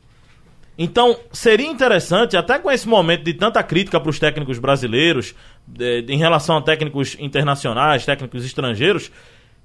Então, 0.78 1.18
seria 1.32 1.68
interessante, 1.68 2.36
até 2.36 2.60
com 2.60 2.70
esse 2.70 2.88
momento 2.88 3.24
de 3.24 3.34
tanta 3.34 3.64
crítica 3.64 4.00
para 4.00 4.10
os 4.10 4.20
técnicos 4.20 4.60
brasileiros, 4.60 5.34
em 5.80 6.18
relação 6.18 6.58
a 6.58 6.62
técnicos 6.62 7.16
internacionais, 7.20 8.06
técnicos 8.06 8.44
estrangeiros, 8.44 9.12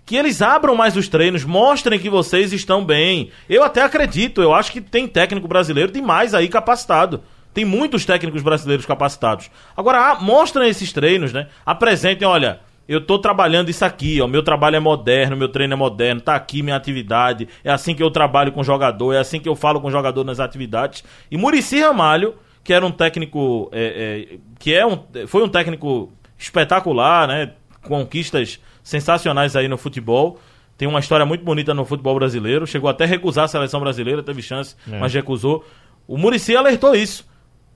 que 0.04 0.16
eles 0.16 0.42
abram 0.42 0.74
mais 0.74 0.96
os 0.96 1.08
treinos, 1.08 1.44
mostrem 1.44 1.98
que 1.98 2.10
vocês 2.10 2.52
estão 2.52 2.84
bem. 2.84 3.30
Eu 3.48 3.62
até 3.62 3.82
acredito, 3.82 4.42
eu 4.42 4.52
acho 4.52 4.72
que 4.72 4.80
tem 4.80 5.06
técnico 5.06 5.46
brasileiro 5.46 5.92
demais 5.92 6.34
aí 6.34 6.48
capacitado. 6.48 7.22
Tem 7.52 7.64
muitos 7.64 8.04
técnicos 8.04 8.42
brasileiros 8.42 8.86
capacitados. 8.86 9.50
Agora, 9.76 10.12
ah, 10.12 10.20
mostrem 10.20 10.68
esses 10.68 10.92
treinos, 10.92 11.32
né? 11.32 11.48
Apresentem, 11.66 12.26
olha, 12.26 12.60
eu 12.88 13.00
tô 13.00 13.18
trabalhando 13.18 13.70
isso 13.70 13.84
aqui, 13.84 14.20
ó, 14.20 14.26
meu 14.26 14.42
trabalho 14.42 14.76
é 14.76 14.80
moderno, 14.80 15.36
meu 15.36 15.48
treino 15.48 15.74
é 15.74 15.76
moderno, 15.76 16.20
tá 16.20 16.34
aqui 16.34 16.62
minha 16.62 16.74
atividade, 16.74 17.48
é 17.62 17.70
assim 17.70 17.94
que 17.94 18.02
eu 18.02 18.10
trabalho 18.10 18.50
com 18.50 18.64
jogador, 18.64 19.12
é 19.12 19.18
assim 19.18 19.38
que 19.38 19.48
eu 19.48 19.54
falo 19.54 19.80
com 19.80 19.90
jogador 19.90 20.24
nas 20.24 20.40
atividades. 20.40 21.04
E 21.30 21.36
Murici 21.36 21.80
Ramalho, 21.80 22.34
que 22.64 22.72
era 22.72 22.84
um 22.84 22.90
técnico, 22.90 23.68
é, 23.72 24.26
é, 24.32 24.38
que 24.58 24.74
é 24.74 24.84
um, 24.84 25.04
foi 25.28 25.42
um 25.42 25.48
técnico 25.48 26.12
espetacular, 26.36 27.28
né? 27.28 27.52
Conquistas 27.82 28.60
sensacionais 28.82 29.56
aí 29.56 29.68
no 29.68 29.78
futebol. 29.78 30.38
Tem 30.76 30.88
uma 30.88 31.00
história 31.00 31.26
muito 31.26 31.44
bonita 31.44 31.74
no 31.74 31.84
futebol 31.84 32.14
brasileiro. 32.14 32.66
Chegou 32.66 32.88
até 32.88 33.04
a 33.04 33.06
recusar 33.06 33.44
a 33.44 33.48
seleção 33.48 33.80
brasileira, 33.80 34.22
teve 34.22 34.42
chance, 34.42 34.74
mas 34.86 35.12
recusou. 35.12 35.64
O 36.06 36.16
Murici 36.16 36.56
alertou 36.56 36.94
isso 36.94 37.28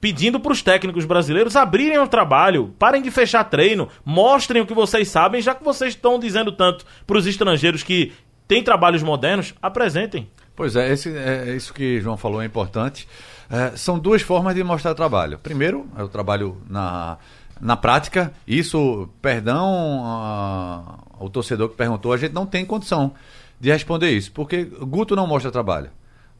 pedindo 0.05 0.39
para 0.39 0.53
os 0.53 0.61
técnicos 0.61 1.07
brasileiros 1.07 1.57
abrirem 1.57 1.99
o 1.99 2.07
trabalho, 2.07 2.75
parem 2.79 3.01
de 3.01 3.11
fechar 3.11 3.43
treino, 3.45 3.89
mostrem 4.05 4.61
o 4.61 4.67
que 4.67 4.75
vocês 4.75 5.09
sabem, 5.09 5.41
já 5.41 5.55
que 5.55 5.65
vocês 5.65 5.95
estão 5.95 6.19
dizendo 6.19 6.53
tanto 6.53 6.85
para 7.07 7.17
os 7.17 7.27
estrangeiros 7.27 7.83
que 7.83 8.13
têm 8.47 8.63
trabalhos 8.63 9.03
modernos, 9.03 9.55
apresentem. 9.63 10.29
Pois 10.55 10.77
é, 10.77 10.93
esse, 10.93 11.09
é 11.17 11.57
isso 11.57 11.73
que 11.73 12.03
João 12.03 12.19
falou 12.19 12.43
é 12.43 12.45
importante. 12.45 13.09
É, 13.51 13.77
são 13.79 13.99
duas 13.99 14.21
formas 14.21 14.55
de 14.55 14.63
mostrar 14.63 14.95
trabalho. 14.95 15.39
Primeiro, 15.39 15.87
é 15.97 16.03
o 16.03 16.09
trabalho 16.09 16.61
na, 16.69 17.17
na 17.61 17.77
prática. 17.77 18.33
Isso, 18.47 19.09
perdão 19.23 20.03
a- 20.05 20.99
ao 21.19 21.29
torcedor 21.29 21.69
que 21.69 21.77
perguntou, 21.77 22.13
a 22.13 22.17
gente 22.17 22.33
não 22.33 22.47
tem 22.47 22.65
condição 22.65 23.13
de 23.61 23.71
responder 23.71 24.11
isso, 24.11 24.33
porque 24.33 24.65
Guto 24.65 25.15
não 25.17 25.27
mostra 25.27 25.51
trabalho. 25.51 25.91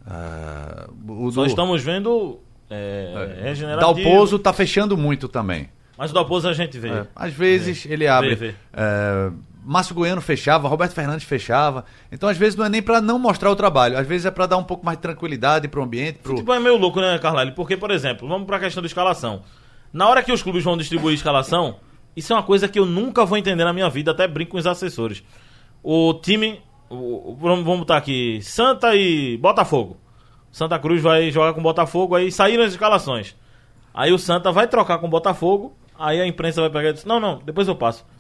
É, 0.07 0.87
o 1.09 1.31
Só 1.33 1.43
do- 1.43 1.47
estamos 1.47 1.83
vendo 1.83 2.39
é, 2.71 3.39
regenerativo. 3.43 3.95
Dalpozo 3.95 4.37
está 4.37 4.53
fechando 4.53 4.97
muito 4.97 5.29
também. 5.29 5.69
Mas 5.97 6.11
o 6.11 6.15
Dalpozo 6.15 6.49
a 6.49 6.53
gente 6.53 6.79
vê. 6.79 6.89
É, 6.89 7.07
Às 7.15 7.33
vezes 7.33 7.87
ele 7.89 8.07
abre. 8.07 8.35
Vê, 8.35 8.49
vê. 8.49 8.55
é, 8.73 9.31
Márcio 9.65 9.95
Goiano 9.95 10.21
fechava, 10.21 10.69
Roberto 10.69 10.93
Fernandes 10.93 11.25
fechava. 11.25 11.87
Então, 12.13 12.29
às 12.29 12.37
vezes, 12.37 12.55
não 12.55 12.67
é 12.67 12.69
nem 12.69 12.83
para 12.83 13.01
não 13.01 13.19
mostrar 13.19 13.51
o 13.51 13.57
trabalho, 13.57 13.97
às 13.97 14.07
vezes 14.07 14.27
é 14.27 14.31
para 14.31 14.45
dar 14.45 14.59
um 14.59 14.65
pouco 14.65 14.85
mais 14.85 14.99
de 14.99 15.03
tranquilidade 15.03 15.69
pro 15.69 15.83
ambiente. 15.83 16.19
Pro... 16.19 16.33
Futebol 16.33 16.55
é 16.55 16.61
meio 16.61 16.77
louco, 16.77 17.01
né, 17.01 17.19
Carlyle? 17.19 17.53
Porque, 17.53 17.75
por 17.77 17.91
exemplo, 17.91 18.29
vamos 18.29 18.47
pra 18.47 18.59
questão 18.61 18.83
da 18.83 18.87
escalação. 18.87 19.41
Na 19.95 20.09
hora 20.09 20.23
que 20.23 20.33
os 20.33 20.43
clubes 20.43 20.63
vão 20.65 20.77
distribuir 20.77 21.15
escalação, 21.15 21.77
isso 22.17 22.33
é 22.33 22.37
uma 22.37 22.43
coisa 22.43 22.67
que 22.69 22.79
eu 22.79 22.85
nunca 22.85 23.25
vou 23.25 23.39
entender 23.39 23.65
na 23.65 23.73
minha 23.73 23.89
vida, 23.89 24.11
até 24.11 24.27
brinco 24.29 24.51
com 24.53 24.59
os 24.59 24.67
assessores. 24.67 25.23
O 25.83 26.13
time. 26.15 26.61
o- 26.91 27.31
o- 27.33 27.37
vamos 27.41 27.79
botar 27.79 27.97
aqui: 27.97 28.41
Santa 28.43 28.95
e 28.95 29.37
Botafogo. 29.39 29.97
Santa 30.53 30.79
Cruz 30.79 31.03
vai 31.03 31.31
jogar 31.31 31.53
com 31.55 31.63
Botafogo, 31.63 32.15
aí 32.15 32.31
saíram 32.31 32.63
as 32.63 32.73
escalações. 32.73 33.35
Aí 33.93 34.13
o 34.13 34.19
Santa 34.19 34.53
vai 34.53 34.67
trocar 34.69 34.99
com 34.99 35.07
o 35.07 35.11
Botafogo. 35.11 35.77
Aí 35.99 36.21
a 36.21 36.27
imprensa 36.27 36.61
vai 36.61 36.71
pegar 36.71 36.91
e 36.91 36.93
diz: 36.93 37.05
Não, 37.05 37.19
não, 37.21 37.41
depois 37.45 37.67
eu 37.69 37.75
passo. 37.77 38.05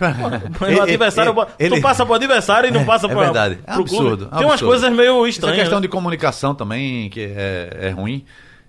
O 0.79 0.83
adversário, 0.83 1.35
ele- 1.59 1.77
tu 1.77 1.83
passa 1.83 2.05
pro 2.07 2.15
adversário 2.15 2.69
e 2.69 2.73
não 2.73 2.85
passa 2.87 3.07
É 3.07 3.09
pro, 3.11 3.19
verdade, 3.19 3.59
é 3.67 3.73
absurdo, 3.73 4.17
clube. 4.27 4.37
Tem 4.37 4.47
umas 4.47 4.53
absurdo. 4.55 4.71
coisas 4.71 4.93
meio 4.93 5.27
é 5.27 5.29
estranhas. 5.29 5.59
questão 5.59 5.79
né? 5.79 5.83
de 5.83 5.89
comunicação 5.89 6.55
também, 6.55 7.09
que 7.11 7.21
é, 7.21 7.77
é 7.83 7.91
ruim 7.91 8.25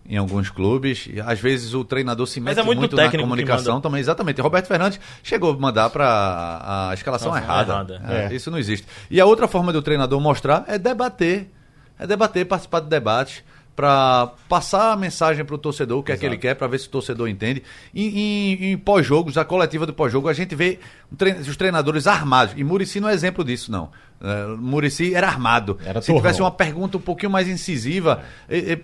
em 0.07 0.17
alguns 0.17 0.49
clubes. 0.49 1.07
E, 1.11 1.19
às 1.19 1.39
vezes 1.39 1.73
o 1.73 1.83
treinador 1.83 2.27
se 2.27 2.39
mete 2.39 2.59
é 2.59 2.63
muito 2.63 2.77
muito, 2.79 2.95
na 2.95 3.09
comunicação 3.11 3.81
também. 3.81 3.99
Exatamente. 3.99 4.39
Roberto 4.41 4.67
Fernandes 4.67 4.99
chegou 5.23 5.53
a 5.53 5.57
mandar 5.57 5.89
para 5.89 6.89
a 6.89 6.93
escalação 6.93 7.29
Nossa, 7.31 7.43
errada. 7.43 7.71
errada. 7.73 8.01
É, 8.07 8.25
É. 8.31 8.35
Isso 8.35 8.49
não 8.51 8.57
existe. 8.57 8.85
E 9.09 9.19
a 9.19 9.25
outra 9.25 9.47
forma 9.47 9.73
do 9.73 9.81
treinador 9.81 10.19
mostrar 10.21 10.63
é 10.67 10.77
debater. 10.77 11.49
É 11.97 12.05
debater, 12.05 12.45
participar 12.45 12.81
de 12.81 12.87
debates 12.89 13.43
para 13.75 14.31
passar 14.47 14.93
a 14.93 14.95
mensagem 14.95 15.43
para 15.43 15.53
o 15.55 15.57
torcedor, 15.57 15.99
o 15.99 16.03
que 16.03 16.11
é 16.11 16.15
que 16.17 16.25
ele 16.25 16.37
quer, 16.37 16.53
para 16.55 16.65
ver 16.67 16.77
se 16.79 16.87
o 16.87 16.89
torcedor 16.89 17.27
entende. 17.27 17.61
Em, 17.93 18.07
em- 18.07 18.71
em 18.71 18.77
pós-jogos, 18.77 19.37
a 19.37 19.43
coletiva 19.43 19.85
do 19.85 19.93
pós-jogo, 19.93 20.29
a 20.29 20.33
gente 20.33 20.55
vê 20.55 20.79
trein- 21.17 21.35
os 21.39 21.57
treinadores 21.57 22.07
armados. 22.07 22.53
E 22.57 22.63
Murici 22.63 23.01
não 23.01 23.09
é 23.09 23.13
exemplo 23.13 23.43
disso, 23.43 23.69
não. 23.71 23.89
É, 24.21 24.45
Murici 24.57 25.13
era 25.13 25.27
armado. 25.27 25.77
Era 25.85 25.99
se 26.01 26.07
torrão. 26.07 26.21
tivesse 26.21 26.41
uma 26.41 26.51
pergunta 26.51 26.97
um 26.97 27.01
pouquinho 27.01 27.29
mais 27.31 27.49
incisiva, 27.49 28.21
é- 28.47 28.73
é 28.73 28.79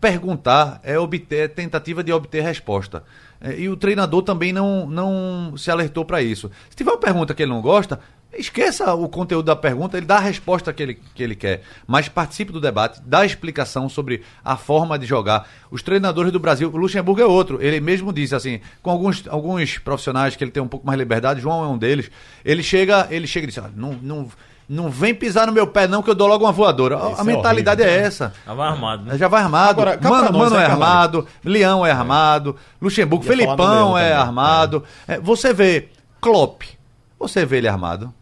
perguntar 0.00 0.80
é 0.82 0.98
obter 0.98 1.44
é 1.44 1.48
tentativa 1.48 2.02
de 2.02 2.12
obter 2.12 2.42
resposta. 2.42 3.04
É, 3.40 3.58
e 3.58 3.68
o 3.68 3.76
treinador 3.76 4.22
também 4.22 4.52
não, 4.52 4.86
não 4.86 5.56
se 5.56 5.70
alertou 5.70 6.04
para 6.04 6.22
isso. 6.22 6.50
Se 6.70 6.76
tiver 6.76 6.90
uma 6.90 6.98
pergunta 6.98 7.34
que 7.34 7.42
ele 7.42 7.50
não 7.50 7.60
gosta, 7.60 8.00
esqueça 8.32 8.94
o 8.94 9.08
conteúdo 9.08 9.46
da 9.46 9.56
pergunta, 9.56 9.96
ele 9.96 10.06
dá 10.06 10.16
a 10.16 10.20
resposta 10.20 10.72
que 10.72 10.82
ele, 10.82 11.00
que 11.14 11.22
ele 11.22 11.34
quer. 11.34 11.62
Mas 11.86 12.08
participe 12.08 12.52
do 12.52 12.60
debate, 12.60 13.00
dá 13.04 13.24
explicação 13.24 13.88
sobre 13.88 14.22
a 14.44 14.56
forma 14.56 14.98
de 14.98 15.06
jogar. 15.06 15.48
Os 15.70 15.82
treinadores 15.82 16.32
do 16.32 16.40
Brasil, 16.40 16.70
o 16.72 16.76
Luxemburgo 16.76 17.20
é 17.20 17.26
outro, 17.26 17.62
ele 17.62 17.80
mesmo 17.80 18.12
disse 18.12 18.34
assim, 18.34 18.60
com 18.82 18.90
alguns, 18.90 19.26
alguns 19.28 19.78
profissionais 19.78 20.36
que 20.36 20.44
ele 20.44 20.50
tem 20.50 20.62
um 20.62 20.68
pouco 20.68 20.86
mais 20.86 20.98
de 20.98 21.04
liberdade, 21.04 21.40
João 21.40 21.64
é 21.64 21.68
um 21.68 21.78
deles, 21.78 22.10
ele 22.44 22.62
chega, 22.62 23.06
ele 23.10 23.26
chega 23.26 23.44
e 23.44 23.48
diz, 23.48 23.58
"Ah, 23.58 23.70
não, 23.74 23.92
não, 23.94 24.28
não 24.68 24.90
vem 24.90 25.14
pisar 25.14 25.46
no 25.46 25.52
meu 25.52 25.66
pé 25.66 25.86
não 25.86 26.02
que 26.02 26.10
eu 26.10 26.14
dou 26.14 26.26
logo 26.26 26.44
uma 26.44 26.52
voadora. 26.52 26.96
A- 26.96 27.10
Isso 27.12 27.20
a 27.20 27.24
é 27.24 27.26
mentalidade 27.26 27.82
horrível. 27.82 28.00
é 28.00 28.04
essa. 28.06 28.32
Tava 28.44 28.66
armado, 28.66 29.04
né? 29.04 29.16
Já 29.18 29.28
vai 29.28 29.42
armado. 29.42 29.80
Agora, 29.82 29.98
Mano, 30.02 30.22
nós, 30.32 30.32
Mano 30.32 30.56
né, 30.56 30.64
é 30.64 30.66
Carvalho? 30.66 30.82
armado. 30.90 31.26
Leão 31.44 31.86
é 31.86 31.90
armado. 31.92 32.56
Luxemburgo. 32.82 33.24
Ia 33.24 33.28
Felipão 33.28 33.96
é 33.96 34.08
também, 34.08 34.16
armado. 34.18 34.84
É, 35.06 35.20
você 35.20 35.52
vê 35.52 35.88
Klopp. 36.20 36.62
Você 37.18 37.46
vê 37.46 37.58
ele 37.58 37.68
armado. 37.68 38.12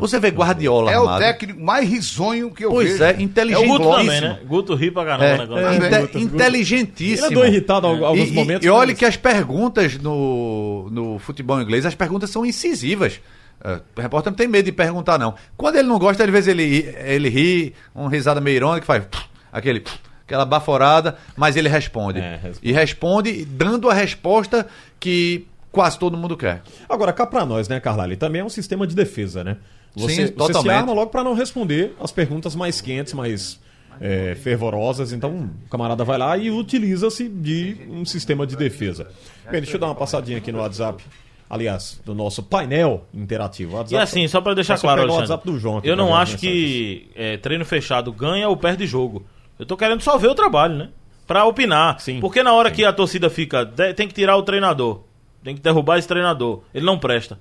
Você 0.00 0.18
vê 0.18 0.28
Guardiola 0.30 0.90
É 0.90 0.98
o 0.98 1.02
armado. 1.02 1.18
técnico 1.20 1.60
mais 1.60 1.86
risonho 1.88 2.50
que 2.50 2.64
eu 2.64 2.70
Pois 2.70 2.92
vejo. 2.98 3.04
é, 3.04 3.08
O 3.10 3.12
Guto 3.12 3.22
inteligentíssimo. 3.22 3.90
também, 3.90 4.20
né? 4.20 4.38
Guto 4.46 4.74
ri 4.74 4.90
pra 4.90 5.04
caramba, 5.04 5.60
É, 5.60 5.78
né? 5.78 5.98
É, 5.98 6.02
inte- 6.02 6.18
inteligentíssimo. 6.18 7.26
Ele 7.26 7.34
andou 7.34 7.46
irritado 7.46 7.86
em 7.88 8.04
alguns 8.04 8.28
E- 8.28 8.32
e- 8.32 8.34
momentos. 8.34 8.66
E, 8.66 8.70
olha 8.70 8.88
mas- 8.88 8.98
que 8.98 9.04
as 9.04 9.16
perguntas 9.16 9.98
no, 9.98 10.88
no 10.90 11.18
futebol 11.18 11.60
inglês, 11.60 11.84
as 11.84 11.94
perguntas 11.94 12.30
são 12.30 12.46
incisivas. 12.46 13.20
É, 13.62 13.80
o 13.96 14.00
repórter 14.00 14.30
não 14.30 14.36
tem 14.36 14.48
medo 14.48 14.64
de 14.64 14.72
perguntar, 14.72 15.18
não. 15.18 15.34
Quando 15.56 15.76
ele 15.76 15.88
não 15.88 15.98
gosta, 15.98 16.24
às 16.24 16.30
vezes 16.30 16.48
ele, 16.48 16.94
ele 17.04 17.28
ri, 17.28 17.74
uma 17.94 18.08
risada 18.08 18.40
meio 18.40 18.56
irônica, 18.56 18.80
que 18.80 18.86
faz 18.86 19.04
aquele, 19.52 19.84
aquela 20.24 20.44
baforada, 20.44 21.16
mas 21.36 21.56
ele 21.56 21.68
responde. 21.68 22.20
É, 22.20 22.36
responde. 22.36 22.58
E 22.62 22.72
responde 22.72 23.44
dando 23.44 23.90
a 23.90 23.94
resposta 23.94 24.66
que 24.98 25.46
quase 25.70 25.98
todo 25.98 26.16
mundo 26.16 26.36
quer. 26.36 26.62
Agora, 26.88 27.12
cá 27.12 27.26
pra 27.26 27.44
nós, 27.44 27.68
né, 27.68 27.78
Carlali? 27.80 28.16
Também 28.16 28.40
é 28.40 28.44
um 28.44 28.48
sistema 28.48 28.86
de 28.86 28.94
defesa, 28.94 29.44
né? 29.44 29.56
Você, 29.94 30.28
Sim, 30.28 30.34
você 30.36 30.54
se 30.54 30.70
arma 30.70 30.92
logo 30.92 31.10
pra 31.10 31.24
não 31.24 31.34
responder 31.34 31.94
as 32.00 32.12
perguntas 32.12 32.54
mais 32.54 32.80
quentes, 32.80 33.12
mais 33.12 33.58
é, 34.00 34.34
fervorosas. 34.36 35.12
Então, 35.12 35.50
o 35.66 35.68
camarada 35.68 36.04
vai 36.04 36.16
lá 36.16 36.36
e 36.36 36.50
utiliza-se 36.50 37.28
de 37.28 37.76
um 37.90 38.04
sistema 38.04 38.46
de 38.46 38.56
defesa. 38.56 39.08
Bem, 39.50 39.60
deixa 39.60 39.76
eu 39.76 39.80
dar 39.80 39.86
uma 39.86 39.94
passadinha 39.94 40.38
aqui 40.38 40.52
no 40.52 40.58
WhatsApp. 40.58 41.04
Aliás, 41.50 42.00
do 42.06 42.14
nosso 42.14 42.44
painel 42.44 43.04
interativo. 43.12 43.72
E 43.72 43.74
WhatsApp- 43.74 44.02
assim, 44.02 44.28
só 44.28 44.40
pra 44.40 44.54
deixar 44.54 44.78
claro, 44.78 45.10
o 45.10 45.14
WhatsApp 45.16 45.44
do 45.44 45.58
João 45.58 45.78
aqui 45.78 45.88
eu 45.88 45.96
não 45.96 46.14
acho 46.14 46.38
que 46.38 47.10
é, 47.16 47.36
treino 47.38 47.64
fechado 47.64 48.12
ganha 48.12 48.48
ou 48.48 48.56
perde 48.56 48.86
jogo. 48.86 49.26
Eu 49.58 49.66
tô 49.66 49.76
querendo 49.76 50.00
só 50.00 50.16
ver 50.16 50.28
o 50.28 50.34
trabalho, 50.34 50.76
né? 50.76 50.88
Pra 51.26 51.44
opinar. 51.44 51.98
Sim, 52.00 52.20
Porque 52.20 52.42
na 52.42 52.52
hora 52.52 52.68
sim. 52.70 52.76
que 52.76 52.84
a 52.84 52.92
torcida 52.92 53.28
fica, 53.28 53.64
"De- 53.64 53.92
tem 53.94 54.06
que 54.06 54.14
tirar 54.14 54.36
o 54.36 54.42
treinador, 54.44 55.02
tem 55.42 55.54
que 55.56 55.60
derrubar 55.60 55.98
esse 55.98 56.06
treinador, 56.06 56.62
ele 56.72 56.86
não 56.86 56.98
presta. 56.98 57.36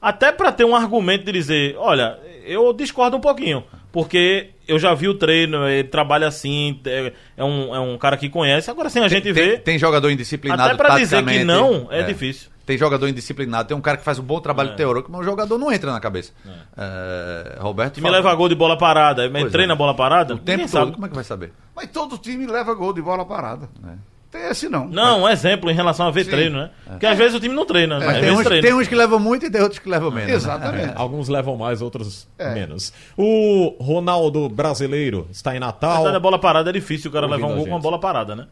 Até 0.00 0.32
pra 0.32 0.50
ter 0.50 0.64
um 0.64 0.74
argumento 0.74 1.24
de 1.26 1.32
dizer, 1.32 1.76
olha, 1.78 2.18
eu 2.44 2.72
discordo 2.72 3.16
um 3.16 3.20
pouquinho, 3.20 3.62
porque 3.92 4.48
eu 4.66 4.78
já 4.78 4.92
vi 4.94 5.08
o 5.08 5.14
treino, 5.14 5.68
ele 5.68 5.84
trabalha 5.88 6.26
assim, 6.26 6.80
é, 6.86 7.12
é 7.36 7.44
um, 7.44 7.74
é 7.74 7.78
um 7.78 7.96
cara 7.98 8.16
que 8.16 8.28
conhece, 8.28 8.70
agora 8.70 8.88
sem 8.90 9.02
a 9.04 9.08
gente 9.08 9.22
tem, 9.24 9.32
ver, 9.32 9.60
tem 9.60 9.78
jogador 9.78 10.10
indisciplinado 10.10 10.62
até 10.62 10.74
pra 10.74 10.98
dizer 10.98 11.22
que 11.24 11.44
não, 11.44 11.86
é 11.90 12.02
difícil. 12.02 12.50
Tem 12.64 12.78
jogador 12.78 13.08
indisciplinado, 13.08 13.68
tem 13.68 13.76
um 13.76 13.80
cara 13.80 13.96
que 13.96 14.04
faz 14.04 14.18
um 14.18 14.22
bom 14.22 14.40
trabalho 14.40 14.70
É. 14.70 14.74
teórico, 14.74 15.10
mas 15.10 15.20
o 15.22 15.24
jogador 15.24 15.58
não 15.58 15.72
entra 15.72 15.90
na 15.90 15.98
cabeça. 16.00 16.32
É, 16.76 17.56
Roberto 17.60 17.94
que 17.94 18.00
me 18.00 18.06
fala- 18.06 18.18
leva 18.18 18.34
gol 18.34 18.48
de 18.48 18.54
bola 18.54 18.76
parada, 18.78 19.28
mas 19.30 19.42
Pois 19.42 19.52
treina 19.52 19.72
é. 19.72 19.76
bola 19.76 19.94
parada, 19.94 20.34
o 20.34 20.38
tempo 20.38 20.60
todo, 20.62 20.70
sabe. 20.70 20.92
como 20.92 21.06
é 21.06 21.08
que 21.08 21.14
vai 21.14 21.24
saber? 21.24 21.52
Mas 21.74 21.88
todo 21.90 22.16
time 22.18 22.46
leva 22.46 22.72
gol 22.74 22.92
de 22.92 23.02
bola 23.02 23.24
parada. 23.24 23.68
Tem 24.30 24.48
esse 24.48 24.66
não. 24.66 24.88
Não, 24.88 25.24
um 25.24 25.28
exemplo 25.28 25.70
em 25.70 25.74
relação 25.74 26.06
a 26.06 26.10
ver 26.10 26.24
Sim. 26.24 26.30
treino, 26.30 26.58
né? 26.58 26.70
Porque 26.86 27.04
às 27.04 27.18
vezes 27.18 27.34
o 27.36 27.40
time 27.40 27.54
não 27.54 27.66
treina, 27.66 27.98
mas 27.98 28.08
às 28.16 28.20
Tem 28.20 28.30
uns, 28.30 28.42
treina. 28.44 28.62
tem 28.66 28.72
uns 28.74 28.88
que 28.88 28.94
levam 28.94 29.18
muito 29.18 29.44
e 29.44 29.50
tem 29.50 29.60
outros 29.60 29.78
que 29.78 29.86
levam 29.90 30.10
menos. 30.10 30.28
né? 30.30 30.34
Exatamente. 30.34 30.92
Alguns 30.96 31.28
levam 31.28 31.54
mais, 31.54 31.82
outros 31.82 32.26
É. 32.38 32.54
menos. 32.54 32.94
O 33.14 33.76
Ronaldo 33.78 34.48
brasileiro 34.48 35.28
está 35.30 35.54
em 35.54 35.58
Natal. 35.60 36.04
Mas 36.04 36.14
a 36.14 36.18
bola 36.20 36.38
parada 36.38 36.70
é 36.70 36.72
difícil 36.72 37.10
o 37.10 37.12
cara 37.12 37.26
Ouvindo 37.26 37.42
levar 37.42 37.52
um 37.52 37.58
gol 37.58 37.68
com 37.68 37.76
a 37.76 37.78
bola 37.78 37.98
parada, 37.98 38.34
né? 38.34 38.46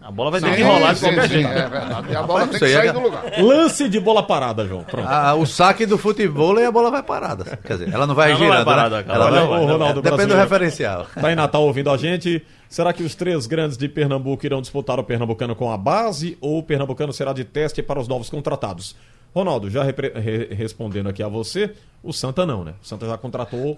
A 0.00 0.10
bola 0.10 0.30
vai 0.30 0.40
ter 0.40 0.56
que 0.56 0.62
rolar 0.62 0.94
de 0.94 1.00
qualquer 1.00 1.28
jeito. 1.28 1.48
É 1.48 1.68
verdade. 1.68 2.06
E 2.10 2.16
a 2.16 2.22
bola 2.22 2.40
não 2.40 2.48
tem 2.48 2.58
que 2.58 2.72
sair 2.72 2.88
é- 2.88 2.92
do 2.92 3.00
lugar. 3.00 3.22
Lance 3.38 3.88
de 3.88 4.00
bola 4.00 4.22
parada, 4.22 4.66
João. 4.66 4.82
Pronto. 4.82 5.06
Ah, 5.06 5.34
o 5.34 5.44
saque 5.44 5.84
do 5.84 5.98
futebol 5.98 6.58
e 6.58 6.64
a 6.64 6.72
bola 6.72 6.90
vai 6.90 7.02
parada. 7.02 7.58
Quer 7.62 7.74
dizer, 7.74 7.92
ela 7.92 8.06
não 8.06 8.14
vai 8.14 8.30
não 8.30 8.38
girando. 8.38 8.64
vai 8.64 8.64
parada, 8.64 8.96
né? 8.96 9.02
cara. 9.02 9.18
Ela 9.26 9.30
vai, 9.30 9.64
Ronaldo 9.66 10.00
Depende 10.00 10.26
do 10.26 10.36
referencial. 10.36 11.06
Está 11.14 11.30
em 11.30 11.34
Natal 11.34 11.62
ouvindo 11.62 11.90
a 11.90 11.96
gente. 11.98 12.42
Será 12.68 12.92
que 12.92 13.02
os 13.02 13.14
três 13.14 13.46
grandes 13.46 13.76
de 13.76 13.88
Pernambuco 13.88 14.46
irão 14.46 14.60
disputar 14.62 14.98
o 14.98 15.04
Pernambucano 15.04 15.54
com 15.54 15.70
a 15.70 15.76
base 15.76 16.38
ou 16.40 16.58
o 16.58 16.62
Pernambucano 16.62 17.12
será 17.12 17.32
de 17.32 17.44
teste 17.44 17.82
para 17.82 18.00
os 18.00 18.08
novos 18.08 18.30
contratados? 18.30 18.96
Ronaldo, 19.34 19.70
já 19.70 19.82
repre- 19.84 20.12
re- 20.14 20.48
respondendo 20.54 21.08
aqui 21.08 21.22
a 21.22 21.28
você, 21.28 21.72
o 22.02 22.12
Santa 22.12 22.44
não, 22.44 22.64
né? 22.64 22.74
O 22.82 22.86
Santa 22.86 23.06
já 23.06 23.16
contratou 23.16 23.76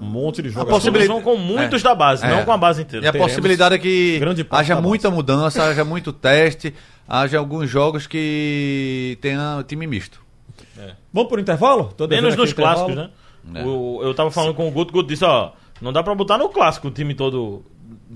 um 0.00 0.04
monte 0.04 0.40
de 0.42 0.48
jogadores. 0.48 0.78
possibilidade- 0.78 1.12
vão 1.12 1.22
com 1.22 1.36
muitos 1.40 1.80
É. 1.80 1.84
da 1.84 1.94
base, 1.94 2.24
É. 2.24 2.30
não 2.30 2.44
com 2.44 2.52
a 2.52 2.56
base 2.56 2.80
E 2.80 2.84
inteira. 2.84 3.06
a 3.08 3.12
Teremos 3.12 3.30
possibilidade 3.32 3.74
é 3.74 3.78
que 3.78 4.20
haja 4.50 4.80
muita 4.80 5.10
mudança, 5.10 5.64
haja 5.64 5.84
muito 5.84 6.12
teste, 6.12 6.72
haja 7.06 7.38
alguns 7.38 7.68
jogos 7.68 8.06
que 8.06 9.18
tenha 9.20 9.64
time 9.68 9.86
misto. 9.86 10.20
Vamos 11.12 11.28
por 11.28 11.38
intervalo? 11.40 11.92
Tô 11.96 12.06
Menos 12.08 12.36
nos 12.36 12.50
intervalo. 12.50 12.76
clássicos, 12.86 12.96
né? 12.96 13.60
É. 13.60 13.64
O- 13.64 14.00
eu 14.02 14.14
tava 14.14 14.30
falando 14.30 14.54
com 14.54 14.66
o 14.66 14.70
Guto, 14.70 14.90
o 14.90 14.92
Guto 14.94 15.08
disse, 15.08 15.24
ó, 15.24 15.52
não 15.80 15.92
dá 15.92 16.02
pra 16.02 16.14
botar 16.14 16.36
no 16.38 16.48
clássico 16.48 16.88
o 16.88 16.90
time 16.90 17.14
todo 17.14 17.62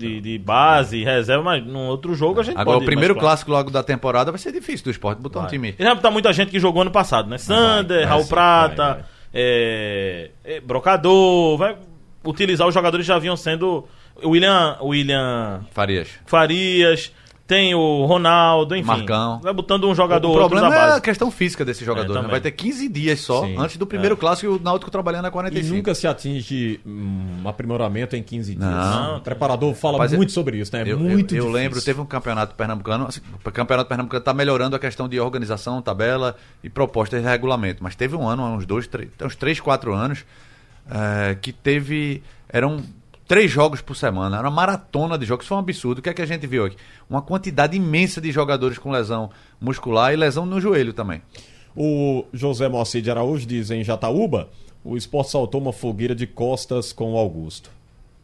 de, 0.01 0.21
de 0.21 0.37
base, 0.37 1.03
reserva, 1.03 1.43
mas 1.43 1.65
num 1.65 1.87
outro 1.87 2.13
jogo 2.15 2.39
a 2.39 2.43
gente 2.43 2.57
Agora, 2.57 2.77
o 2.77 2.85
primeiro 2.85 3.15
clássico 3.15 3.51
logo 3.51 3.69
da 3.69 3.83
temporada 3.83 4.31
vai 4.31 4.39
ser 4.39 4.51
difícil 4.51 4.85
do 4.85 4.91
esporte 4.91 5.21
botar 5.21 5.39
um 5.39 5.41
Vai. 5.43 5.51
time. 5.51 5.75
E 5.77 5.83
vai 5.83 5.95
botar 5.95 6.11
muita 6.11 6.33
gente 6.33 6.49
que 6.49 6.59
jogou 6.59 6.81
ano 6.81 6.91
passado, 6.91 7.29
né? 7.29 7.37
Sander, 7.37 7.99
vai, 7.99 8.05
Raul 8.05 8.23
sim, 8.23 8.29
Prata, 8.29 8.83
vai, 8.83 8.93
vai. 8.93 9.03
é, 9.33 10.31
é, 10.43 10.59
Brocador, 10.59 11.57
vai 11.57 11.77
utilizar 12.23 12.67
os 12.67 12.73
jogadores 12.73 13.05
que 13.05 13.07
já 13.07 13.19
vinham 13.19 13.37
sendo 13.37 13.87
William, 14.23 14.77
William 14.81 15.65
Farias. 15.71 16.09
Farias, 16.25 17.11
tem 17.51 17.75
o 17.75 18.05
Ronaldo, 18.05 18.77
enfim. 18.77 18.87
Marcão. 18.87 19.41
Vai 19.43 19.51
botando 19.53 19.85
um 19.85 19.93
jogador 19.93 20.31
o 20.31 20.35
problema 20.47 20.73
é 20.73 20.93
a 20.93 21.01
questão 21.01 21.29
física 21.29 21.65
desse 21.65 21.83
jogador. 21.83 22.07
né? 22.13 22.15
também. 22.15 22.31
Vai 22.31 22.39
ter 22.39 22.51
15 22.51 22.87
dias 22.87 23.19
só 23.19 23.45
Sim. 23.45 23.57
antes 23.57 23.75
do 23.75 23.85
primeiro 23.85 24.15
clássico 24.15 24.53
e 24.53 24.55
o 24.55 24.61
Náutico 24.63 24.89
trabalhando 24.89 25.25
a 25.25 25.27
E 25.27 25.31
45. 25.31 25.75
nunca 25.75 25.93
se 25.93 26.07
atinge 26.07 26.79
um 26.85 27.45
aprimoramento 27.45 28.15
em 28.15 28.23
15 28.23 28.55
dias. 28.55 28.65
Não. 28.65 29.17
O 29.17 29.19
preparador 29.19 29.73
fala 29.75 29.95
Rapaz, 29.95 30.13
muito 30.13 30.31
sobre 30.31 30.59
isso, 30.59 30.73
né? 30.73 30.83
É 30.87 30.93
Eu, 30.93 30.97
muito 30.97 31.35
eu, 31.35 31.43
eu 31.43 31.51
lembro, 31.51 31.81
teve 31.81 31.99
um 31.99 32.05
campeonato 32.05 32.55
pernambucano. 32.55 33.07
Assim, 33.07 33.19
o 33.43 33.51
campeonato 33.51 33.89
pernambucano 33.89 34.21
está 34.21 34.33
melhorando 34.33 34.77
a 34.77 34.79
questão 34.79 35.09
de 35.09 35.19
organização, 35.19 35.81
tabela 35.81 36.37
e 36.63 36.69
propostas 36.69 37.21
de 37.21 37.27
regulamento. 37.27 37.83
Mas 37.83 37.95
teve 37.95 38.15
um 38.15 38.25
ano, 38.25 38.45
uns 38.45 38.65
dois, 38.65 38.87
três, 38.87 39.09
uns 39.21 39.35
três, 39.35 39.59
quatro 39.59 39.93
anos, 39.93 40.23
eh, 40.89 41.35
que 41.41 41.51
teve. 41.51 42.23
Eram 42.47 42.81
três 43.31 43.49
jogos 43.49 43.79
por 43.79 43.95
semana, 43.95 44.39
era 44.39 44.49
uma 44.49 44.53
maratona 44.53 45.17
de 45.17 45.25
jogos, 45.25 45.47
foi 45.47 45.55
um 45.55 45.61
absurdo. 45.61 45.99
O 45.99 46.01
que 46.01 46.09
é 46.09 46.13
que 46.13 46.21
a 46.21 46.25
gente 46.25 46.45
viu 46.45 46.65
aqui? 46.65 46.75
Uma 47.09 47.21
quantidade 47.21 47.77
imensa 47.77 48.19
de 48.19 48.29
jogadores 48.29 48.77
com 48.77 48.91
lesão 48.91 49.29
muscular 49.57 50.11
e 50.11 50.17
lesão 50.17 50.45
no 50.45 50.59
joelho 50.59 50.91
também. 50.91 51.21
O 51.73 52.25
José 52.33 52.67
Moacir 52.67 53.01
de 53.01 53.09
Araújo 53.09 53.45
diz 53.45 53.71
em 53.71 53.85
Jataúba, 53.85 54.49
o 54.83 54.97
esporte 54.97 55.31
saltou 55.31 55.61
uma 55.61 55.71
fogueira 55.71 56.13
de 56.13 56.27
costas 56.27 56.91
com 56.91 57.13
o 57.13 57.17
Augusto. 57.17 57.71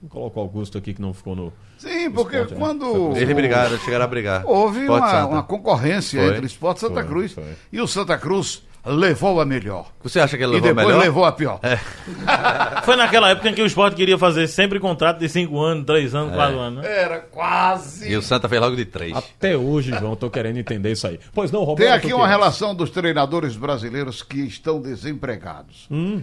Vou 0.01 0.09
colocar 0.09 0.41
o 0.41 0.43
Augusto 0.43 0.77
aqui 0.77 0.93
que 0.93 1.01
não 1.01 1.13
ficou 1.13 1.37
no. 1.37 1.53
Sim, 1.77 2.11
porque 2.11 2.35
Esporte, 2.35 2.55
né? 2.55 2.59
quando. 2.59 3.15
Eles 3.15 3.33
brigaram, 3.33 3.77
chegaram 3.77 4.03
a 4.03 4.07
brigar. 4.09 4.43
Houve 4.45 4.89
uma, 4.89 5.25
uma 5.25 5.43
concorrência 5.43 6.19
Foi. 6.19 6.31
entre 6.31 6.41
o 6.41 6.47
Esporte 6.47 6.79
e 6.79 6.81
Santa 6.81 6.95
Foi, 6.95 7.05
Cruz. 7.05 7.31
foi. 7.31 7.55
E 7.71 7.79
o 7.79 7.87
Santa 7.87 8.17
Cruz 8.17 8.61
levou 8.85 9.41
a 9.41 9.45
melhor. 9.45 9.91
Você 10.03 10.19
acha 10.19 10.37
que 10.37 10.43
ele 10.43 10.53
levou 10.53 10.69
depois 10.69 10.87
melhor? 10.87 11.01
É. 11.01 11.03
levou 11.05 11.25
a 11.25 11.31
pior. 11.31 11.59
Foi 12.83 12.95
naquela 12.95 13.29
época 13.29 13.49
em 13.49 13.53
que 13.53 13.61
o 13.61 13.65
esporte 13.65 13.95
queria 13.95 14.17
fazer 14.17 14.47
sempre 14.47 14.79
contrato 14.79 15.19
de 15.19 15.27
5 15.29 15.59
anos, 15.59 15.85
3 15.85 16.15
anos, 16.15 16.33
É. 16.33 16.35
4 16.35 16.59
anos, 16.59 16.83
né? 16.83 17.01
Era 17.01 17.19
quase. 17.19 18.09
E 18.09 18.15
o 18.15 18.21
Santa 18.21 18.47
fez 18.47 18.61
logo 18.61 18.75
de 18.75 18.85
três. 18.85 19.15
Até 19.15 19.57
hoje, 19.57 19.91
João, 19.97 20.15
tô 20.15 20.29
querendo 20.29 20.57
entender 20.57 20.91
isso 20.91 21.07
aí. 21.07 21.19
Pois 21.33 21.51
não, 21.51 21.63
Roberto. 21.63 21.89
Tem 21.89 21.97
aqui 21.97 22.13
uma 22.13 22.27
relação 22.27 22.73
dos 22.73 22.89
treinadores 22.89 23.55
brasileiros 23.55 24.21
que 24.23 24.39
estão 24.39 24.81
desempregados. 24.81 25.87
Hum. 25.91 26.21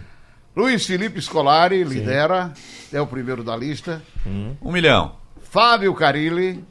Luiz 0.57 0.87
Felipe 0.87 1.21
Scolari 1.21 1.83
lidera, 1.83 2.53
é 2.93 3.01
o 3.01 3.07
primeiro 3.07 3.43
da 3.43 3.57
lista. 3.57 4.01
Um 4.25 4.71
milhão. 4.71 5.17
Fábio 5.51 5.93
Carilli, 5.95 6.64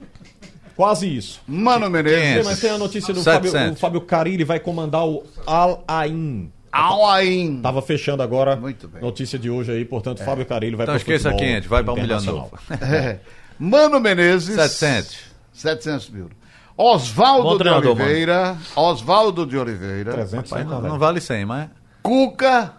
Quase 0.75 1.07
isso. 1.15 1.39
Mano 1.47 1.89
Menezes, 1.89 2.43
Sim, 2.43 2.49
mas 2.49 2.59
tem 2.59 2.69
a 2.71 2.77
notícia 2.77 3.13
do 3.13 3.21
Fábio, 3.23 3.51
700. 3.51 3.77
o 3.77 3.79
Fábio 3.79 4.01
Carilli 4.01 4.43
vai 4.43 4.59
comandar 4.59 5.05
o 5.05 5.23
Al 5.45 5.83
Ain. 5.87 6.51
Alain. 6.71 7.61
Tava 7.61 7.83
fechando 7.83 8.23
agora. 8.23 8.55
Muito 8.55 8.87
bem. 8.87 8.99
Notícia 8.99 9.37
de 9.37 9.47
hoje 9.47 9.71
aí, 9.71 9.85
portanto, 9.85 10.23
Fábio 10.23 10.43
Carilli 10.43 10.75
vai 10.75 10.85
Então 10.85 10.95
pro 10.95 11.01
esqueça 11.01 11.29
futebol 11.29 11.47
500, 11.47 11.69
vai 11.69 11.83
para 11.83 11.93
um 11.93 11.95
milhão 11.97 12.21
novo. 12.21 12.57
É. 12.81 13.19
Mano 13.59 13.99
Menezes. 13.99 14.55
700. 14.55 15.17
700 15.53 16.09
mil. 16.09 16.29
Oswaldo 16.75 17.63
de 17.63 17.69
Oliveira. 17.69 18.57
Oswaldo 18.75 19.45
de 19.45 19.55
Oliveira. 19.55 20.13
300 20.13 20.49
Pai, 20.49 20.63
né, 20.63 20.69
não, 20.71 20.77
velho? 20.81 20.93
não 20.93 20.97
vale 20.99 21.21
100, 21.21 21.45
mas 21.45 21.69
Cuca. 22.01 22.73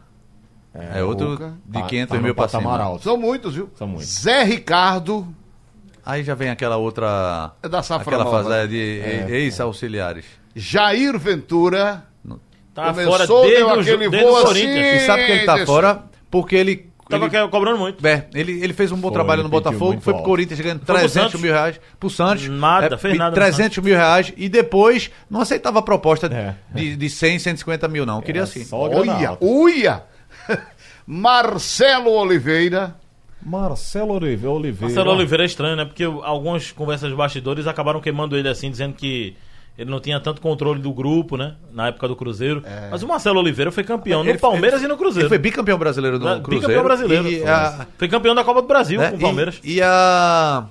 é, 0.74 1.04
outro 1.04 1.28
Cuca. 1.30 1.54
de 1.64 1.80
Tá- 1.80 1.86
500 1.86 2.08
tá 2.10 2.16
no 2.16 2.22
mil 2.24 2.34
para 2.34 2.48
cima. 2.48 2.76
alto. 2.82 3.04
São 3.04 3.16
muitos, 3.16 3.54
viu? 3.54 3.70
São 3.76 3.86
muitos. 3.86 4.08
Zé 4.08 4.42
Ricardo. 4.42 5.24
Aí 6.06 6.22
já 6.22 6.34
vem 6.34 6.50
aquela 6.50 6.76
outra. 6.76 7.52
É 7.62 7.68
da 7.68 7.82
Safra 7.82 8.14
Aquela 8.16 8.24
Nova. 8.24 8.42
fase 8.44 8.54
é, 8.54 8.66
de 8.66 9.32
ex-auxiliares. 9.32 10.24
Jair 10.54 11.18
Ventura. 11.18 12.04
Tá 12.74 12.88
Começou, 12.88 13.12
fora 13.12 13.26
deu 13.26 13.42
desde, 13.42 13.62
o, 13.62 13.70
aquele 13.70 14.08
desde 14.10 14.20
voo 14.26 14.36
assim. 14.36 14.46
Corinthians. 14.46 15.02
E 15.02 15.06
sabe 15.06 15.26
que 15.26 15.32
ele 15.32 15.44
tá 15.46 15.64
fora? 15.66 16.02
Porque 16.30 16.56
ele. 16.56 16.90
Tava 17.08 17.26
ele, 17.26 17.48
cobrando 17.48 17.78
muito. 17.78 18.04
é, 18.04 18.26
ele, 18.34 18.64
ele 18.64 18.72
fez 18.72 18.90
um 18.90 18.96
bom 18.96 19.08
Foi, 19.08 19.12
trabalho 19.12 19.42
no 19.42 19.48
Botafogo, 19.48 19.92
foi 20.00 20.12
pro 20.12 20.14
alto. 20.14 20.24
Corinthians 20.24 20.58
ganhando 20.58 20.78
Foi 20.78 20.86
pro 20.86 20.94
300 20.96 21.12
Santos. 21.22 21.40
mil 21.40 21.52
reais 21.52 21.80
pro 22.00 22.08
Santos. 22.10 22.48
Nada, 22.48 22.96
fez 22.98 23.12
pe- 23.12 23.18
nada 23.18 23.30
no 23.30 23.34
300 23.36 23.78
mil 23.78 23.94
reais 23.94 24.32
e 24.36 24.48
depois 24.48 25.10
não 25.30 25.42
aceitava 25.42 25.78
a 25.80 25.82
proposta 25.82 26.26
É. 26.26 26.54
de, 26.74 26.96
de 26.96 27.10
100, 27.10 27.38
150 27.40 27.86
mil, 27.88 28.04
não. 28.06 28.20
Queria 28.22 28.40
É, 28.40 28.44
assim. 28.44 28.66
Uia, 28.72 29.36
uia. 29.40 30.02
Marcelo 31.06 32.10
Oliveira. 32.10 32.96
Marcelo 33.44 34.14
Olive- 34.14 34.46
Oliveira. 34.46 34.86
Marcelo 34.86 35.10
Oliveira 35.16 35.42
é 35.44 35.46
estranho, 35.46 35.76
né? 35.76 35.84
Porque 35.84 36.04
algumas 36.04 36.72
conversas 36.72 37.10
de 37.10 37.16
bastidores 37.16 37.66
acabaram 37.66 38.00
queimando 38.00 38.36
ele 38.36 38.48
assim, 38.48 38.70
dizendo 38.70 38.94
que 38.94 39.36
Ele 39.76 39.90
não 39.90 39.98
tinha 39.98 40.20
tanto 40.20 40.40
controle 40.40 40.80
do 40.80 40.92
grupo, 40.92 41.36
né? 41.36 41.54
Na 41.72 41.88
época 41.88 42.06
do 42.06 42.14
Cruzeiro. 42.14 42.62
Mas 42.92 43.02
o 43.02 43.08
Marcelo 43.08 43.40
Oliveira 43.40 43.72
foi 43.72 43.82
campeão 43.82 44.22
no 44.22 44.38
Palmeiras 44.38 44.80
e 44.82 44.86
no 44.86 44.96
Cruzeiro. 44.96 45.22
Ele 45.26 45.28
foi 45.28 45.38
bicampeão 45.38 45.76
brasileiro 45.76 46.16
do 46.16 46.24
Né? 46.24 46.40
Cruzeiro. 46.40 46.60
Bicampeão 46.60 46.84
brasileiro. 46.84 47.28
E, 47.28 47.44
a, 47.44 47.84
Foi 47.98 48.06
campeão 48.06 48.36
da 48.36 48.44
Copa 48.44 48.62
do 48.62 48.68
Brasil 48.68 49.00
né, 49.00 49.10
com 49.10 49.16
o 49.16 49.20
Palmeiras. 49.20 49.58
E, 49.64 49.78
e 49.78 49.82
a, 49.82 50.66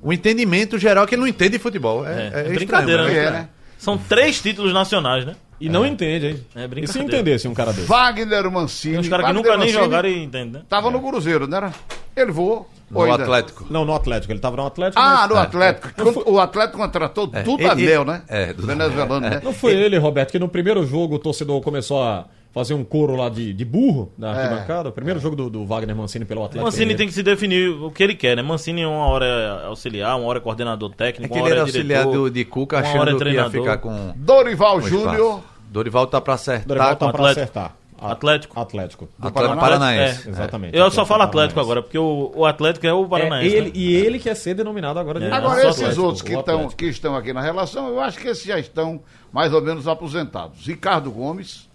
o 0.00 0.12
entendimento 0.12 0.78
geral 0.78 1.02
é 1.02 1.06
que 1.08 1.16
ele 1.16 1.22
não 1.22 1.26
entende 1.26 1.50
de 1.50 1.58
futebol. 1.58 2.06
É, 2.06 2.10
É, 2.10 2.14
é 2.14 2.22
é 2.22 2.28
estranho, 2.28 2.54
brincadeira, 2.54 3.04
né? 3.32 3.48
É? 3.84 3.94
São 3.94 3.98
três 3.98 4.40
títulos 4.40 4.72
nacionais, 4.72 5.24
né? 5.24 5.34
E 5.60 5.68
não 5.68 5.86
entende, 5.86 6.26
hein? 6.26 6.46
É 6.54 6.58
e 6.58 6.62
se 6.62 6.68
brincadeira. 6.68 7.06
entendesse 7.06 7.48
um 7.48 7.54
cara 7.54 7.72
desse? 7.72 7.86
Wagner 7.86 8.50
Mancini. 8.50 8.94
Tem 8.94 9.00
uns 9.00 9.08
caras 9.08 9.26
que 9.26 9.32
nunca 9.32 9.50
nem 9.50 9.58
Mancini 9.60 9.72
jogaram 9.84 10.08
e 10.08 10.24
entendem, 10.24 10.50
né? 10.52 10.62
Tava 10.68 10.90
no 10.90 11.00
Cruzeiro, 11.00 11.46
não 11.46 11.56
era? 11.56 11.72
Ele 12.16 12.32
voou. 12.32 12.68
No 12.90 13.02
ainda? 13.02 13.22
Atlético. 13.22 13.66
Não, 13.70 13.84
no 13.84 13.94
Atlético. 13.94 14.32
Ele 14.32 14.40
tava 14.40 14.56
no 14.56 14.66
Atlético. 14.66 15.00
Ah, 15.00 15.20
mas- 15.20 15.28
no 15.30 15.36
Atlético. 15.38 15.88
O 16.30 16.38
Atlético 16.38 16.76
contratou 16.78 17.26
tudo 17.28 17.62
É, 17.62 17.68
a 17.68 17.72
ele- 17.72 17.86
mel, 17.86 18.04
né? 18.04 18.22
é, 18.28 18.52
do- 18.52 18.66
Venezuelano, 18.66 19.20
né? 19.20 19.40
Não 19.42 19.52
foi 19.54 19.72
ele, 19.72 19.96
Roberto, 19.96 20.32
que 20.32 20.38
no 20.38 20.48
primeiro 20.48 20.84
jogo 20.86 21.14
o 21.14 21.18
torcedor 21.18 21.60
começou 21.62 22.02
a 22.02 22.26
fazer 22.54 22.72
um 22.74 22.84
coro 22.84 23.16
lá 23.16 23.28
de, 23.28 23.52
de 23.52 23.64
burro 23.64 24.12
na 24.16 24.28
É. 24.32 24.44
arquibancada. 24.44 24.88
O 24.88 24.92
primeiro 24.92 25.18
jogo 25.18 25.34
do, 25.34 25.50
do 25.50 25.66
Wagner 25.66 25.94
Mancini 25.96 26.24
pelo 26.24 26.40
Atlético. 26.44 26.64
Mancini 26.64 26.84
Mineiro. 26.84 26.98
tem 26.98 27.08
que 27.08 27.12
se 27.14 27.22
definir 27.22 27.68
o 27.70 27.90
que 27.90 28.02
ele 28.02 28.14
quer, 28.14 28.36
né? 28.36 28.42
Mancini 28.42 28.86
uma 28.86 29.06
hora 29.08 29.26
é 29.26 29.66
auxiliar, 29.66 30.16
uma 30.16 30.26
hora 30.28 30.38
é 30.38 30.42
coordenador 30.42 30.90
É 30.92 30.94
técnico, 30.96 31.34
que 31.34 31.38
uma 31.40 31.46
ele 31.48 31.52
hora 31.52 31.60
era 31.60 31.60
é 31.60 31.62
auxiliar 31.70 32.02
diretor. 32.04 32.22
do, 32.24 32.30
de 32.30 32.44
Cuca 32.44 32.76
uma 32.76 32.82
hora 32.82 32.88
é 32.88 32.92
achando 32.92 33.06
que 33.06 33.12
ia 33.12 33.18
treinador. 33.18 33.60
ficar 33.60 33.78
com. 33.78 34.12
Dorival 34.16 34.80
com 34.80 34.86
Júnior. 34.88 35.40
Dorival 35.68 36.06
tá 36.06 36.20
pra 36.20 36.34
acertar. 36.34 36.66
Dorival 36.68 36.96
tá 36.96 37.06
com 37.06 37.12
pra 37.12 37.20
Atlético. 37.20 37.40
acertar. 37.42 37.76
Atlético. 37.96 38.60
Atlético. 38.60 39.08
Do 39.18 39.28
Atlético. 39.28 39.56
Paranaense. 39.60 40.28
É. 40.28 40.30
Exatamente. 40.30 40.76
Eu 40.76 40.90
só 40.90 41.06
falo 41.06 41.22
Atlético 41.22 41.58
agora, 41.60 41.80
porque 41.82 41.96
o, 41.98 42.32
o 42.34 42.44
Atlético 42.44 42.86
é 42.86 42.92
o 42.92 43.04
É, 43.04 43.08
Paranaense. 43.08 43.54
ele, 43.56 43.66
né? 43.66 43.72
e 43.74 43.94
ele 43.96 44.18
quer 44.18 44.34
ser 44.36 44.54
denominado 44.54 44.98
agora 44.98 45.18
de 45.18 45.26
É. 45.26 45.32
Agora, 45.32 45.60
esses 45.66 45.80
Atlético, 45.80 46.02
outros 46.02 46.22
que 46.22 46.34
o 46.36 46.38
estão, 46.40 46.54
Atlético. 46.56 46.76
que 46.78 46.84
estão 46.86 47.16
aqui 47.16 47.32
na 47.32 47.40
relação, 47.40 47.88
eu 47.88 48.00
acho 48.00 48.18
que 48.18 48.28
esses 48.28 48.44
já 48.44 48.58
estão 48.58 49.00
mais 49.32 49.54
ou 49.54 49.62
menos 49.62 49.88
aposentados. 49.88 50.66
Ricardo 50.66 51.10
Gomes, 51.10 51.68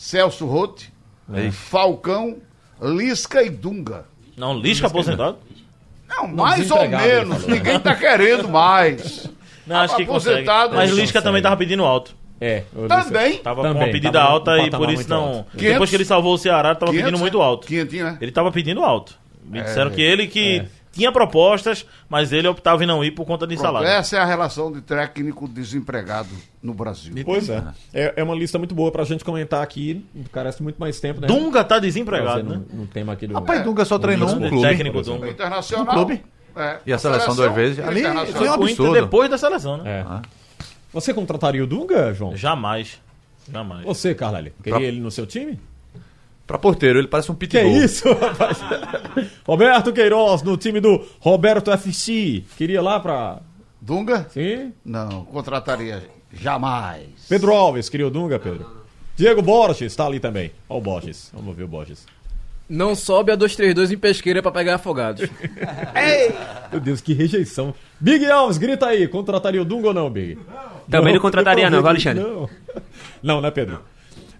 Celso 0.00 0.46
Rotti, 0.46 0.90
É. 1.34 1.50
Falcão, 1.50 2.38
Lisca 2.80 3.42
e 3.42 3.50
Dunga. 3.50 4.06
Não, 4.34 4.58
Lisca 4.58 4.86
aposentado? 4.86 5.36
Não, 6.08 6.26
mais 6.26 6.70
ou 6.70 6.88
menos. 6.88 7.42
falou. 7.42 7.54
Ninguém 7.54 7.78
tá 7.78 7.94
querendo 7.94 8.48
mais. 8.48 9.28
Não, 9.66 9.76
acho 9.76 9.94
que. 9.96 10.02
Aposentado, 10.04 10.74
Mas 10.74 10.88
Lisca 10.90 11.02
consegue. 11.04 11.22
também 11.24 11.42
tava 11.42 11.56
pedindo 11.58 11.84
alto. 11.84 12.16
É. 12.40 12.64
Também. 12.88 13.36
Tava 13.38 13.60
Também, 13.62 13.76
com 13.76 13.84
uma 13.84 13.92
pedida 13.92 14.12
tava 14.18 14.30
alta 14.30 14.56
e 14.56 14.64
patamar 14.64 14.86
por 14.88 14.94
isso 14.94 15.08
não. 15.10 15.22
alto. 15.24 15.46
Depois 15.52 15.60
500? 15.60 15.90
que 15.90 15.96
ele 15.96 16.04
salvou 16.06 16.34
o 16.34 16.38
Ceará, 16.38 16.74
tava 16.74 16.90
500, 16.92 17.04
pedindo 17.04 17.20
muito 17.20 17.42
alto. 17.42 17.66
Quinhentinho, 17.66 18.04
né? 18.06 18.18
Ele 18.22 18.32
tava 18.32 18.50
pedindo 18.50 18.82
alto. 18.82 19.16
É. 19.52 19.58
Me 19.58 19.62
disseram 19.62 19.90
que 19.90 20.00
ele 20.00 20.26
que 20.26 20.64
tinha 20.92 21.12
propostas, 21.12 21.86
mas 22.08 22.32
ele 22.32 22.48
optava 22.48 22.82
em 22.82 22.86
não 22.86 23.02
ir 23.04 23.12
por 23.12 23.24
conta 23.24 23.46
de 23.46 23.54
Pronto, 23.54 23.66
salário. 23.66 23.88
essa 23.88 24.16
é 24.16 24.18
a 24.18 24.24
relação 24.24 24.72
de 24.72 24.80
técnico 24.80 25.46
desempregado 25.48 26.28
no 26.62 26.74
Brasil. 26.74 27.12
Pois 27.24 27.48
é. 27.48 27.62
é. 27.94 28.14
É 28.16 28.22
uma 28.22 28.34
lista 28.34 28.58
muito 28.58 28.74
boa 28.74 28.90
pra 28.90 29.04
gente 29.04 29.24
comentar 29.24 29.62
aqui. 29.62 30.04
Carece 30.32 30.62
muito 30.62 30.78
mais 30.78 30.98
tempo, 31.00 31.20
né? 31.20 31.26
Dunga 31.28 31.62
tá 31.64 31.78
desempregado, 31.78 32.42
né? 32.42 32.60
no, 32.72 32.80
no 32.80 32.86
tema 32.86 33.12
aqui 33.12 33.26
do. 33.26 33.34
Rapaz, 33.34 33.62
Dunga 33.62 33.84
só 33.84 33.98
treinou 33.98 34.28
um 34.28 34.48
clube. 34.48 34.60
técnico. 34.62 35.00
Dunga. 35.02 35.28
Internacional. 35.28 35.84
Um 35.86 35.96
clube. 35.96 36.24
É, 36.56 36.78
E 36.84 36.92
a 36.92 36.98
seleção 36.98 37.34
duas 37.36 37.54
vezes. 37.54 37.78
o 37.78 37.88
Ali 37.88 38.02
foi 38.32 38.48
um 38.48 38.52
absurdo. 38.54 38.92
depois 38.92 39.30
da 39.30 39.38
seleção, 39.38 39.76
né? 39.78 40.00
É. 40.00 40.04
Ah. 40.06 40.22
Você 40.92 41.14
contrataria 41.14 41.62
o 41.62 41.66
Dunga, 41.68 42.12
João? 42.12 42.36
Jamais. 42.36 43.00
Jamais. 43.50 43.84
Você, 43.84 44.12
Carlali, 44.14 44.52
queria 44.62 44.78
Pra- 44.78 44.86
ele 44.86 45.00
no 45.00 45.10
seu 45.10 45.24
time? 45.26 45.58
Pra 46.50 46.58
porteiro, 46.58 46.98
ele 46.98 47.06
parece 47.06 47.30
um 47.30 47.34
Que 47.36 47.46
pitbull. 47.46 47.84
isso, 47.84 48.10
rapaz? 48.12 48.58
Roberto 49.46 49.92
Queiroz, 49.92 50.42
no 50.42 50.56
time 50.56 50.80
do 50.80 51.00
Roberto 51.20 51.70
FC. 51.70 52.42
Queria 52.58 52.82
lá 52.82 52.98
pra. 52.98 53.38
Dunga? 53.80 54.26
Sim. 54.30 54.72
Não, 54.84 55.26
contrataria 55.26 56.02
jamais. 56.32 57.04
Pedro 57.28 57.52
Alves, 57.54 57.88
queria 57.88 58.08
o 58.08 58.10
Dunga, 58.10 58.36
Pedro. 58.40 58.66
Diego 59.14 59.40
Borges, 59.40 59.94
tá 59.94 60.06
ali 60.06 60.18
também. 60.18 60.50
Ó 60.68 60.78
o 60.78 60.80
Borges. 60.80 61.30
Vamos 61.32 61.54
ver 61.56 61.62
o 61.62 61.68
Borges. 61.68 62.04
Não 62.68 62.96
sobe 62.96 63.30
a 63.30 63.36
232 63.36 63.92
em 63.92 63.96
pesqueira 63.98 64.42
pra 64.42 64.50
pegar 64.50 64.74
afogados. 64.74 65.30
Meu 66.72 66.80
Deus, 66.80 67.00
que 67.00 67.12
rejeição. 67.14 67.72
Big 68.00 68.28
Alves, 68.28 68.58
grita 68.58 68.86
aí. 68.86 69.06
Contrataria 69.06 69.62
o 69.62 69.64
Dunga 69.64 69.86
ou 69.88 69.94
não, 69.94 70.10
Big? 70.10 70.36
Também 70.90 71.14
não 71.14 71.20
contrataria 71.20 71.70
não, 71.70 71.78
viu, 71.78 71.88
Alexandre? 71.88 72.24
Não. 72.24 72.50
Não, 73.22 73.40
né, 73.40 73.52
Pedro? 73.52 73.80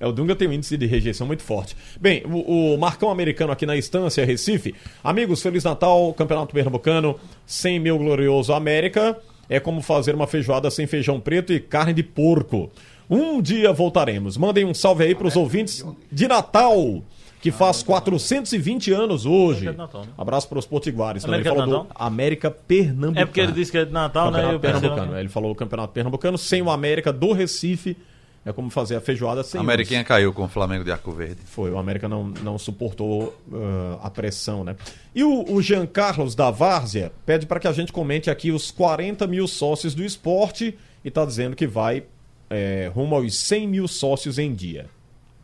É, 0.01 0.07
o 0.07 0.13
Dunga 0.13 0.35
tem 0.35 0.49
um 0.49 0.53
índice 0.53 0.79
de 0.79 0.87
rejeição 0.87 1.27
muito 1.27 1.43
forte. 1.43 1.77
Bem, 2.01 2.23
o, 2.25 2.75
o 2.75 2.79
Marcão 2.79 3.11
Americano 3.11 3.53
aqui 3.53 3.67
na 3.67 3.77
Estância, 3.77 4.25
Recife. 4.25 4.75
Amigos, 5.05 5.43
Feliz 5.43 5.63
Natal, 5.63 6.15
Campeonato 6.15 6.55
Pernambucano, 6.55 7.21
100 7.45 7.79
mil 7.79 7.99
glorioso 7.99 8.55
América. 8.55 9.19
É 9.47 9.61
como 9.61 9.83
fazer 9.83 10.15
uma 10.15 10.27
feijoada 10.27 10.71
sem 10.71 10.87
feijão 10.87 11.21
preto 11.21 11.53
e 11.53 11.61
carne 11.61 11.93
de 11.93 12.03
porco. 12.03 12.71
Um 13.11 13.43
dia 13.43 13.73
voltaremos. 13.73 14.39
Mandem 14.39 14.65
um 14.65 14.73
salve 14.73 15.05
aí 15.05 15.15
pros 15.15 15.37
ouvintes 15.37 15.85
de 16.11 16.29
Natal, 16.29 17.03
que 17.43 17.51
faz 17.51 17.83
420 17.83 18.93
anos 18.93 19.27
hoje. 19.27 19.71
Natal, 19.73 20.03
né? 20.03 20.09
Abraço 20.17 20.49
pros 20.49 20.65
potiguares. 20.65 21.25
também. 21.25 21.41
América 21.41 21.51
Ele 21.51 21.67
falou 21.67 21.85
do 21.85 21.91
América 21.95 22.51
Pernambucano. 22.51 23.19
É 23.19 23.27
porque 23.27 23.41
ele 23.41 23.53
disse 23.53 23.71
que 23.71 23.79
é 23.79 23.85
de 23.85 23.93
Natal, 23.93 24.31
né? 24.31 24.39
Campeonato 24.39 24.61
pensei, 24.61 24.81
Pernambucano. 24.81 25.19
Ele 25.19 25.29
falou 25.29 25.51
o 25.51 25.55
Campeonato 25.55 25.93
Pernambucano 25.93 26.39
sem 26.39 26.63
o 26.63 26.71
América 26.71 27.13
do 27.13 27.33
Recife. 27.33 27.97
É 28.45 28.53
como 28.53 28.71
fazer 28.71 28.97
a 28.97 29.01
feijoada 29.01 29.43
sem 29.43 29.59
A. 29.59 29.63
Ameriquinha 29.63 30.03
caiu 30.03 30.33
com 30.33 30.45
o 30.45 30.49
Flamengo 30.49 30.83
de 30.83 30.91
Arco 30.91 31.13
Verde. 31.13 31.41
Foi, 31.45 31.71
o 31.71 31.79
América 31.79 32.09
não, 32.09 32.25
não 32.25 32.59
suportou 32.59 33.39
ah, 33.53 33.99
a 34.03 34.11
pressão, 34.11 34.65
né? 34.65 34.77
E 35.15 35.23
o, 35.23 35.53
o 35.53 35.61
Jean 35.61 35.87
Carlos 35.87 36.35
da 36.35 36.51
Várzea 36.51 37.13
pede 37.27 37.45
para 37.45 37.61
que 37.61 37.69
a 37.69 37.73
gente 37.73 37.93
comente 37.93 38.31
aqui 38.31 38.51
os 38.51 38.71
40 38.71 39.27
mil 39.27 39.47
sócios 39.47 39.95
do 39.95 40.03
esporte 40.03 40.77
e 41.05 41.11
tá 41.11 41.25
dizendo 41.25 41.55
que 41.55 41.67
vai 41.67 42.05
é, 42.49 42.91
rumo 42.95 43.15
aos 43.15 43.37
100 43.37 43.69
mil 43.69 43.87
sócios 43.87 44.39
em 44.39 44.55
dia. 44.55 44.89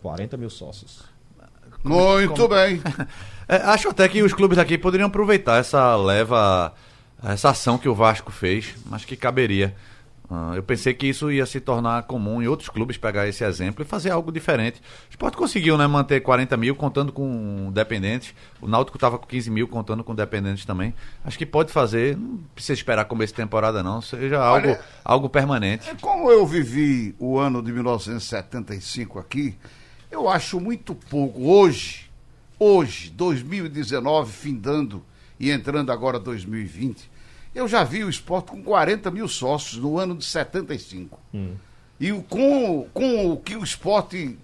40 0.02 0.36
mil 0.36 0.50
sócios. 0.50 1.02
Muito 1.84 2.48
bem. 2.48 2.80
É, 3.48 3.58
acho 3.58 3.88
até 3.90 4.08
que 4.08 4.20
os 4.24 4.32
clubes 4.32 4.58
aqui 4.58 4.76
poderiam 4.76 5.06
aproveitar 5.06 5.60
essa 5.60 5.94
leva, 5.94 6.74
essa 7.22 7.50
ação 7.50 7.78
que 7.78 7.88
o 7.88 7.94
Vasco 7.94 8.32
fez, 8.32 8.74
mas 8.86 9.04
que 9.04 9.14
caberia. 9.14 9.72
Ah, 10.28 10.54
eu 10.56 10.62
pensei 10.62 10.92
que 10.92 11.06
isso 11.06 11.30
ia 11.30 11.46
se 11.46 11.60
tornar 11.60 12.02
comum 12.02 12.42
em 12.42 12.48
outros 12.48 12.68
clubes 12.68 12.96
pegar 12.96 13.28
esse 13.28 13.44
exemplo 13.44 13.82
e 13.82 13.86
fazer 13.86 14.10
algo 14.10 14.32
diferente. 14.32 14.80
O 15.08 15.10
Sport 15.10 15.34
conseguiu 15.36 15.78
né, 15.78 15.86
manter 15.86 16.20
40 16.20 16.56
mil 16.56 16.74
contando 16.74 17.12
com 17.12 17.70
dependentes. 17.72 18.34
O 18.60 18.66
Náutico 18.66 18.96
estava 18.96 19.18
com 19.20 19.26
15 19.26 19.48
mil 19.52 19.68
contando 19.68 20.02
com 20.02 20.14
dependentes 20.16 20.64
também. 20.64 20.92
Acho 21.24 21.38
que 21.38 21.46
pode 21.46 21.70
fazer, 21.72 22.16
não 22.16 22.38
precisa 22.54 22.72
esperar 22.72 23.04
começo 23.04 23.32
de 23.32 23.36
temporada 23.36 23.84
não, 23.84 24.00
seja 24.00 24.42
algo, 24.42 24.66
Olha- 24.66 24.80
algo 25.04 25.28
permanente. 25.28 25.88
Como 26.00 26.28
eu 26.28 26.44
vivi 26.44 27.14
o 27.20 27.38
ano 27.38 27.62
de 27.62 27.72
1975 27.72 29.18
aqui, 29.20 29.54
eu 30.10 30.28
acho 30.28 30.58
muito 30.60 30.94
pouco 30.94 31.48
hoje, 31.50 32.10
hoje, 32.58 33.10
2019, 33.10 34.32
findando 34.32 35.04
e 35.38 35.50
entrando 35.52 35.92
agora 35.92 36.18
2020, 36.18 37.08
eu 37.56 37.66
já 37.68 37.82
vi 37.84 38.04
o 38.04 38.10
esporte 38.10 38.50
com 38.50 38.62
40 38.62 39.10
mil 39.10 39.26
sócios 39.28 39.76
no 39.78 39.98
ano 39.98 40.14
de 40.16 40.24
75. 40.24 41.18
E 41.98 42.12
o- 42.12 42.22
com, 42.22 42.86
com 42.92 43.32
o 43.32 43.36
que 43.38 43.56
o 43.56 43.64
esporte 43.64 44.38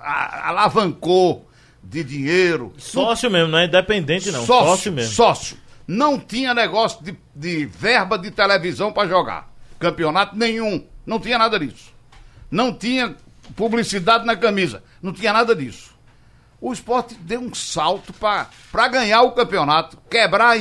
alavancou 0.00 1.48
de 1.82 2.02
dinheiro. 2.02 2.72
Sócio 2.78 3.30
mesmo, 3.30 3.48
não 3.52 3.58
é 3.58 3.66
independente 3.66 4.30
não. 4.32 4.44
Sócio, 4.44 4.66
Sócio, 4.68 4.92
mesmo. 4.92 5.12
Sócio. 5.12 5.56
Não 5.86 6.18
tinha 6.18 6.52
negócio 6.52 7.02
de, 7.04 7.16
de 7.34 7.64
verba 7.66 8.18
de 8.18 8.30
televisão 8.30 8.92
para 8.92 9.08
jogar. 9.08 9.48
Campeonato 9.78 10.36
nenhum. 10.36 10.84
Não 11.04 11.20
tinha 11.20 11.38
nada 11.38 11.58
disso. 11.60 11.92
Não 12.50 12.72
tinha 12.72 13.14
publicidade 13.54 14.26
na 14.26 14.34
camisa. 14.36 14.82
Não 15.00 15.12
tinha 15.12 15.32
nada 15.32 15.54
disso. 15.54 15.94
O 16.60 16.72
esporte 16.72 17.14
deu 17.14 17.40
um 17.40 17.54
salto 17.54 18.12
para 18.12 18.88
ganhar 18.88 19.22
o 19.22 19.32
campeonato, 19.32 19.96
quebrar, 20.10 20.56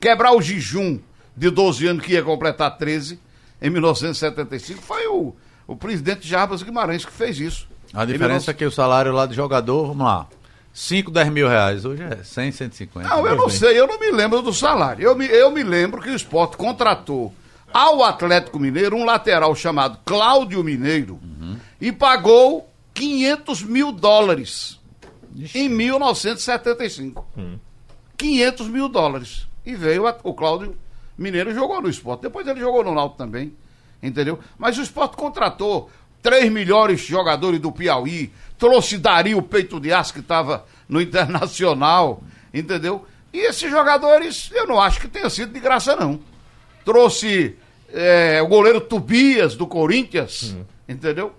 quebrar 0.00 0.32
o 0.32 0.42
jejum 0.42 0.98
de 1.36 1.50
12 1.50 1.86
anos 1.86 2.04
que 2.04 2.12
ia 2.12 2.22
completar 2.22 2.76
13 2.76 3.18
em 3.60 3.70
1975. 3.70 4.82
Foi 4.82 5.06
o, 5.08 5.34
o 5.66 5.76
presidente 5.76 6.26
Jarbas 6.26 6.62
Guimarães 6.62 7.04
que 7.04 7.12
fez 7.12 7.38
isso. 7.40 7.68
A 7.92 8.04
diferença 8.04 8.50
é 8.50 8.54
que 8.54 8.64
o 8.64 8.70
salário 8.70 9.12
lá 9.12 9.24
do 9.26 9.34
jogador, 9.34 9.86
vamos 9.88 10.04
lá, 10.06 10.26
5, 10.72 11.10
10 11.10 11.28
mil 11.30 11.48
reais. 11.48 11.84
Hoje 11.84 12.02
é 12.02 12.22
100, 12.24 12.52
150. 12.52 13.08
Não, 13.08 13.26
eu 13.26 13.36
não 13.36 13.46
bem. 13.46 13.56
sei, 13.56 13.78
eu 13.78 13.86
não 13.86 13.98
me 14.00 14.10
lembro 14.10 14.42
do 14.42 14.52
salário. 14.52 15.04
Eu 15.04 15.14
me, 15.14 15.26
eu 15.26 15.50
me 15.52 15.62
lembro 15.62 16.00
que 16.02 16.10
o 16.10 16.14
esporte 16.16 16.56
contratou 16.56 17.32
ao 17.72 18.02
Atlético 18.04 18.58
Mineiro 18.58 18.96
um 18.96 19.04
lateral 19.04 19.54
chamado 19.54 19.98
Cláudio 20.04 20.62
Mineiro 20.64 21.20
e 21.80 21.92
pagou 21.92 22.68
500 22.92 23.62
mil 23.62 23.92
dólares 23.92 24.80
em 25.54 25.68
1975. 25.68 27.24
500 28.16 28.68
mil 28.68 28.88
dólares. 28.88 29.46
E 29.64 29.74
veio 29.74 30.06
a- 30.06 30.16
o 30.22 30.34
Cláudio 30.34 30.76
Mineiro 31.16 31.54
jogou 31.54 31.80
no 31.80 31.88
esporte. 31.88 32.22
Depois 32.22 32.46
ele 32.46 32.60
jogou 32.60 32.82
no 32.84 32.94
Náutico 32.94 33.18
também. 33.18 33.52
Entendeu? 34.02 34.38
Mas 34.58 34.76
o 34.78 34.82
esporte 34.82 35.16
contratou 35.16 35.90
três 36.22 36.50
melhores 36.50 37.00
jogadores 37.00 37.60
do 37.60 37.70
Piauí, 37.72 38.32
trouxe 38.58 38.98
Dario 38.98 39.40
Peito 39.42 39.78
de 39.80 39.92
Aço, 39.92 40.12
que 40.12 40.20
estava 40.20 40.64
no 40.88 41.00
Internacional, 41.00 42.22
entendeu? 42.52 43.04
E 43.32 43.38
esses 43.40 43.70
jogadores, 43.70 44.50
eu 44.54 44.66
não 44.66 44.80
acho 44.80 45.00
que 45.00 45.08
tenha 45.08 45.28
sido 45.28 45.52
de 45.52 45.60
graça, 45.60 45.96
não. 45.96 46.20
Trouxe 46.84 47.56
é, 47.92 48.40
o 48.42 48.46
goleiro 48.46 48.80
Tobias 48.80 49.54
do 49.54 49.66
Corinthians, 49.66 50.54
Hum. 50.54 50.64
entendeu? 50.88 51.32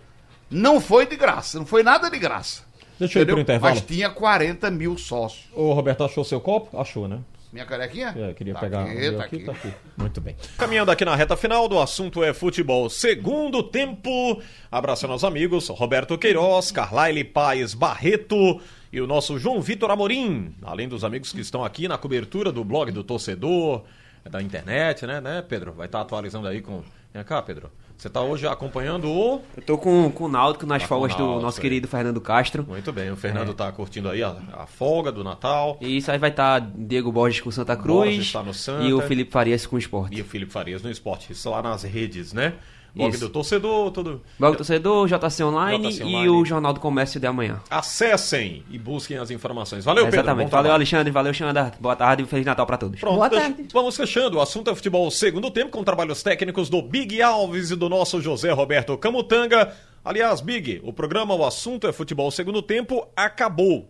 Não 0.49 0.79
foi 0.79 1.05
de 1.05 1.15
graça, 1.15 1.57
não 1.59 1.65
foi 1.65 1.83
nada 1.83 2.09
de 2.09 2.17
graça. 2.19 2.63
Deixa 2.99 3.19
eu 3.19 3.23
ir 3.23 3.25
pro 3.25 3.39
intervalo. 3.39 3.73
Mas 3.75 3.83
tinha 3.83 4.09
40 4.09 4.71
mil 4.71 4.97
sócios. 4.97 5.45
Ô, 5.53 5.73
Roberto, 5.73 6.03
achou 6.03 6.23
seu 6.23 6.39
copo? 6.39 6.79
Achou, 6.79 7.07
né? 7.07 7.19
Minha 7.55 7.65
carequinha? 7.65 8.13
É, 8.17 8.33
queria 8.33 8.53
Tá 8.53 8.59
pegar 8.59 8.81
aqui, 8.83 9.11
tá 9.13 9.23
aqui, 9.23 9.35
aqui. 9.37 9.45
tá 9.45 9.51
aqui. 9.53 9.73
Muito 9.95 10.19
bem. 10.19 10.35
Caminhando 10.57 10.91
aqui 10.91 11.05
na 11.05 11.15
reta 11.15 11.37
final 11.37 11.69
do 11.69 11.79
assunto 11.79 12.21
é 12.21 12.33
futebol. 12.33 12.89
Segundo 12.89 13.63
tempo. 13.63 14.41
Abraçando 14.69 15.11
aos 15.13 15.23
amigos 15.23 15.69
Roberto 15.69 16.17
Queiroz, 16.17 16.69
Carlyle 16.73 17.23
Paes 17.23 17.73
Barreto 17.73 18.59
e 18.91 18.99
o 18.99 19.07
nosso 19.07 19.39
João 19.39 19.61
Vitor 19.61 19.89
Amorim. 19.89 20.53
Além 20.61 20.89
dos 20.89 21.05
amigos 21.05 21.31
que 21.31 21.39
estão 21.39 21.63
aqui 21.63 21.87
na 21.87 21.97
cobertura 21.97 22.51
do 22.51 22.61
blog 22.65 22.91
do 22.91 23.05
torcedor, 23.05 23.85
da 24.29 24.41
internet, 24.41 25.07
né, 25.07 25.21
né, 25.21 25.41
Pedro? 25.41 25.71
Vai 25.71 25.85
estar 25.85 26.01
atualizando 26.01 26.49
aí 26.49 26.61
com. 26.61 26.83
Vem 27.13 27.23
cá, 27.23 27.41
Pedro. 27.41 27.71
Você 27.97 28.07
está 28.07 28.21
hoje 28.21 28.45
acompanhando 28.45 29.09
o. 29.09 29.41
Eu 29.55 29.63
tô 29.63 29.77
com, 29.77 30.11
com 30.11 30.25
o 30.25 30.27
Náutico 30.27 30.65
nas 30.65 30.81
Tá 30.81 30.87
folgas 30.87 31.15
do 31.15 31.23
Náutico, 31.23 31.41
nosso 31.41 31.57
aí. 31.57 31.61
querido 31.61 31.87
Fernando 31.87 32.19
Castro. 32.19 32.65
Muito 32.67 32.91
bem, 32.91 33.09
o 33.09 33.15
Fernando 33.15 33.51
está 33.51 33.71
curtindo 33.71 34.09
aí 34.09 34.21
a, 34.21 34.35
a 34.53 34.65
folga 34.65 35.11
do 35.11 35.23
Natal. 35.23 35.77
E 35.79 35.97
isso 35.97 36.11
aí 36.11 36.17
vai 36.17 36.29
estar 36.29 36.59
Diego 36.59 37.11
Borges 37.11 37.39
com 37.41 37.49
Santa 37.51 37.75
Cruz 37.75 38.09
Borges 38.15 38.31
tá 38.33 38.43
no 38.43 38.53
Santa. 38.53 38.83
e 38.83 38.93
o 38.93 39.01
Felipe 39.01 39.31
Farias 39.31 39.65
com 39.65 39.77
o 39.77 39.79
Esporte. 39.79 40.17
E 40.17 40.21
o 40.21 40.25
Felipe 40.25 40.51
Farias 40.51 40.83
no 40.83 40.91
esporte. 40.91 41.31
Isso 41.31 41.49
lá 41.49 41.61
nas 41.61 41.83
redes, 41.83 42.33
né? 42.33 42.53
Blog 42.95 43.09
Isso. 43.13 43.25
do 43.25 43.29
torcedor, 43.29 43.91
tudo. 43.91 44.21
Blog 44.39 44.55
Torcedor, 44.55 45.07
JC 45.07 45.43
Online, 45.43 45.89
JC 45.91 46.01
e 46.03 46.05
Online. 46.05 46.29
o 46.29 46.45
Jornal 46.45 46.71
do 46.73 46.79
Comércio 46.79 47.19
de 47.19 47.27
amanhã. 47.27 47.59
Acessem 47.69 48.63
e 48.71 48.79
busquem 48.79 49.17
as 49.17 49.29
informações. 49.31 49.83
Valeu, 49.83 50.05
Pedro. 50.05 50.19
Exatamente. 50.21 50.49
Valeu, 50.49 50.49
trabalho. 50.49 50.73
Alexandre. 50.75 51.11
Valeu, 51.11 51.33
Xanda. 51.33 51.73
Boa 51.79 51.95
tarde 51.95 52.23
e 52.23 52.25
Feliz 52.25 52.45
Natal 52.45 52.65
pra 52.65 52.77
todos. 52.77 52.99
Pronto, 52.99 53.29
deixa- 53.29 53.53
vamos 53.73 53.97
fechando. 53.97 54.37
O 54.37 54.41
assunto 54.41 54.69
é 54.71 54.75
futebol 54.75 55.11
segundo 55.11 55.51
tempo, 55.51 55.71
com 55.71 55.83
trabalhos 55.83 56.23
técnicos 56.23 56.69
do 56.69 56.81
Big 56.81 57.21
Alves 57.21 57.71
e 57.71 57.75
do 57.75 57.89
nosso 57.89 58.21
José 58.21 58.51
Roberto 58.51 58.97
Camutanga. 58.97 59.73
Aliás, 60.03 60.39
Big, 60.39 60.79
o 60.83 60.93
programa 60.93 61.33
O 61.35 61.43
Assunto 61.45 61.87
é 61.87 61.91
Futebol 61.91 62.31
Segundo 62.31 62.61
Tempo 62.61 63.07
acabou. 63.15 63.89